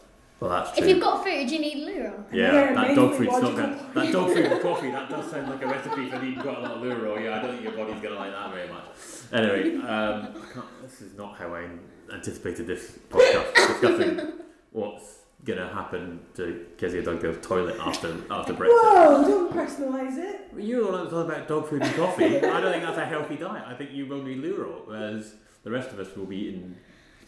well, 0.41 0.51
that's 0.51 0.73
true. 0.77 0.85
If 0.85 0.91
you've 0.91 1.01
got 1.03 1.25
food, 1.25 1.51
you 1.51 1.59
need 1.59 1.79
loo 1.87 2.05
roll. 2.05 2.25
yeah, 2.33 2.69
Another 2.71 2.89
that 2.89 2.95
dog 2.97 3.15
amazingly 3.15 3.27
food's 3.27 3.33
not 3.33 3.43
logical 3.43 3.67
that. 3.77 3.95
That 3.95 4.13
dog 4.13 4.27
food 4.35 4.45
and 4.47 4.63
coffee. 4.63 4.91
That 4.91 5.11
does 5.11 5.31
sound 5.31 5.49
like 5.51 5.63
a 5.63 5.67
recipe 5.67 6.11
for 6.11 6.19
needing 6.23 6.41
quite 6.41 6.59
a 6.59 6.61
lot 6.61 6.71
of 6.73 6.83
loo 6.83 6.95
roll. 6.95 7.19
Yeah, 7.21 7.39
I 7.39 7.43
don't 7.43 7.51
think 7.53 7.63
your 7.63 7.73
body's 7.73 8.03
gonna 8.03 8.15
like 8.17 8.33
that 8.33 8.53
very 8.53 8.69
much. 8.69 8.85
Anyway, 9.33 9.77
um, 9.77 10.29
I 10.37 10.53
can't, 10.53 10.83
this 10.83 11.01
is 11.01 11.17
not 11.17 11.37
how 11.39 11.55
I 11.55 11.67
anticipated 12.13 12.67
this 12.67 12.99
podcast 13.09 13.55
discussing 13.55 14.33
what's 14.73 15.21
gonna 15.45 15.69
happen 15.73 16.21
to 16.35 16.67
Kezia 16.79 17.03
Dugdale's 17.03 17.45
toilet 17.45 17.77
after 17.81 18.15
after 18.31 18.55
Brexit. 18.55 18.69
Whoa, 18.69 19.25
don't 19.27 19.53
personalise 19.53 20.17
it. 20.17 20.51
You're 20.57 20.85
the 20.85 20.93
one 20.93 21.05
that 21.05 21.11
talking 21.11 21.31
about 21.31 21.49
dog 21.49 21.69
food 21.69 21.83
and 21.83 21.95
coffee. 21.97 22.37
I 22.37 22.61
don't 22.61 22.73
think 22.73 22.85
that's 22.85 22.99
a 22.99 23.07
healthy 23.07 23.37
diet. 23.37 23.65
I 23.67 23.75
think 23.75 23.91
you 23.93 24.07
will 24.07 24.23
need 24.23 24.39
loo 24.39 24.83
whereas 24.87 25.35
the 25.65 25.71
rest 25.71 25.91
of 25.91 25.99
us 25.99 26.15
will 26.17 26.27
be 26.27 26.37
eating 26.37 26.77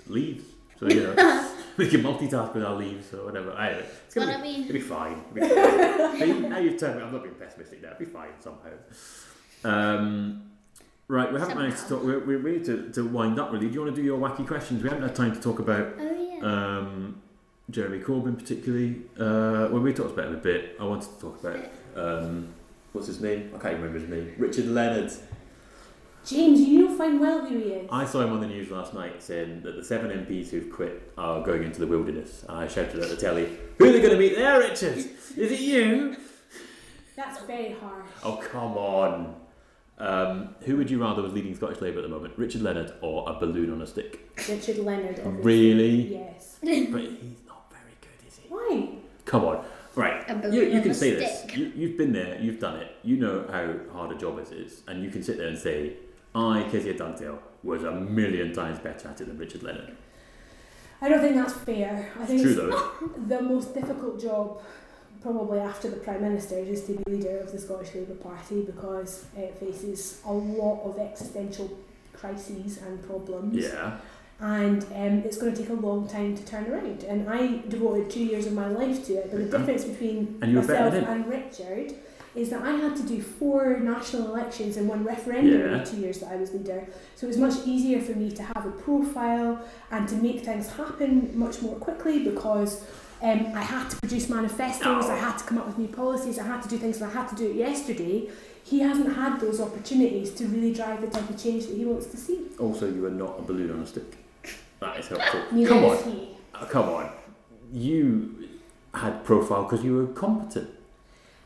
leaves. 0.06 0.44
So 0.78 0.88
you 0.88 1.02
know, 1.02 1.50
we 1.76 1.88
can 1.88 2.02
multitask 2.02 2.54
with 2.54 2.64
our 2.64 2.74
leaves 2.74 3.12
or 3.14 3.24
whatever. 3.24 3.52
Anyway, 3.58 3.84
it's 4.06 4.14
gonna 4.14 4.26
Well, 4.26 4.42
be, 4.42 4.48
I 4.48 4.52
mean, 4.52 4.62
it'll 4.62 4.72
be 4.72 4.80
fine. 4.80 5.24
It'll 5.34 5.48
be 5.48 5.54
fine. 5.54 6.18
now, 6.18 6.24
you, 6.24 6.48
now 6.48 6.58
you've 6.58 6.78
turned 6.78 6.96
me. 6.98 7.02
I'm 7.02 7.12
not 7.12 7.22
being 7.22 7.34
pessimistic 7.36 7.82
now. 7.82 7.92
It'll 7.92 8.00
be 8.00 8.04
fine 8.06 8.30
somehow. 8.40 8.70
Um, 9.64 10.50
right, 11.08 11.32
we 11.32 11.40
haven't 11.40 11.56
managed 11.56 11.78
to 11.84 11.88
talk. 11.88 12.04
We're, 12.04 12.24
we're 12.24 12.38
ready 12.38 12.64
to, 12.64 12.90
to 12.90 13.08
wind 13.08 13.38
up. 13.38 13.52
Really, 13.52 13.68
do 13.68 13.72
you 13.74 13.80
want 13.82 13.94
to 13.94 14.00
do 14.00 14.04
your 14.04 14.18
wacky 14.18 14.46
questions? 14.46 14.82
We 14.82 14.88
haven't 14.88 15.04
had 15.04 15.14
time 15.14 15.34
to 15.34 15.40
talk 15.40 15.58
about 15.58 15.94
oh 15.98 16.38
yeah. 16.38 16.44
um, 16.44 17.22
Jeremy 17.70 17.98
Corbyn 18.00 18.38
particularly. 18.38 18.96
Uh, 19.18 19.68
well, 19.70 19.80
we 19.80 19.92
talked 19.92 20.12
about 20.12 20.28
him 20.28 20.34
a 20.34 20.38
bit. 20.38 20.76
I 20.80 20.84
wanted 20.84 21.10
to 21.14 21.20
talk 21.20 21.40
about 21.42 21.64
um, 21.96 22.48
what's 22.92 23.06
his 23.06 23.20
name? 23.20 23.50
I 23.54 23.58
can't 23.58 23.74
even 23.74 23.84
remember 23.84 23.98
his 24.00 24.08
name. 24.08 24.34
Richard 24.38 24.66
Leonard. 24.66 25.12
James, 26.26 26.60
you 26.60 26.88
know 26.88 26.96
fine 26.96 27.20
well 27.20 27.44
who 27.44 27.58
he 27.58 27.64
is. 27.64 27.88
I 27.92 28.06
saw 28.06 28.20
him 28.22 28.32
on 28.32 28.40
the 28.40 28.46
news 28.46 28.70
last 28.70 28.94
night 28.94 29.22
saying 29.22 29.60
that 29.62 29.76
the 29.76 29.84
seven 29.84 30.10
MPs 30.10 30.48
who've 30.48 30.72
quit 30.72 31.12
are 31.18 31.42
going 31.42 31.62
into 31.62 31.80
the 31.80 31.86
wilderness. 31.86 32.44
I 32.48 32.66
shouted 32.66 33.00
at 33.00 33.10
the 33.10 33.16
telly, 33.16 33.48
"Who 33.78 33.88
are 33.88 33.92
they 33.92 34.00
going 34.00 34.12
to 34.12 34.18
meet 34.18 34.34
there, 34.34 34.58
Richard? 34.60 34.96
Is 34.96 35.36
it 35.36 35.60
you?" 35.60 36.16
That's 37.16 37.40
very 37.42 37.72
harsh. 37.72 38.06
Oh 38.22 38.36
come 38.36 38.76
on. 38.76 39.34
Um, 39.98 40.54
who 40.62 40.76
would 40.78 40.90
you 40.90 41.00
rather 41.00 41.22
was 41.22 41.32
leading 41.32 41.54
Scottish 41.54 41.80
Labour 41.80 41.98
at 41.98 42.02
the 42.02 42.08
moment, 42.08 42.34
Richard 42.36 42.62
Leonard 42.62 42.92
or 43.00 43.28
a 43.28 43.34
balloon 43.34 43.70
on 43.72 43.80
a 43.82 43.86
stick? 43.86 44.28
Richard 44.48 44.78
Leonard, 44.78 45.20
obviously. 45.24 45.42
Really? 45.42 46.14
Yes. 46.14 46.58
But 46.60 46.68
he's 46.70 46.90
not 47.46 47.70
very 47.70 47.94
good, 48.00 48.26
is 48.26 48.36
he? 48.38 48.48
Why? 48.48 48.88
Come 49.24 49.44
on. 49.44 49.64
Right. 49.94 50.28
You, 50.52 50.62
you 50.64 50.80
can 50.82 50.90
a 50.90 50.94
say 50.94 51.14
this. 51.14 51.40
stick. 51.40 51.56
You, 51.56 51.72
you've 51.74 51.96
been 51.96 52.12
there, 52.12 52.40
you've 52.40 52.58
done 52.58 52.76
it, 52.78 52.96
you 53.04 53.16
know 53.16 53.46
how 53.50 53.74
hard 53.96 54.10
a 54.10 54.18
job 54.18 54.38
it 54.38 54.50
is, 54.52 54.82
and 54.88 55.02
you 55.04 55.10
can 55.10 55.22
sit 55.22 55.38
there 55.38 55.48
and 55.48 55.58
say, 55.58 55.94
I, 56.34 56.66
Kezia 56.70 56.94
Dugdale, 56.94 57.38
was 57.62 57.84
a 57.84 57.92
million 57.92 58.52
times 58.52 58.78
better 58.80 59.08
at 59.08 59.20
it 59.20 59.28
than 59.28 59.38
Richard 59.38 59.62
Leonard. 59.62 59.96
I 61.00 61.08
don't 61.08 61.20
think 61.20 61.36
that's 61.36 61.52
fair. 61.52 62.10
I 62.20 62.26
think 62.26 62.42
True 62.42 62.50
it's 62.50 62.60
though. 62.60 63.10
the 63.28 63.42
most 63.42 63.72
difficult 63.74 64.20
job, 64.20 64.60
probably 65.22 65.60
after 65.60 65.88
the 65.88 65.96
Prime 65.96 66.22
Minister, 66.22 66.58
is 66.58 66.84
to 66.86 66.92
be 66.94 67.12
leader 67.12 67.38
of 67.38 67.52
the 67.52 67.58
Scottish 67.58 67.94
Labour 67.94 68.14
Party 68.14 68.62
because 68.62 69.26
it 69.36 69.54
faces 69.58 70.20
a 70.26 70.32
lot 70.32 70.82
of 70.82 70.98
existential 70.98 71.78
crises 72.12 72.78
and 72.78 73.02
problems. 73.06 73.56
Yeah. 73.56 73.98
And 74.40 74.82
um, 74.94 75.22
it's 75.24 75.38
going 75.38 75.54
to 75.54 75.60
take 75.60 75.70
a 75.70 75.74
long 75.74 76.08
time 76.08 76.36
to 76.36 76.44
turn 76.44 76.70
around. 76.70 77.04
And 77.04 77.28
I 77.28 77.62
devoted 77.68 78.10
two 78.10 78.24
years 78.24 78.46
of 78.46 78.52
my 78.52 78.66
life 78.66 79.06
to 79.06 79.14
it. 79.14 79.30
But 79.30 79.50
the 79.50 79.58
difference 79.58 79.84
between 79.84 80.38
And 80.42 80.52
you 80.52 80.60
were 80.60 80.66
better 80.66 80.90
myself 80.90 81.08
and 81.08 81.26
Richard 81.26 81.94
is 82.34 82.50
that 82.50 82.62
I 82.62 82.72
had 82.72 82.96
to 82.96 83.02
do 83.04 83.22
four 83.22 83.78
national 83.78 84.26
elections 84.26 84.76
and 84.76 84.88
one 84.88 85.04
referendum 85.04 85.60
in 85.60 85.78
the 85.78 85.84
two 85.84 85.98
years 85.98 86.18
that 86.18 86.32
I 86.32 86.36
was 86.36 86.52
leader. 86.52 86.86
So 87.14 87.26
it 87.26 87.28
was 87.28 87.38
much 87.38 87.64
easier 87.64 88.00
for 88.00 88.12
me 88.12 88.30
to 88.32 88.42
have 88.42 88.66
a 88.66 88.72
profile 88.72 89.64
and 89.92 90.08
to 90.08 90.16
make 90.16 90.44
things 90.44 90.68
happen 90.70 91.30
much 91.38 91.62
more 91.62 91.76
quickly 91.76 92.24
because 92.24 92.84
um, 93.22 93.46
I 93.54 93.62
had 93.62 93.88
to 93.88 93.96
produce 93.98 94.28
manifestos, 94.28 95.06
I 95.06 95.16
had 95.16 95.38
to 95.38 95.44
come 95.44 95.58
up 95.58 95.66
with 95.66 95.78
new 95.78 95.88
policies, 95.88 96.38
I 96.38 96.44
had 96.44 96.62
to 96.62 96.68
do 96.68 96.76
things, 96.76 97.00
and 97.00 97.10
I 97.10 97.14
had 97.14 97.28
to 97.28 97.36
do 97.36 97.50
it 97.50 97.56
yesterday. 97.56 98.28
He 98.64 98.80
hasn't 98.80 99.14
had 99.14 99.40
those 99.40 99.60
opportunities 99.60 100.30
to 100.34 100.46
really 100.46 100.72
drive 100.72 101.02
the 101.02 101.06
type 101.08 101.28
of 101.28 101.40
change 101.40 101.66
that 101.66 101.76
he 101.76 101.84
wants 101.84 102.06
to 102.06 102.16
see. 102.16 102.40
Also, 102.58 102.90
you 102.90 103.04
are 103.06 103.10
not 103.10 103.38
a 103.38 103.42
balloon 103.42 103.70
on 103.70 103.80
a 103.80 103.86
stick. 103.86 104.16
That 104.80 104.98
is 104.98 105.08
helpful. 105.08 105.42
Neither 105.52 105.68
come 105.68 105.84
is 105.84 106.02
on. 106.02 106.10
he. 106.12 106.28
Uh, 106.54 106.64
come 106.64 106.88
on. 106.88 107.10
You 107.72 108.48
had 108.94 109.22
profile 109.24 109.64
because 109.64 109.84
you 109.84 109.94
were 109.94 110.06
competent. 110.08 110.70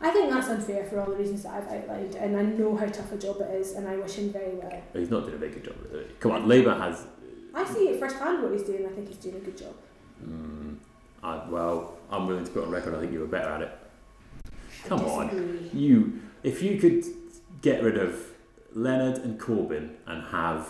I 0.01 0.11
think 0.11 0.31
that's 0.31 0.49
unfair 0.49 0.85
for 0.85 1.01
all 1.01 1.07
the 1.07 1.17
reasons 1.17 1.43
that 1.43 1.55
I've 1.55 1.69
outlined, 1.69 2.15
and 2.15 2.37
I 2.37 2.43
know 2.43 2.77
how 2.77 2.87
tough 2.87 3.11
a 3.11 3.17
job 3.19 3.41
it 3.41 3.51
is, 3.53 3.73
and 3.73 3.89
I 3.89 3.97
wish 3.97 4.15
him 4.15 4.33
very 4.33 4.55
well. 4.55 4.81
He's 4.93 5.11
not 5.11 5.23
doing 5.23 5.35
a 5.35 5.39
very 5.39 5.51
good 5.51 5.65
job. 5.65 5.75
Come 6.21 6.31
on, 6.33 6.47
Labour 6.47 6.75
has. 6.75 7.05
I 7.53 7.65
see 7.65 7.89
it 7.89 7.99
firsthand 7.99 8.43
what 8.45 8.53
he's 8.53 8.63
doing. 8.63 8.87
I 8.87 8.91
think 8.91 9.09
he's 9.09 9.17
doing 9.17 9.37
a 9.37 9.41
good 9.41 9.59
job. 9.59 9.75
Mm, 10.25 10.77
I, 11.25 11.49
well, 11.49 11.97
I'm 12.13 12.29
willing 12.29 12.45
to 12.45 12.51
put 12.53 12.63
on 12.65 12.71
record. 12.71 12.95
I 12.95 13.01
think 13.01 13.13
you 13.13 13.21
were 13.21 13.27
better 13.27 13.49
at 13.49 13.63
it. 13.63 13.73
Come 14.85 15.01
on. 15.01 15.71
You, 15.75 16.21
if 16.43 16.63
you 16.63 16.79
could 16.79 17.05
get 17.63 17.83
rid 17.83 17.97
of 17.99 18.33
Leonard 18.73 19.19
and 19.19 19.39
Corbyn 19.41 19.91
and 20.07 20.25
have 20.29 20.69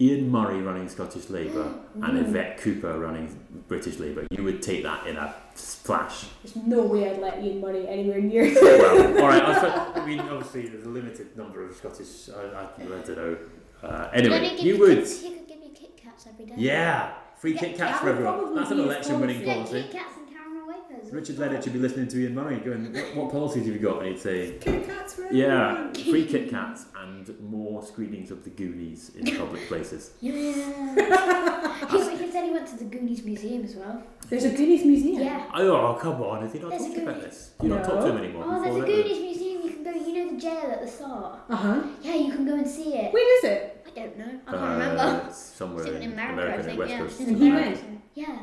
Ian 0.00 0.30
Murray 0.30 0.60
running 0.60 0.88
Scottish 0.88 1.28
Labour 1.28 1.74
and 2.02 2.18
Ooh. 2.18 2.20
Yvette 2.20 2.58
Cooper 2.58 2.98
running 2.98 3.36
British 3.66 3.98
Labour, 3.98 4.26
you 4.30 4.44
would 4.44 4.62
take 4.62 4.82
that 4.84 5.06
in 5.06 5.16
a 5.16 5.34
flash. 5.54 6.26
There's 6.42 6.56
no 6.64 6.82
way 6.82 7.10
I'd 7.10 7.18
let 7.20 7.42
Ian 7.42 7.60
Murray 7.60 7.86
anywhere 7.88 8.20
near. 8.20 8.44
well, 8.62 9.18
all 9.22 9.28
right. 9.28 9.42
I, 9.42 9.48
was, 9.48 9.96
I 9.96 10.06
mean, 10.06 10.20
obviously, 10.20 10.68
there's 10.68 10.84
a 10.84 10.88
limited 10.88 11.36
number 11.36 11.64
of 11.66 11.74
Scottish. 11.74 12.28
I, 12.30 12.42
I, 12.42 12.62
I 12.62 13.00
don't 13.02 13.16
know. 13.16 13.38
Uh, 13.82 14.10
anyway, 14.12 14.50
give 14.50 14.60
you 14.60 14.74
you 14.74 14.80
would. 14.80 15.04
Kit, 15.04 15.08
he 15.08 15.30
could 15.34 15.48
give 15.48 15.60
me 15.60 15.70
Kit 15.74 15.96
Kats 15.96 16.26
every 16.28 16.46
day. 16.46 16.54
Yeah, 16.56 17.14
free 17.36 17.54
Yeah, 17.54 17.60
Kit 17.60 17.76
Kats 17.76 17.92
that 17.92 18.00
for 18.00 18.06
would 18.06 18.26
everyone. 18.26 18.54
That's 18.56 18.70
an 18.70 18.80
election-winning 18.80 19.40
Yeah, 19.42 19.54
policy. 19.54 19.82
Kit 19.82 19.92
Kats 19.92 20.16
and 20.16 20.28
caramel 20.28 20.66
wafers. 20.66 20.97
Richard 21.12 21.38
Leonard 21.38 21.64
should 21.64 21.72
be 21.72 21.78
listening 21.78 22.08
to 22.08 22.18
Ian 22.18 22.34
Murray, 22.34 22.56
going, 22.58 22.92
"What, 22.92 23.16
what 23.16 23.30
policies 23.32 23.64
have 23.66 23.74
you 23.74 23.80
got?" 23.80 23.98
And 24.00 24.08
he'd 24.08 24.18
say, 24.18 24.56
Kit 24.60 24.86
Kats 24.86 25.14
for 25.14 25.32
"Yeah, 25.32 25.70
everyone. 25.72 25.94
free 25.94 26.26
Kit 26.26 26.50
Kats 26.54 26.86
and 27.02 27.38
more 27.40 27.82
screenings 27.84 28.30
of 28.30 28.44
the 28.44 28.50
Goonies 28.50 29.10
in 29.16 29.36
public 29.36 29.66
places." 29.68 30.12
Yeah. 30.20 30.32
he, 31.90 32.16
he 32.16 32.30
said 32.30 32.44
he 32.44 32.50
went 32.50 32.66
to 32.68 32.76
the 32.76 32.84
Goonies 32.84 33.24
Museum 33.24 33.64
as 33.64 33.74
well. 33.76 34.02
There's 34.28 34.44
a 34.44 34.50
Goonies 34.50 34.84
museum. 34.84 35.22
Yeah. 35.22 35.50
Oh, 35.54 35.98
come 36.00 36.20
on! 36.22 36.42
Has 36.42 36.52
he 36.52 36.58
not 36.58 36.70
There's 36.70 36.82
a 36.82 36.86
talked 36.86 36.98
about 36.98 37.14
Goonies. 37.20 37.30
this? 37.30 37.50
You 37.62 37.68
not 37.70 37.84
talk 37.84 38.00
to 38.04 38.10
him 38.12 38.18
anymore. 38.18 38.44
Oh, 38.46 38.62
there's 38.62 38.74
before 38.74 38.76
a 38.76 38.80
that? 38.80 39.02
Goonies 39.02 39.20
Museum. 39.20 39.62
You 39.62 39.70
can 39.72 39.84
go. 39.84 39.90
You 39.90 40.24
know 40.26 40.32
the 40.34 40.40
jail 40.40 40.70
at 40.70 40.80
the 40.82 40.88
start. 40.88 41.38
Uh 41.48 41.56
huh. 41.56 41.82
Yeah, 42.02 42.14
you 42.14 42.32
can 42.32 42.44
go 42.46 42.54
and 42.54 42.66
see 42.68 42.94
it. 42.94 43.12
Where 43.12 43.38
is 43.38 43.44
it? 43.44 43.86
I 43.86 44.00
don't 44.00 44.18
know. 44.18 44.40
I 44.46 44.50
can't 44.50 44.62
Uh, 44.64 44.68
remember. 44.72 45.26
it's 45.28 45.38
somewhere 45.38 45.84
It's 45.86 45.96
in 45.96 46.02
in 46.02 46.12
America, 46.12 46.32
America, 46.42 46.52
I 46.54 46.58
in 46.58 46.64
think. 46.66 46.78
West 46.78 46.90
yeah, 46.90 46.98
Coast. 46.98 47.20
in 47.20 47.28
And 47.28 47.36
he 47.38 47.48
America. 47.48 47.80
Yeah. 48.14 48.38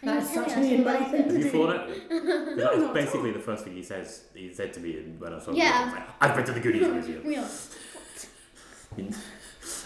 And 0.00 0.10
That's 0.10 0.32
such 0.32 0.46
an 0.52 0.52
us 0.52 0.56
all 0.58 0.64
Ian 0.64 0.80
about 0.82 1.00
Murray 1.00 1.06
it. 1.06 1.10
thing 1.10 1.24
Have 1.24 1.36
you 1.36 1.42
do. 1.42 1.50
thought 1.50 1.74
it? 1.74 2.08
'Cause 2.08 2.22
No, 2.22 2.56
that 2.56 2.70
was 2.74 2.78
not 2.82 2.88
at 2.88 2.94
basically 2.94 3.30
the 3.32 3.38
first 3.40 3.64
thing 3.64 3.74
he 3.74 3.82
says. 3.82 4.24
He 4.34 4.52
said 4.54 4.72
to 4.74 4.80
me 4.80 4.92
when 5.18 5.32
I 5.34 5.38
saw 5.40 5.50
him. 5.50 5.56
Yeah. 5.56 5.88
He 5.88 5.94
like, 5.96 6.04
I've 6.20 6.36
been 6.36 6.44
to 6.46 6.52
the 6.52 6.60
Goonies 6.60 6.88
Museum. 6.88 7.22
Yeah. 7.30 7.48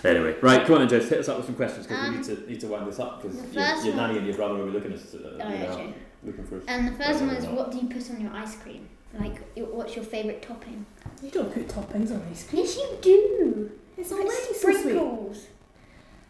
Anyway, 0.05 0.37
right, 0.43 0.65
come 0.67 0.75
on 0.77 0.81
then, 0.81 0.89
Jess, 0.89 1.09
hit 1.09 1.21
us 1.21 1.29
up 1.29 1.39
with 1.39 1.47
some 1.47 1.55
questions 1.55 1.87
because 1.87 2.07
Um, 2.07 2.11
we 2.13 2.17
need 2.19 2.27
to 2.27 2.51
need 2.51 2.61
to 2.61 2.67
wind 2.69 2.87
this 2.87 2.99
up 3.01 3.23
because 3.23 3.37
the 3.41 3.49
your, 3.55 3.65
first 3.65 3.85
your 3.87 3.95
one- 3.97 4.07
nanny 4.09 4.19
and 4.19 4.27
your 4.27 4.37
brother 4.37 4.55
will 4.55 4.67
be 4.67 4.73
looking 4.73 4.93
at 4.93 4.99
us, 4.99 5.15
uh, 5.15 5.19
Oh, 5.23 5.49
you 5.49 5.55
yeah, 5.55 5.67
know, 5.69 5.77
true. 5.77 5.93
looking 6.25 6.45
for 6.47 6.57
us. 6.59 6.65
And 6.69 6.89
the 6.89 6.93
first 7.05 7.21
one 7.21 7.31
is 7.31 7.47
what 7.47 7.71
do 7.73 7.79
you 7.79 7.89
put 7.89 8.11
on 8.11 8.21
your 8.21 8.33
ice 8.33 8.57
cream? 8.57 8.89
Like, 9.19 9.41
it- 9.57 9.67
what's 9.75 9.95
your 9.97 10.05
favourite 10.05 10.41
topping? 10.43 10.87
You 11.23 11.31
don't 11.31 11.53
put 11.53 11.69
toppings 11.69 12.11
on 12.13 12.23
ice 12.31 12.47
cream. 12.49 12.63
Yes, 12.63 12.77
you 12.77 12.99
do. 13.01 13.71
It's 13.97 14.11
Like 14.11 14.21
already 14.23 14.55
so 14.55 14.71
sweet. 14.71 14.77
sprinkles. 14.81 15.47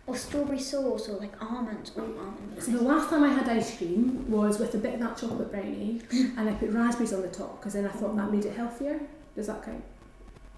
Or 0.07 0.17
strawberry 0.17 0.59
sauce, 0.59 1.09
or 1.09 1.19
like 1.19 1.33
almonds, 1.41 1.93
all 1.97 2.03
almonds. 2.19 2.67
So 2.67 2.73
the 2.73 2.83
last 2.83 3.09
time 3.09 3.23
I 3.23 3.29
had 3.29 3.49
ice 3.49 3.77
cream 3.79 4.29
was 4.29 4.59
with 4.59 4.75
a 4.75 4.79
bit 4.79 4.95
of 4.95 5.01
that 5.01 5.17
chocolate 5.17 5.51
brownie, 5.53 6.01
and 6.11 6.49
I 6.49 6.53
put 6.55 6.71
raspberries 6.71 7.13
on 7.13 7.23
the 7.23 7.29
top 7.29 7.61
because 7.61 7.75
then 7.75 7.87
I 7.87 7.91
thought 7.91 8.17
that 8.17 8.33
made 8.33 8.45
it 8.45 8.57
healthier. 8.57 9.01
Does 9.37 9.47
that 9.47 9.65
count? 9.65 9.83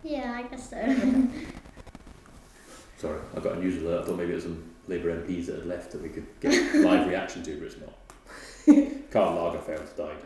Yeah, 0.03 0.33
I 0.35 0.43
guess 0.49 0.71
so. 0.71 0.77
Sorry, 2.99 3.21
I 3.37 3.41
got 3.41 3.57
a 3.57 3.61
news 3.61 3.83
alert. 3.83 4.03
I 4.03 4.07
thought 4.07 4.17
maybe 4.17 4.33
it 4.33 4.37
was 4.37 4.45
some 4.45 4.63
Labour 4.89 5.15
MPs 5.23 5.47
that 5.47 5.57
had 5.57 5.67
left 5.67 5.91
that 5.93 6.03
we 6.03 6.09
could 6.09 6.27
get 6.41 6.75
live 6.77 7.07
reaction 7.11 7.43
to, 7.43 7.57
but 7.59 7.67
it's 7.67 7.77
not. 7.79 9.11
Karl 9.11 9.53
Lagerfeld 9.53 9.97
died. 9.97 10.17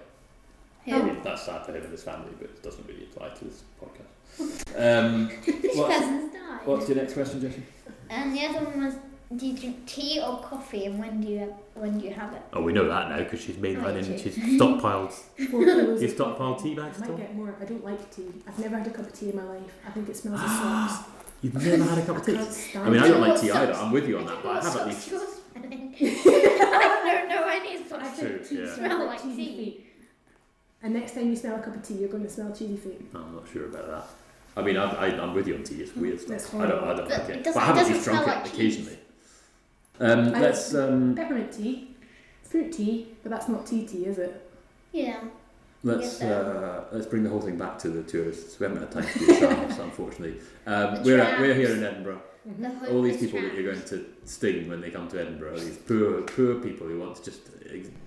I 0.86 1.02
mean, 1.02 1.18
that's 1.22 1.42
sad 1.44 1.66
for 1.66 1.72
him 1.72 1.82
and 1.82 1.92
his 1.92 2.02
family, 2.02 2.30
but 2.38 2.48
it 2.50 2.62
doesn't 2.62 2.86
really 2.86 3.04
apply 3.12 3.28
to 3.30 3.44
this 3.44 3.62
podcast. 3.82 5.04
Um, 5.06 5.28
This 5.44 5.76
What's- 5.76 5.94
person's 5.98 6.32
died. 6.32 6.60
what's 6.64 6.88
your 6.88 6.96
next 6.98 7.12
question, 7.14 7.40
Jesse? 7.40 7.62
And 8.22 8.34
the 8.36 8.44
other 8.46 8.64
one 8.64 8.84
was, 8.84 8.94
do 9.36 9.46
you 9.46 9.56
drink 9.56 9.86
tea 9.86 10.20
or 10.20 10.38
coffee, 10.40 10.86
and 10.86 10.98
when 10.98 11.20
do 11.20 11.28
you 11.28 11.54
when 11.74 11.98
do 11.98 12.06
you 12.06 12.14
have 12.14 12.32
it? 12.32 12.42
Oh, 12.52 12.62
we 12.62 12.72
know 12.72 12.88
that 12.88 13.10
now 13.10 13.18
because 13.18 13.40
she's 13.40 13.58
made 13.58 13.76
that 13.78 13.96
in. 13.96 14.04
She's 14.18 14.36
stockpiled. 14.36 15.12
Four 15.50 15.62
You 15.62 15.92
of 15.92 16.00
stockpiled 16.00 16.62
tea 16.62 16.74
bags 16.74 17.00
I 17.00 17.04
at 17.04 17.10
all? 17.10 17.16
might 17.16 17.26
get 17.26 17.34
more. 17.36 17.54
I 17.60 17.64
don't 17.64 17.84
like 17.84 18.10
tea. 18.14 18.28
I've 18.46 18.58
never 18.58 18.78
had 18.78 18.86
a 18.86 18.90
cup 18.90 19.06
of 19.06 19.12
tea 19.12 19.30
in 19.30 19.36
my 19.36 19.44
life. 19.44 19.78
I 19.86 19.90
think 19.90 20.08
it 20.08 20.16
smells 20.16 20.40
of 20.40 20.48
socks. 20.62 21.08
You've 21.42 21.54
never 21.54 21.84
had 21.84 21.98
a 21.98 22.06
cup 22.06 22.16
I 22.16 22.18
of 22.20 22.26
tea. 22.26 22.34
can't 22.72 22.86
I 22.86 22.90
mean, 22.90 23.00
I 23.02 23.08
don't 23.08 23.20
like 23.20 23.40
tea 23.40 23.50
either. 23.50 23.72
I'm 23.74 23.92
with 23.92 24.08
you 24.08 24.18
on 24.18 24.26
that, 24.26 24.44
What 24.44 24.54
but 24.62 24.64
I 24.64 24.68
have 24.70 24.76
at 24.80 24.86
least. 24.88 25.12
I 25.58 27.02
don't 27.04 27.28
know 27.28 27.46
any 27.48 27.76
I 27.76 27.82
socks. 27.88 28.08
think 28.10 28.28
True, 28.28 28.38
tea 28.48 28.54
yeah. 28.62 28.74
smells 28.74 28.76
Smell 28.76 28.98
like 29.00 29.08
like 29.08 29.22
cheesy 29.22 29.46
tea. 29.46 29.56
feet. 29.64 29.86
And 30.82 30.94
next 30.94 31.12
time 31.14 31.28
you 31.28 31.36
smell 31.36 31.56
a 31.56 31.62
cup 31.62 31.74
of 31.76 31.82
tea, 31.82 31.94
you're 31.94 32.08
going 32.08 32.22
to 32.24 32.30
smell 32.30 32.50
cheesy 32.52 32.76
feet. 32.76 33.00
I'm 33.14 33.34
not 33.34 33.46
sure 33.52 33.66
about 33.66 33.88
that. 33.88 34.06
I 34.58 34.62
mean, 34.62 34.76
I, 34.76 34.90
I, 34.90 35.06
I'm 35.22 35.34
with 35.34 35.46
you 35.46 35.54
on 35.54 35.62
tea. 35.62 35.76
It's 35.76 35.94
weird 35.94 36.18
That's. 36.26 36.52
I 36.52 36.66
don't, 36.66 36.82
I 36.82 36.94
don't 36.94 37.08
like 37.08 37.28
it 37.28 37.36
it. 37.36 37.44
But 37.44 37.56
I 37.56 37.60
have 37.66 37.76
it 37.76 37.80
at 37.82 37.86
least 37.86 38.04
doesn't 38.06 38.12
drunk 38.24 38.26
it 38.26 38.30
like 38.30 38.46
occasionally. 38.52 38.98
Um, 40.00 40.34
I- 40.34 40.40
let's. 40.40 40.74
Um, 40.74 41.14
Peppermint 41.14 41.52
tea, 41.52 41.94
fruit 42.42 42.72
tea, 42.72 43.08
but 43.22 43.30
that's 43.30 43.48
not 43.48 43.66
tea 43.66 43.86
tea, 43.86 44.06
is 44.06 44.18
it? 44.18 44.50
Yeah. 44.92 45.20
Let's 45.84 46.20
uh, 46.20 46.86
let's 46.90 47.06
bring 47.06 47.22
the 47.22 47.30
whole 47.30 47.40
thing 47.40 47.56
back 47.56 47.78
to 47.78 47.88
the 47.88 48.02
tourists. 48.02 48.58
We 48.58 48.66
haven't 48.66 48.80
had 48.82 48.90
time 48.90 49.06
to 49.06 49.18
do 49.20 49.26
trams, 49.38 49.78
unfortunately. 49.78 50.40
Um, 50.66 50.96
The 50.96 51.02
we're 51.04 51.20
at, 51.20 51.38
we're 51.38 51.54
here 51.54 51.70
in 51.72 51.84
Edinburgh. 51.84 52.20
The 52.58 52.66
All 52.90 53.02
these 53.02 53.14
hopeless 53.14 53.20
people 53.20 53.42
that 53.42 53.54
you're 53.54 53.72
going 53.72 53.84
to 53.86 54.04
sting 54.24 54.68
when 54.68 54.80
they 54.80 54.90
come 54.90 55.06
to 55.08 55.20
Edinburgh, 55.20 55.58
these 55.58 55.76
poor 55.76 56.22
poor 56.22 56.56
people 56.56 56.88
who 56.88 56.98
want 56.98 57.14
to 57.16 57.22
just 57.24 57.42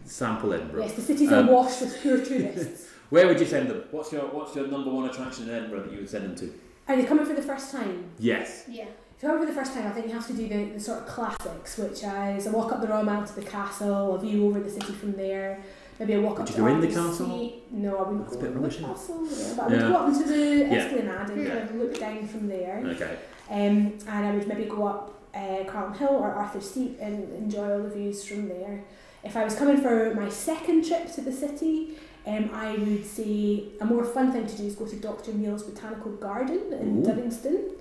sample 0.03 0.51
Edinburgh. 0.51 0.81
Yes, 0.83 0.95
the 0.95 1.01
city's 1.01 1.31
Um, 1.31 1.47
awash 1.47 1.79
with 1.79 2.01
poor 2.03 2.17
tourists. 2.17 2.89
Where 3.11 3.27
would 3.27 3.39
you 3.41 3.45
send 3.45 3.69
them? 3.69 3.83
What's 3.91 4.11
your 4.11 4.21
what's 4.23 4.55
your 4.55 4.67
number 4.67 4.89
one 4.89 5.07
attraction 5.09 5.49
in 5.49 5.55
Edinburgh 5.55 5.83
that 5.83 5.91
you 5.91 5.97
would 5.99 6.09
send 6.09 6.23
them 6.25 6.35
to? 6.37 6.53
Are 6.87 6.95
they 6.95 7.03
coming 7.03 7.25
for 7.25 7.33
the 7.33 7.41
first 7.41 7.71
time? 7.71 8.05
Yes. 8.17 8.63
Yeah. 8.69 8.85
If 9.17 9.21
you're 9.23 9.31
coming 9.33 9.45
for 9.47 9.53
the 9.53 9.59
first 9.59 9.73
time, 9.73 9.85
I 9.85 9.91
think 9.91 10.07
you 10.07 10.13
have 10.13 10.25
to 10.27 10.33
do 10.33 10.47
the, 10.47 10.65
the 10.73 10.79
sort 10.79 10.99
of 10.99 11.05
classics, 11.07 11.77
which 11.77 12.03
is 12.03 12.47
a 12.47 12.51
walk 12.51 12.71
up 12.71 12.81
the 12.81 12.87
Royal 12.87 13.03
Mile 13.03 13.25
to 13.25 13.35
the 13.35 13.43
castle, 13.43 14.15
a 14.15 14.19
view 14.19 14.47
over 14.47 14.59
the 14.61 14.69
city 14.69 14.93
from 14.93 15.11
there, 15.13 15.61
maybe 15.99 16.13
a 16.13 16.21
walk 16.21 16.39
Would 16.39 16.43
up 16.43 16.47
you 16.49 16.55
to 16.55 16.61
go 16.61 16.67
in 16.67 16.79
the 16.81 16.87
Arthur's 16.87 17.09
castle? 17.17 17.37
Seat. 17.37 17.63
No, 17.71 17.97
I 17.97 18.01
wouldn't 18.09 18.21
That's 18.23 18.33
a 18.33 18.35
go 18.37 18.41
bit 18.41 18.47
in 18.47 18.53
the 18.55 18.59
rubbish, 18.61 18.79
castle, 18.79 19.27
yeah, 19.29 19.53
but 19.57 19.63
I 19.63 19.67
would 19.67 19.81
Yeah. 19.81 19.87
go 19.89 19.95
up 19.95 20.07
into 20.07 20.23
the 20.23 20.45
Yeah. 20.57 20.73
Esplanade 20.73 21.29
and 21.29 21.43
Yeah. 21.43 21.49
kind 21.55 21.69
of 21.69 21.75
look 21.75 21.99
down 21.99 22.27
from 22.27 22.47
there. 22.47 22.81
Okay. 22.85 23.17
Um, 23.51 23.93
and 24.07 24.25
I 24.25 24.31
would 24.33 24.47
maybe 24.47 24.65
go 24.65 24.87
up 24.87 25.13
uh, 25.35 25.63
Calton 25.71 25.93
Hill 25.93 26.09
or 26.09 26.31
Arthur's 26.31 26.69
Seat 26.71 26.97
and 26.99 27.31
enjoy 27.35 27.71
all 27.73 27.79
the 27.83 27.89
views 27.89 28.23
from 28.25 28.47
there. 28.49 28.83
If 29.23 29.37
I 29.37 29.43
was 29.43 29.53
coming 29.55 29.77
for 29.77 30.13
my 30.15 30.27
second 30.29 30.83
trip 30.85 31.09
to 31.13 31.21
the 31.21 31.31
city, 31.31 31.97
um, 32.27 32.49
I 32.53 32.73
would 32.77 33.05
say 33.05 33.63
a 33.81 33.85
more 33.85 34.03
fun 34.05 34.31
thing 34.31 34.45
to 34.47 34.55
do 34.57 34.63
is 34.65 34.75
go 34.75 34.85
to 34.85 34.95
Dr. 34.95 35.33
Neil's 35.33 35.63
Botanical 35.63 36.11
Garden 36.13 36.71
in 36.73 36.99
Ooh. 36.99 37.05
Duddingston. 37.07 37.71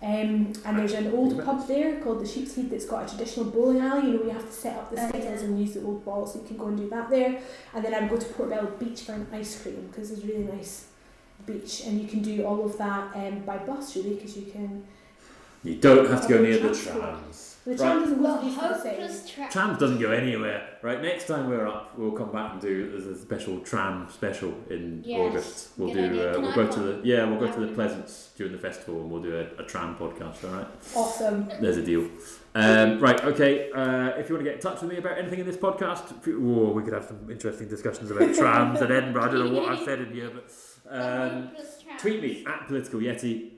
Um, 0.00 0.52
and 0.64 0.78
there's 0.78 0.92
an 0.92 1.10
old 1.12 1.42
pub 1.44 1.66
there 1.66 1.98
called 2.00 2.20
the 2.20 2.26
Sheep's 2.26 2.54
Head 2.54 2.70
that's 2.70 2.84
got 2.84 3.06
a 3.06 3.08
traditional 3.16 3.46
bowling 3.50 3.80
alley. 3.80 4.08
You 4.12 4.18
know, 4.18 4.22
you 4.24 4.30
have 4.30 4.46
to 4.46 4.52
set 4.52 4.76
up 4.76 4.90
the 4.94 5.02
Oh, 5.02 5.08
skittles 5.08 5.42
yeah. 5.42 5.48
and 5.48 5.58
use 5.60 5.74
the 5.74 5.82
old 5.82 6.04
balls, 6.04 6.34
so 6.34 6.40
you 6.40 6.46
can 6.46 6.56
go 6.56 6.66
and 6.66 6.76
do 6.78 6.88
that 6.90 7.10
there. 7.10 7.40
And 7.74 7.84
then 7.84 7.92
I 7.94 8.00
would 8.00 8.10
go 8.10 8.16
to 8.16 8.26
Portobello 8.26 8.70
Beach 8.78 9.00
for 9.02 9.12
an 9.12 9.26
ice 9.32 9.60
cream 9.60 9.88
because 9.90 10.12
it's 10.12 10.22
a 10.22 10.26
really 10.26 10.44
nice 10.44 10.86
beach, 11.46 11.82
and 11.86 12.00
you 12.00 12.06
can 12.06 12.20
do 12.22 12.44
all 12.44 12.64
of 12.64 12.78
that 12.78 13.16
um, 13.16 13.40
by 13.40 13.56
bus 13.58 13.96
really 13.96 14.14
because 14.14 14.36
you 14.36 14.46
can. 14.52 14.84
You 15.64 15.74
don't 15.76 16.08
have 16.08 16.22
to 16.22 16.28
go 16.28 16.42
near 16.42 16.54
the 16.58 16.68
transport. 16.68 16.98
trams. 17.00 17.47
The 17.68 17.74
Right. 17.74 17.80
tram 17.80 18.00
doesn't 18.00 18.22
The 18.22 18.28
go 18.28 18.34
the 18.34 18.78
city. 18.80 18.88
hopeless 18.96 19.30
trap. 19.30 19.50
Trams 19.50 19.78
doesn't 19.78 19.98
go 20.00 20.10
anywhere. 20.10 20.62
Right, 20.80 21.02
next 21.02 21.26
time 21.26 21.50
we're 21.50 21.66
up, 21.66 21.98
we'll 21.98 22.12
come 22.12 22.32
back 22.32 22.52
and 22.52 22.60
do 22.62 22.90
there's 22.92 23.06
a 23.06 23.14
special 23.14 23.58
tram 23.60 24.06
special 24.08 24.54
in 24.70 25.02
Yes, 25.04 25.20
August. 25.20 25.68
We'll 25.76 25.92
good 25.92 26.12
do. 26.12 26.20
Uh, 26.28 26.40
we'll 26.40 26.50
I 26.52 26.54
go 26.54 26.66
to 26.66 26.80
the 26.80 27.00
yeah, 27.04 27.28
we'll 27.28 27.38
go 27.38 27.52
to 27.52 27.60
the 27.60 27.66
will. 27.66 27.74
Pleasance 27.74 28.30
during 28.36 28.52
the 28.52 28.58
festival 28.58 29.02
and 29.02 29.10
we'll 29.10 29.20
do 29.22 29.34
a, 29.36 29.60
a 29.62 29.66
tram 29.66 29.96
podcast. 29.96 30.44
All 30.48 30.56
right, 30.56 30.66
Awesome. 30.96 31.48
there's 31.60 31.76
a 31.76 31.82
deal. 31.82 32.08
Um, 32.54 32.98
right, 33.00 33.22
okay. 33.24 33.70
Uh, 33.70 34.18
if 34.18 34.28
you 34.30 34.34
want 34.36 34.44
to 34.46 34.50
get 34.50 34.54
in 34.54 34.60
touch 34.60 34.80
with 34.80 34.90
me 34.90 34.96
about 34.96 35.18
anything 35.18 35.40
in 35.40 35.46
this 35.46 35.58
podcast, 35.58 36.18
if 36.18 36.26
you- 36.26 36.38
oh, 36.40 36.72
we 36.72 36.82
could 36.82 36.94
have 36.94 37.04
some 37.04 37.28
interesting 37.30 37.68
discussions 37.68 38.10
about 38.10 38.34
trams 38.34 38.80
and 38.80 38.90
Edinburgh. 38.90 39.22
I 39.24 39.28
don't 39.28 39.52
know 39.52 39.60
what 39.60 39.68
I've 39.70 39.84
said 39.84 40.00
in 40.00 40.12
here, 40.12 40.30
but 40.32 40.50
um, 40.90 41.50
tweet 41.98 42.22
me 42.22 42.44
at 42.46 42.66
political 42.66 43.00
yeti. 43.00 43.50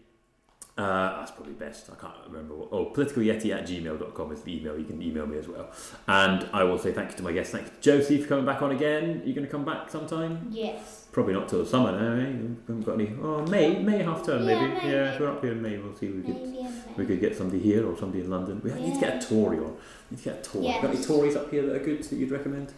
Uh, 0.78 1.18
that's 1.18 1.32
probably 1.32 1.52
best. 1.52 1.90
I 1.90 2.00
can't 2.00 2.14
remember. 2.26 2.54
What, 2.54 2.68
oh, 2.72 2.86
politicalYeti 2.94 3.54
at 3.54 3.66
gmail.com 3.66 4.32
is 4.32 4.40
the 4.42 4.56
email. 4.56 4.78
You 4.78 4.84
can 4.86 5.02
email 5.02 5.26
me 5.26 5.36
as 5.36 5.46
well. 5.46 5.68
And 6.08 6.48
I 6.54 6.64
will 6.64 6.78
say 6.78 6.92
thank 6.92 7.10
you 7.10 7.16
to 7.18 7.22
my 7.22 7.32
guests. 7.32 7.52
Thanks 7.52 7.68
to 7.70 7.76
Josie 7.80 8.22
for 8.22 8.28
coming 8.28 8.46
back 8.46 8.62
on 8.62 8.70
again. 8.70 9.22
you 9.26 9.34
going 9.34 9.44
to 9.46 9.50
come 9.50 9.64
back 9.64 9.90
sometime? 9.90 10.46
Yes. 10.50 11.06
Probably 11.12 11.34
not 11.34 11.48
till 11.48 11.58
the 11.64 11.66
summer 11.68 11.92
now, 11.92 12.14
eh? 12.22 12.28
You 12.28 12.56
haven't 12.66 12.82
got 12.86 12.94
any. 12.94 13.12
Oh, 13.20 13.44
May, 13.46 13.82
May 13.82 14.02
half 14.02 14.24
term 14.24 14.48
Yeah, 14.48 14.60
maybe. 14.60 14.74
May, 14.86 14.92
yeah, 14.92 15.12
if 15.14 15.20
we're 15.20 15.30
up 15.30 15.42
here 15.42 15.52
in 15.52 15.60
May, 15.60 15.76
we'll 15.76 15.94
see. 15.96 16.06
if 16.06 16.14
We 16.14 16.22
could, 16.22 16.96
we 16.96 17.06
could 17.06 17.20
get 17.20 17.36
somebody 17.36 17.60
here 17.60 17.86
or 17.86 17.98
somebody 17.98 18.22
in 18.22 18.30
London. 18.30 18.60
We 18.64 18.72
need 18.72 18.94
to 18.94 19.00
get 19.00 19.22
a 19.22 19.26
Tory 19.26 19.58
on. 19.58 19.64
We 20.10 20.16
need 20.16 20.18
to 20.22 20.30
get 20.30 20.46
a 20.46 20.50
Tory. 20.50 20.66
Got 20.80 20.84
any 20.94 21.04
Tories 21.04 21.36
up 21.36 21.50
here 21.50 21.66
that 21.66 21.76
are 21.76 21.84
good 21.84 22.02
that 22.04 22.16
you'd 22.16 22.30
recommend? 22.30 22.72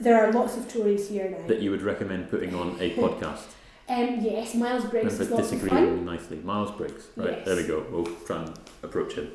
There 0.00 0.22
are 0.22 0.32
lots 0.32 0.56
of 0.56 0.70
Tories 0.70 1.08
here 1.08 1.30
now. 1.30 1.46
That 1.46 1.60
you 1.62 1.70
would 1.70 1.82
recommend 1.82 2.28
putting 2.28 2.54
on 2.54 2.76
a 2.80 2.90
podcast? 2.96 3.44
Um, 3.88 4.18
yes, 4.20 4.54
Miles 4.54 4.84
Briggs 4.86 5.12
is 5.14 5.18
Remember 5.20 5.36
lots 5.36 5.52
of 5.52 5.60
disagreeing 5.60 5.96
fun. 5.96 6.04
nicely. 6.06 6.38
Miles 6.38 6.70
Briggs. 6.72 7.06
Right, 7.16 7.30
Yes. 7.38 7.46
there 7.46 7.56
we 7.56 7.66
go. 7.66 7.84
We'll 7.90 8.06
try 8.26 8.42
and 8.42 8.52
approach 8.82 9.14
him. 9.14 9.30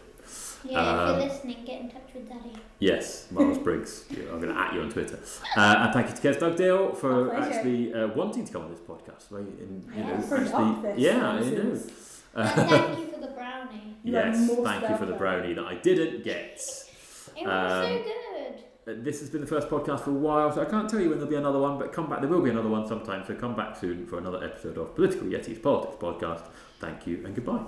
Yeah, 0.63 0.79
Um, 0.79 1.15
if 1.19 1.23
you're 1.23 1.33
listening, 1.33 1.57
get 1.65 1.81
in 1.81 1.89
touch 1.89 2.09
with 2.13 2.27
Daddy. 2.27 2.53
Yes, 2.79 3.27
Miles 3.31 3.57
Briggs. 3.65 4.05
Yeah, 4.09 4.23
I'm 4.33 4.41
going 4.41 4.53
to 4.53 4.59
at 4.59 4.73
you 4.73 4.81
on 4.81 4.89
Twitter. 4.89 5.19
Uh, 5.55 5.75
and 5.79 5.93
thank 5.93 6.09
you 6.09 6.15
to 6.15 6.21
Kez 6.21 6.39
Dugdale 6.39 6.95
for 6.97 7.33
actually 7.35 7.93
uh, 7.93 8.07
wanting 8.07 8.43
to 8.45 8.51
come 8.51 8.63
on 8.63 8.71
this 8.71 8.79
podcast. 8.81 9.25
Right? 9.29 9.45
And, 9.45 9.83
you 9.95 10.03
I 10.03 10.07
know, 10.07 10.13
actually, 10.15 10.81
this 10.93 10.99
yeah, 10.99 11.29
I 11.29 11.39
know. 11.39 11.45
And 11.45 11.91
Uh, 12.35 12.47
thank 12.67 12.99
you 12.99 13.07
for 13.13 13.19
the 13.21 13.27
brownie. 13.33 13.95
You 14.03 14.13
yes, 14.13 14.47
most 14.47 14.63
thank 14.63 14.89
you 14.89 14.97
for 14.97 15.05
the 15.05 15.13
brownie 15.15 15.53
that 15.53 15.65
I 15.65 15.75
didn't 15.75 16.23
get. 16.23 16.59
It 17.37 17.45
was 17.45 17.71
Um, 17.71 17.85
so 17.85 18.03
good. 18.03 18.13
Uh, 18.89 18.93
This 18.97 19.19
has 19.19 19.29
been 19.29 19.41
the 19.41 19.47
first 19.47 19.69
podcast 19.69 20.01
for 20.01 20.11
a 20.11 20.13
while, 20.13 20.51
so 20.51 20.61
I 20.61 20.65
can't 20.65 20.89
tell 20.89 20.99
you 20.99 21.09
when 21.09 21.19
there'll 21.19 21.29
be 21.29 21.35
another 21.35 21.59
one, 21.59 21.77
but 21.77 21.93
come 21.93 22.09
back. 22.09 22.21
There 22.21 22.29
will 22.29 22.41
be 22.41 22.49
another 22.49 22.69
one 22.69 22.87
sometime, 22.87 23.23
so 23.25 23.35
come 23.35 23.55
back 23.55 23.77
soon 23.77 24.05
for 24.07 24.17
another 24.17 24.43
episode 24.43 24.77
of 24.77 24.95
Political 24.95 25.27
Yeti's 25.27 25.59
Politics 25.59 25.97
Podcast. 26.01 26.45
Thank 26.79 27.05
you 27.07 27.23
and 27.25 27.35
goodbye. 27.35 27.63